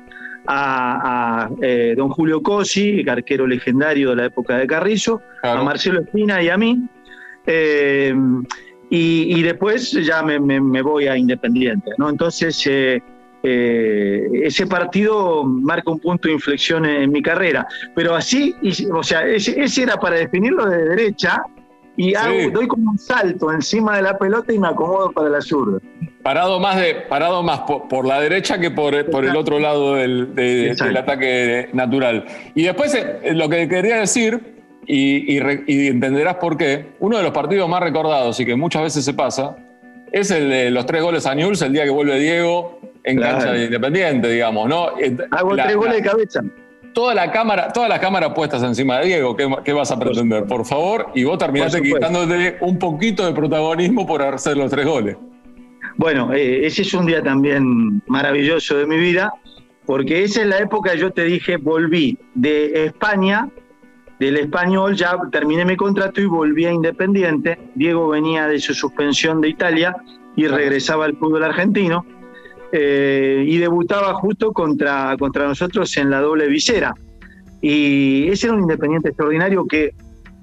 a, 0.46 1.50
eh, 1.62 1.96
don 1.98 2.10
Julio 2.10 2.42
Cosi, 2.42 3.04
arquero 3.10 3.48
legendario 3.48 4.12
de 4.12 4.16
la 4.16 4.26
época 4.26 4.58
de 4.58 4.68
Carrizo, 4.68 5.22
a 5.44 5.62
Marcelo 5.64 6.02
Espina 6.02 6.42
y 6.42 6.50
a 6.50 6.58
mí. 6.58 6.88
Eh, 7.46 8.14
y, 8.90 9.42
después 9.42 9.92
ya 9.92 10.24
me, 10.24 10.82
voy 10.82 11.08
a 11.08 11.18
Independiente. 11.18 11.92
¿no? 11.98 12.10
Entonces, 12.10 12.66
eh, 12.68 13.02
eh, 13.44 14.28
ese 14.44 14.66
partido 14.66 15.44
marca 15.44 15.92
un 15.92 16.00
punto 16.00 16.28
de 16.28 16.34
inflexión 16.34 16.86
en, 16.86 17.12
mi 17.12 17.22
carrera. 17.22 17.68
Pero 17.96 18.16
así, 18.16 18.56
o 18.92 19.04
sea, 19.04 19.26
ese, 19.26 19.82
era 19.82 19.98
para 19.98 20.18
definirlo 20.18 20.66
de 20.66 20.86
derecha 20.90 21.44
y 21.96 22.14
doy 22.52 22.68
como 22.68 22.92
un 22.92 23.00
salto 23.00 23.52
encima 23.52 23.96
de 23.96 24.04
la 24.04 24.18
pelota 24.18 24.54
y 24.54 24.60
me 24.60 24.68
acomodo 24.68 25.12
para 25.12 25.30
la 25.30 25.42
zurda. 25.42 25.80
Parado 26.22 26.60
más, 26.60 26.80
de, 26.80 26.96
parado 27.08 27.42
más 27.42 27.62
por, 27.62 28.06
la 28.06 28.20
derecha 28.20 28.60
que 28.60 28.70
por, 28.70 29.10
por 29.10 29.26
el 29.26 29.36
otro 29.36 29.60
lado 29.60 29.96
del, 29.96 30.76
ataque 30.98 31.70
natural. 31.74 32.26
Y 32.54 32.64
después 32.64 32.94
eh, 32.94 33.34
lo 33.34 33.50
que 33.50 33.68
quería 33.68 33.98
decir, 33.98 34.56
y, 34.86 35.38
y 35.68 35.88
entenderás 35.88 36.36
por 36.36 36.58
qué, 36.58 36.88
uno 37.00 37.18
de 37.18 37.24
los 37.24 37.32
partidos 37.32 37.68
más 37.70 37.82
recordados 37.82 38.40
y 38.40 38.46
que 38.46 38.56
muchas 38.56 38.84
veces 38.84 39.06
se 39.06 39.14
pasa, 39.14 39.56
es 40.12 40.32
el 40.32 40.50
de 40.50 40.72
los 40.72 40.86
tres 40.86 41.02
goles 41.02 41.26
a 41.26 41.36
Newell's, 41.36 41.62
el 41.62 41.74
día 41.74 41.84
que 41.84 41.90
vuelve 41.90 42.20
Diego 42.20 42.80
en 43.08 43.20
cancha 43.20 43.54
de 43.54 43.66
Independiente, 43.66 44.28
digamos, 44.28 44.68
¿no? 44.68 44.90
Hago 45.32 45.56
tres 45.56 45.76
goles 45.76 45.96
de 45.96 46.02
cabeza. 46.02 46.42
Toda 46.94 47.14
la 47.14 47.32
cámara, 47.32 47.72
todas 47.72 47.90
las 47.90 48.00
cámaras 48.00 48.34
puestas 48.34 48.62
encima 48.64 49.00
de 49.00 49.06
Diego, 49.06 49.36
¿qué, 49.36 49.74
vas 49.74 49.92
a 49.92 50.00
pretender? 50.00 50.46
Por 50.46 50.66
favor, 50.66 51.08
y 51.16 51.24
vos 51.24 51.38
terminaste 51.38 51.82
quitándote 51.82 52.58
un 52.62 52.78
poquito 52.78 53.26
de 53.26 53.34
protagonismo 53.34 54.06
por 54.06 54.22
hacer 54.22 54.58
los 54.58 54.70
tres 54.70 54.86
goles. 54.86 55.16
Bueno, 55.96 56.34
eh, 56.34 56.66
ese 56.66 56.82
es 56.82 56.94
un 56.94 57.06
día 57.06 57.24
también 57.24 58.02
maravilloso 58.08 58.78
de 58.78 58.86
mi 58.86 58.98
vida, 58.98 59.32
porque 59.86 60.24
esa 60.24 60.42
es 60.42 60.48
la 60.48 60.58
época, 60.58 60.96
yo 60.96 61.12
te 61.12 61.24
dije, 61.24 61.58
volví 61.58 62.18
de 62.34 62.86
España, 62.86 63.48
del 64.20 64.38
español, 64.38 64.96
ya 64.96 65.18
terminé 65.32 65.64
mi 65.66 65.78
contrato 65.78 66.20
y 66.20 66.26
volví 66.26 66.66
a 66.66 66.72
Independiente. 66.72 67.58
Diego 67.76 68.10
venía 68.10 68.48
de 68.48 68.60
su 68.60 68.74
suspensión 68.74 69.40
de 69.40 69.50
Italia 69.50 69.96
y 70.36 70.48
regresaba 70.48 71.06
al 71.06 71.16
fútbol 71.16 71.44
argentino. 71.44 72.06
Eh, 72.72 73.46
y 73.48 73.58
debutaba 73.58 74.14
justo 74.16 74.52
contra, 74.52 75.16
contra 75.18 75.48
nosotros 75.48 75.96
en 75.98 76.10
la 76.10 76.20
doble 76.20 76.48
visera. 76.48 76.94
Y 77.62 78.28
ese 78.30 78.48
era 78.48 78.56
un 78.56 78.62
independiente 78.62 79.10
extraordinario 79.10 79.66
que 79.66 79.94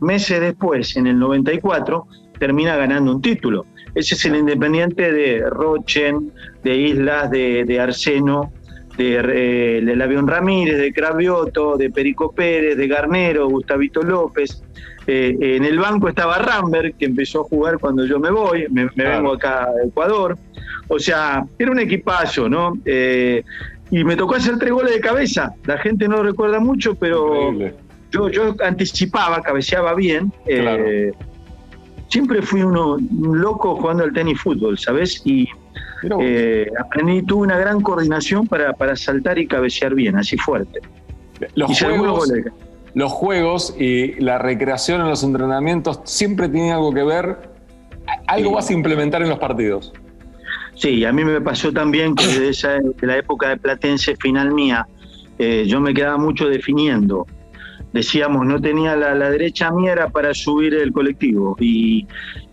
meses 0.01 0.41
después, 0.41 0.97
en 0.97 1.07
el 1.07 1.18
94, 1.18 2.07
termina 2.39 2.77
ganando 2.77 3.12
un 3.12 3.22
título. 3.22 3.66
Ese 3.95 4.14
es 4.14 4.25
el 4.25 4.37
independiente 4.37 5.12
de 5.12 5.49
Rochen, 5.49 6.33
de 6.62 6.77
Islas, 6.77 7.31
de, 7.31 7.81
Arseno, 7.81 8.53
de, 8.97 9.14
eh, 9.16 9.80
de 9.84 9.97
Lavión 9.97 10.26
Ramírez, 10.26 10.78
de 10.78 10.92
Cravioto, 10.92 11.76
de 11.76 11.90
Perico 11.90 12.32
Pérez, 12.32 12.76
de 12.76 12.86
Garnero, 12.88 13.49
Gustavito 13.49 14.03
López. 14.03 14.62
Eh, 15.07 15.36
en 15.40 15.64
el 15.64 15.78
banco 15.78 16.09
estaba 16.09 16.38
Rambert, 16.38 16.97
que 16.97 17.05
empezó 17.05 17.42
a 17.42 17.45
jugar 17.45 17.78
cuando 17.78 18.07
yo 18.07 18.18
me 18.18 18.30
voy, 18.30 18.66
me, 18.70 18.86
vengo 18.95 19.34
acá 19.34 19.64
a 19.64 19.86
Ecuador. 19.86 20.38
O 20.88 20.99
sea, 20.99 21.45
era 21.59 21.70
un 21.70 21.78
equipazo, 21.78 22.49
¿no? 22.49 22.78
Eh, 22.84 23.42
y 23.90 24.03
me 24.05 24.16
tocó 24.16 24.36
hacer 24.36 24.59
tres 24.59 24.72
goles 24.72 24.95
de 24.95 25.01
cabeza. 25.01 25.55
La 25.66 25.78
gente 25.78 26.09
no 26.09 26.16
lo 26.18 26.22
recuerda 26.24 26.59
mucho, 26.59 26.95
pero 26.95 27.53
yo, 28.11 28.28
yo 28.28 28.55
anticipaba, 28.64 29.42
cabeceaba 29.42 29.95
bien. 29.95 30.32
Eh, 30.47 31.12
siempre 32.09 32.42
fui 32.42 32.62
uno 32.62 32.94
un 32.94 33.40
loco 33.40 33.76
jugando 33.76 34.05
al 34.05 34.12
tenis 34.12 34.40
fútbol, 34.40 34.78
¿sabes? 34.78 35.22
Y 35.24 35.48
eh, 36.20 36.66
aprendí, 36.78 37.22
tuve 37.22 37.42
una 37.42 37.59
gran 37.59 37.80
coordinación 37.80 38.46
para, 38.46 38.72
para 38.72 38.96
saltar 38.96 39.38
y 39.38 39.46
cabecear 39.46 39.94
bien, 39.94 40.16
así 40.16 40.36
fuerte. 40.36 40.80
Los 41.55 41.78
juegos, 41.78 42.32
los 42.94 43.12
juegos 43.12 43.74
y 43.78 44.20
la 44.20 44.38
recreación 44.38 45.00
en 45.00 45.09
los 45.09 45.24
entrenamientos 45.24 46.00
siempre 46.05 46.48
tienen 46.48 46.72
algo 46.72 46.92
que 46.92 47.02
ver. 47.02 47.55
Algo 48.26 48.52
vas 48.52 48.70
a 48.70 48.72
implementar 48.72 49.22
en 49.22 49.30
los 49.30 49.38
partidos. 49.38 49.92
Sí, 50.74 51.05
a 51.05 51.12
mí 51.12 51.24
me 51.24 51.40
pasó 51.40 51.72
también 51.72 52.14
que 52.14 52.26
desde 52.26 52.80
la 53.00 53.16
época 53.16 53.48
de 53.48 53.57
Platense 53.57 54.16
final 54.16 54.52
mía, 54.52 54.86
eh, 55.38 55.64
yo 55.66 55.80
me 55.80 55.94
quedaba 55.94 56.18
mucho 56.18 56.48
definiendo. 56.48 57.26
Decíamos, 57.95 58.45
no 58.45 58.61
tenía 58.61 58.95
la, 58.95 59.30
derecha 59.30 59.70
mía, 59.70 59.92
era 59.92 60.09
para 60.11 60.34
subir 60.34 60.74
el 60.74 60.92
colectivo. 60.92 61.57
Y, 61.59 62.07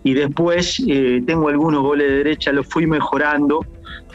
después 0.04 0.82
eh, 0.88 1.22
tengo 1.28 1.50
algunos 1.50 1.82
goles 1.82 2.08
de 2.08 2.18
derecha, 2.18 2.54
los 2.54 2.66
fui 2.68 2.88
mejorando, 2.88 3.66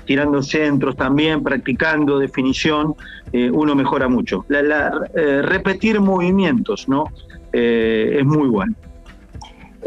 tirando 0.07 0.43
centros 0.43 0.97
también, 0.97 1.43
practicando 1.43 2.19
definición, 2.19 2.95
eh, 3.33 3.51
uno 3.51 3.75
mejora 3.75 4.09
mucho. 4.09 4.47
repetir 4.49 6.01
movimientos, 6.01 6.89
¿no? 6.89 7.05
es 7.53 8.25
muy 8.25 8.49
bueno. 8.49 8.75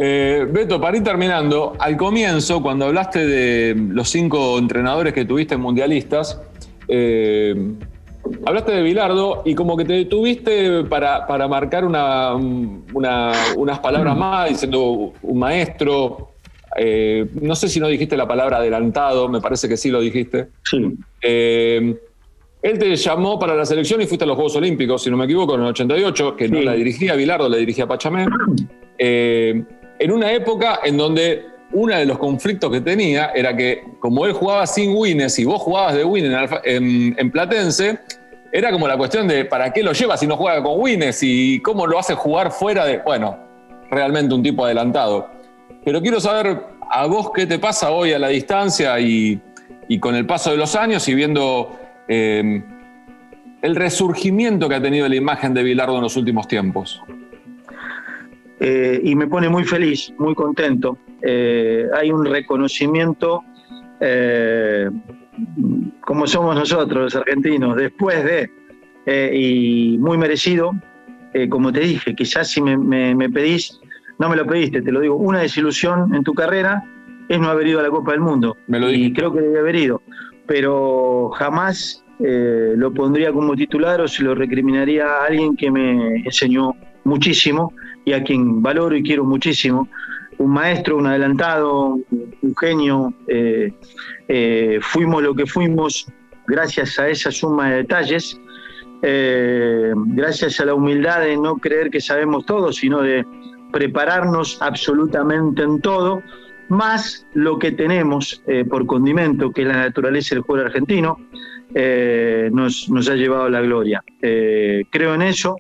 Eh, 0.02 0.48
Beto, 0.50 0.80
para 0.80 0.96
ir 0.96 1.04
terminando, 1.04 1.76
al 1.78 1.98
comienzo, 1.98 2.62
cuando 2.62 2.86
hablaste 2.86 3.28
de 3.28 3.76
los 3.76 4.10
cinco 4.10 4.58
entrenadores 4.58 5.14
que 5.14 5.26
tuviste 5.26 5.58
mundialistas, 5.58 6.40
eh, 6.88 7.54
hablaste 8.46 8.72
de 8.72 8.84
Bilardo 8.84 9.42
y 9.46 9.56
como 9.56 9.78
que 9.78 9.86
te 9.86 9.94
detuviste 9.94 10.84
para, 10.86 11.48
marcar 11.48 11.86
unas 11.86 13.80
palabras 13.82 14.18
más, 14.18 14.50
diciendo 14.50 15.14
un 15.22 15.40
maestro. 15.40 16.30
Eh, 16.78 17.28
no 17.42 17.56
sé 17.56 17.68
si 17.68 17.80
no 17.80 17.88
dijiste 17.88 18.16
la 18.16 18.28
palabra 18.28 18.58
adelantado, 18.58 19.28
me 19.28 19.42
parece 19.42 19.68
que 19.68 19.78
sí 19.78 19.90
lo 19.90 20.00
dijiste. 20.00 20.50
Sí. 20.64 20.98
él 21.22 22.00
te 22.62 22.96
llamó 22.96 23.40
para 23.40 23.56
la 23.56 23.66
selección 23.66 24.02
y 24.02 24.06
fuiste 24.06 24.26
a 24.26 24.28
los 24.28 24.36
Juegos 24.36 24.56
Olímpicos, 24.56 25.04
si 25.04 25.10
no 25.10 25.18
me 25.18 25.26
equivoco, 25.26 25.56
en 25.56 25.62
el 25.62 25.68
88, 25.68 26.36
que 26.36 26.48
no 26.48 26.62
la 26.62 26.74
dirigía 26.74 27.16
Bilardo, 27.16 27.50
la 27.50 27.58
dirigía 27.58 27.88
Pachamé 27.88 28.28
en 30.00 30.12
una 30.12 30.32
época 30.32 30.80
en 30.84 30.98
donde 30.98 31.46
uno 31.72 31.96
de 31.96 32.06
los 32.06 32.18
conflictos 32.18 32.72
que 32.72 32.82
tenía 32.82 33.32
era 33.36 33.56
que 33.56 33.84
como 34.00 34.26
él 34.26 34.34
jugaba 34.34 34.66
sin 34.66 34.96
Wines 34.96 35.38
y 35.40 35.46
vos 35.46 35.62
jugabas 35.62 35.96
de 35.96 36.04
Wines 36.04 36.50
en, 36.64 37.32
Platense, 37.32 38.00
era 38.52 38.72
como 38.72 38.88
la 38.88 38.98
cuestión 38.98 39.28
de 39.28 39.46
¿para 39.46 39.72
qué 39.72 39.84
lo 39.84 39.92
lleva 39.92 40.18
si 40.18 40.26
no 40.26 40.36
juega 40.36 40.64
con 40.64 40.80
Wines 40.80 41.20
y 41.22 41.60
cómo 41.62 41.86
lo 41.86 42.00
hace 42.00 42.16
jugar 42.16 42.52
fuera 42.52 42.86
de... 42.86 42.98
Bueno, 43.00 43.38
realmente 43.92 44.34
un 44.34 44.42
tipo 44.42 44.66
adelantado. 44.66 45.30
Pero 45.86 46.02
quiero 46.02 46.20
saber 46.20 46.60
a 46.90 47.06
vos 47.06 47.32
qué 47.34 47.46
te 47.46 47.60
pasa 47.60 47.92
hoy 47.92 48.14
a 48.14 48.20
la 48.20 48.30
distancia 48.30 49.00
y, 49.00 49.40
con 50.00 50.16
el 50.16 50.26
paso 50.26 50.52
de 50.52 50.58
los 50.58 50.76
años 50.76 51.08
y 51.08 51.16
viendo 51.16 51.78
eh, 52.08 52.64
el 53.62 53.76
resurgimiento 53.76 54.70
que 54.70 54.76
ha 54.76 54.82
tenido 54.82 55.08
la 55.08 55.16
imagen 55.16 55.54
de 55.54 55.64
Bilardo 55.64 55.98
en 55.98 56.04
los 56.04 56.16
últimos 56.16 56.48
tiempos. 56.48 57.02
Eh, 58.60 59.00
y 59.04 59.16
me 59.16 59.28
pone 59.28 59.48
muy 59.50 59.64
feliz, 59.64 60.14
muy 60.18 60.36
contento. 60.36 60.98
Eh, 61.22 61.88
hay 61.98 62.12
un 62.12 62.26
reconocimiento, 62.26 63.44
eh, 64.00 64.90
como 66.02 66.28
somos 66.28 66.56
nosotros 66.56 67.04
los 67.04 67.16
argentinos, 67.16 67.76
después 67.78 68.24
de, 68.24 68.50
y 69.34 69.98
muy 69.98 70.18
merecido. 70.18 70.72
eh, 71.34 71.48
como 71.50 71.72
te 71.72 71.82
dije, 71.82 72.16
quizás 72.16 72.50
si 72.50 72.62
me, 72.62 73.30
pedís, 73.30 73.80
no 74.18 74.30
me 74.30 74.36
lo 74.36 74.46
pediste, 74.46 74.82
te 74.82 74.92
lo 74.92 75.00
digo, 75.00 75.16
una 75.16 75.40
desilusión 75.40 76.14
en 76.16 76.24
tu 76.24 76.34
carrera 76.34 76.84
es 77.28 77.40
no 77.40 77.50
haber 77.50 77.68
ido 77.68 77.80
a 77.80 77.84
la 77.84 77.90
Copa 77.90 78.12
del 78.12 78.22
Mundo. 78.22 78.58
Me 78.68 78.80
lo 78.80 78.90
y 78.90 79.14
creo 79.14 79.32
que 79.32 79.42
debe 79.42 79.60
haber 79.60 79.76
ido, 79.76 80.02
pero 80.48 81.30
jamás 81.32 82.04
eh, 82.20 82.74
lo 82.76 82.92
pondría 82.94 83.32
como 83.32 83.56
titular 83.56 84.02
o 84.02 84.08
se 84.08 84.24
lo 84.24 84.34
recriminaría 84.34 85.06
a 85.06 85.26
alguien 85.26 85.56
que 85.56 85.70
me 85.72 86.18
enseñó 86.26 86.76
muchísimo 87.04 87.74
y 88.10 88.14
a 88.14 88.24
quien 88.24 88.62
valoro 88.62 88.96
y 88.96 89.04
quiero 89.04 89.24
muchísimo. 89.24 89.88
Un 90.40 90.52
maestro, 90.52 90.98
un 90.98 91.06
adelantado, 91.06 92.00
un 92.10 92.56
genio. 92.60 93.14
Eh, 93.28 93.72
eh, 94.28 94.80
fuimos 94.82 95.22
lo 95.22 95.36
que 95.36 95.46
fuimos 95.46 96.08
gracias 96.48 96.98
a 96.98 97.08
esa 97.08 97.32
suma 97.32 97.70
de 97.70 97.78
detalles, 97.78 98.40
gracias 99.02 100.60
a 100.60 100.66
la 100.66 100.74
humildad 100.74 101.22
de 101.22 101.38
no 101.38 101.58
creer 101.58 101.92
que 101.92 102.02
sabemos 102.02 102.46
todo, 102.46 102.74
sino 102.74 103.02
de 103.02 103.26
prepararnos 103.72 104.60
absolutamente 104.60 105.62
en 105.62 105.80
todo, 105.80 106.24
más 106.70 107.28
lo 107.34 107.60
que 107.60 107.72
tenemos 107.72 108.42
por 108.68 108.88
condimento, 108.88 109.52
que 109.52 109.62
es 109.62 109.68
la 109.68 109.78
naturaleza 109.78 110.34
del 110.34 110.44
juego 110.44 110.66
argentino, 110.66 111.20
eh, 111.74 112.50
nos, 112.52 112.90
ha 113.10 113.16
llevado 113.16 113.44
a 113.44 113.50
la 113.50 113.62
gloria. 113.62 114.04
Eh, 114.22 114.86
creo 114.90 115.14
en 115.14 115.22
eso, 115.22 115.58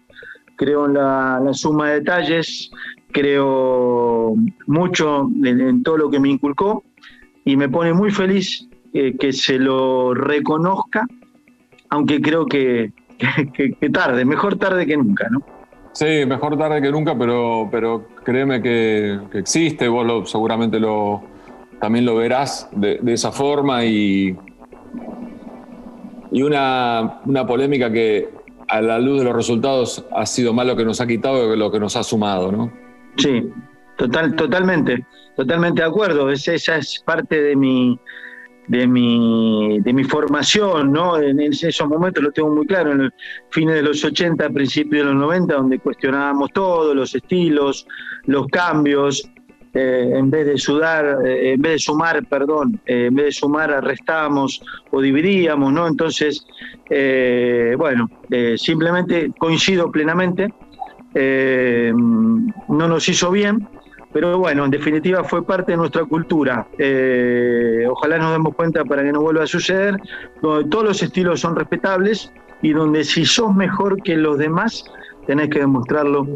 creo 0.59 0.87
en 0.87 0.93
la, 0.95 1.39
suma 1.53 1.87
de 1.87 1.99
detalles, 2.01 2.69
creo 3.13 4.35
mucho 4.67 5.29
en, 5.41 5.81
todo 5.83 5.97
lo 5.97 6.09
que 6.09 6.19
me 6.19 6.27
inculcó 6.27 6.83
y 7.45 7.55
me 7.55 7.69
pone 7.69 7.93
muy 7.93 8.11
feliz 8.11 8.67
eh, 8.93 9.15
que 9.17 9.31
se 9.31 9.57
lo 9.57 10.13
reconozca, 10.13 11.07
aunque 11.89 12.19
creo 12.21 12.45
que, 12.45 12.91
tarde, 13.93 14.25
mejor 14.25 14.57
tarde 14.57 14.85
que 14.85 14.97
nunca, 14.97 15.29
¿no? 15.31 15.41
Sí, 15.93 16.25
mejor 16.27 16.57
tarde 16.57 16.81
que 16.81 16.91
nunca, 16.91 17.17
pero, 17.17 17.69
pero 17.71 18.09
créeme 18.25 18.61
que, 18.61 19.17
existe, 19.35 19.87
vos 19.87 20.05
lo, 20.05 20.25
seguramente 20.25 20.77
lo, 20.77 21.23
también 21.79 22.05
lo 22.05 22.17
verás 22.17 22.69
de, 22.73 22.99
de 23.01 23.13
esa 23.13 23.31
forma 23.31 23.85
y, 23.85 24.37
y 26.31 26.41
una, 26.43 27.21
polémica 27.47 27.91
que 27.91 28.29
a 28.69 28.81
la 28.81 28.99
luz 28.99 29.19
de 29.19 29.25
los 29.25 29.35
resultados 29.35 30.05
ha 30.15 30.25
sido 30.25 30.53
más 30.53 30.65
lo 30.65 30.75
que 30.75 30.85
nos 30.85 31.01
ha 31.01 31.07
quitado 31.07 31.49
que 31.49 31.57
lo 31.57 31.71
que 31.71 31.79
nos 31.79 31.95
ha 31.95 32.03
sumado, 32.03 32.51
¿no? 32.51 32.71
Sí, 33.17 33.49
total, 33.97 34.35
totalmente, 34.35 35.05
totalmente 35.35 35.81
de 35.81 35.87
acuerdo. 35.87 36.29
esa 36.29 36.53
es 36.53 37.03
parte 37.05 37.41
de 37.41 37.55
mi, 37.55 37.99
de 38.67 38.85
mi, 38.85 39.79
de 39.81 39.93
mi 39.93 40.03
formación, 40.03 40.91
¿no? 40.91 41.17
En 41.17 41.39
esos 41.39 41.87
momentos 41.87 42.23
lo 42.23 42.31
tengo 42.31 42.49
muy 42.49 42.67
claro, 42.67 42.91
en 42.91 43.01
el 43.01 43.13
fines 43.49 43.75
de 43.75 43.81
los 43.81 44.05
80, 44.05 44.47
principios 44.51 45.05
de 45.05 45.11
los 45.11 45.19
90, 45.19 45.55
donde 45.55 45.79
cuestionábamos 45.79 46.51
todo, 46.53 46.93
los 46.93 47.15
estilos, 47.15 47.87
los 48.25 48.45
cambios, 48.47 49.27
eh, 49.71 50.13
en 50.15 50.31
vez 50.31 50.47
de 50.47 50.57
sudar, 50.57 51.19
eh, 51.23 51.53
en 51.53 51.61
vez 51.61 51.73
de 51.73 51.79
sumar, 51.79 52.25
perdón, 52.25 52.81
eh, 52.87 53.05
en 53.05 53.15
vez 53.15 53.25
de 53.25 53.31
sumar 53.33 53.83
restábamos 53.83 54.63
o 54.89 54.99
dividíamos, 54.99 55.71
¿no? 55.71 55.87
Entonces, 55.87 56.45
bueno, 57.77 58.09
simplemente 58.57 59.31
coincido 59.37 59.91
plenamente, 59.91 60.51
no 61.13 62.87
nos 62.87 63.07
hizo 63.07 63.29
bien, 63.29 63.67
pero 64.11 64.39
bueno, 64.39 64.65
en 64.65 64.71
definitiva 64.71 65.23
fue 65.23 65.45
parte 65.45 65.73
de 65.73 65.77
nuestra 65.77 66.03
cultura. 66.05 66.65
ojalá 67.91 68.17
nos 68.17 68.31
demos 68.31 68.55
cuenta 68.55 68.83
para 68.85 69.03
que 69.03 69.11
no 69.11 69.21
vuelva 69.21 69.43
a 69.43 69.47
suceder, 69.47 69.97
donde 70.41 70.67
todos 70.71 70.83
los 70.83 71.03
estilos 71.03 71.41
son 71.41 71.55
respetables 71.55 72.33
y 72.63 72.73
donde 72.73 73.03
si 73.03 73.23
sos 73.23 73.55
mejor 73.55 74.01
que 74.01 74.17
los 74.17 74.39
demás, 74.39 74.83
tenés 75.29 75.49
que 75.49 75.59
demostrarlo 75.59 76.27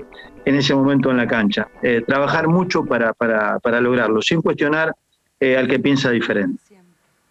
en 0.46 0.54
ese 0.54 0.76
momento 0.76 1.10
en 1.10 1.18
la 1.18 1.26
cancha. 1.26 1.68
Eh, 1.82 2.04
trabajar 2.06 2.48
mucho 2.48 2.86
para, 2.86 3.12
para, 3.12 3.82
lograrlo, 3.82 4.22
sin 4.22 4.40
cuestionar 4.40 4.94
eh, 5.40 5.58
al 5.58 5.68
que 5.68 5.80
piensa 5.80 6.12
diferente. 6.12 6.62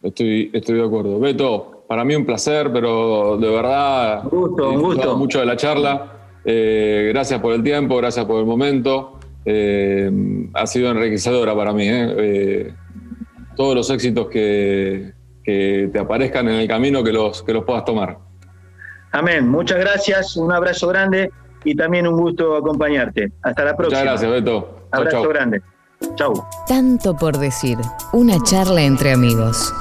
Estoy, 0.03 0.51
estoy 0.53 0.79
de 0.79 0.85
acuerdo. 0.85 1.21
Beto, 1.21 1.85
para 1.87 2.05
mí 2.05 2.17
un 2.17 2.27
placer, 2.27 2.73
pero 2.73 3.37
de 3.37 3.49
verdad. 3.49 4.25
Un 4.25 4.31
gusto, 4.31 4.71
un 4.71 4.83
gusto. 4.83 5.17
mucho 5.17 5.39
de 5.39 5.47
la 5.47 5.55
charla. 5.55 6.13
Eh, 6.45 7.11
gracias 7.15 7.41
por 7.41 7.55
el 7.55 7.63
tiempo, 7.63 7.97
gracias 7.99 8.25
por 8.25 8.41
el 8.41 8.47
momento. 8.47 9.21
ha 9.47 10.67
sido 10.67 10.91
enriquecedora 10.91 11.55
para 11.55 11.73
mí. 11.73 11.87
todos 13.55 13.77
los 13.77 13.89
éxitos 13.89 14.27
que, 14.27 15.13
que, 15.45 15.91
te 15.93 15.99
aparezcan 16.01 16.49
en 16.49 16.57
el 16.57 16.67
camino, 16.67 17.05
que 17.05 17.13
los, 17.13 17.45
que 17.45 17.53
los 17.53 17.63
puedas 17.63 17.85
tomar. 17.85 18.19
Amén. 19.13 19.49
Muchas 19.49 19.79
gracias. 19.79 20.37
Un 20.37 20.51
abrazo 20.51 20.89
grande 20.89 21.31
y 21.65 21.75
también 21.75 22.07
un 22.07 22.17
gusto 22.17 22.57
acompañarte. 22.57 23.33
Hasta 23.43 23.65
la 23.65 23.77
próxima. 23.77 24.01
Muchas 24.01 24.21
gracias, 24.23 24.31
Beto. 24.31 24.87
Abrazo 24.91 25.29
grande. 25.29 25.63
Chau. 26.17 26.33
Tanto 26.67 27.17
por 27.17 27.39
decir. 27.39 27.79
Una 28.13 28.43
charla 28.43 28.83
entre 28.83 29.13
amigos. 29.13 29.73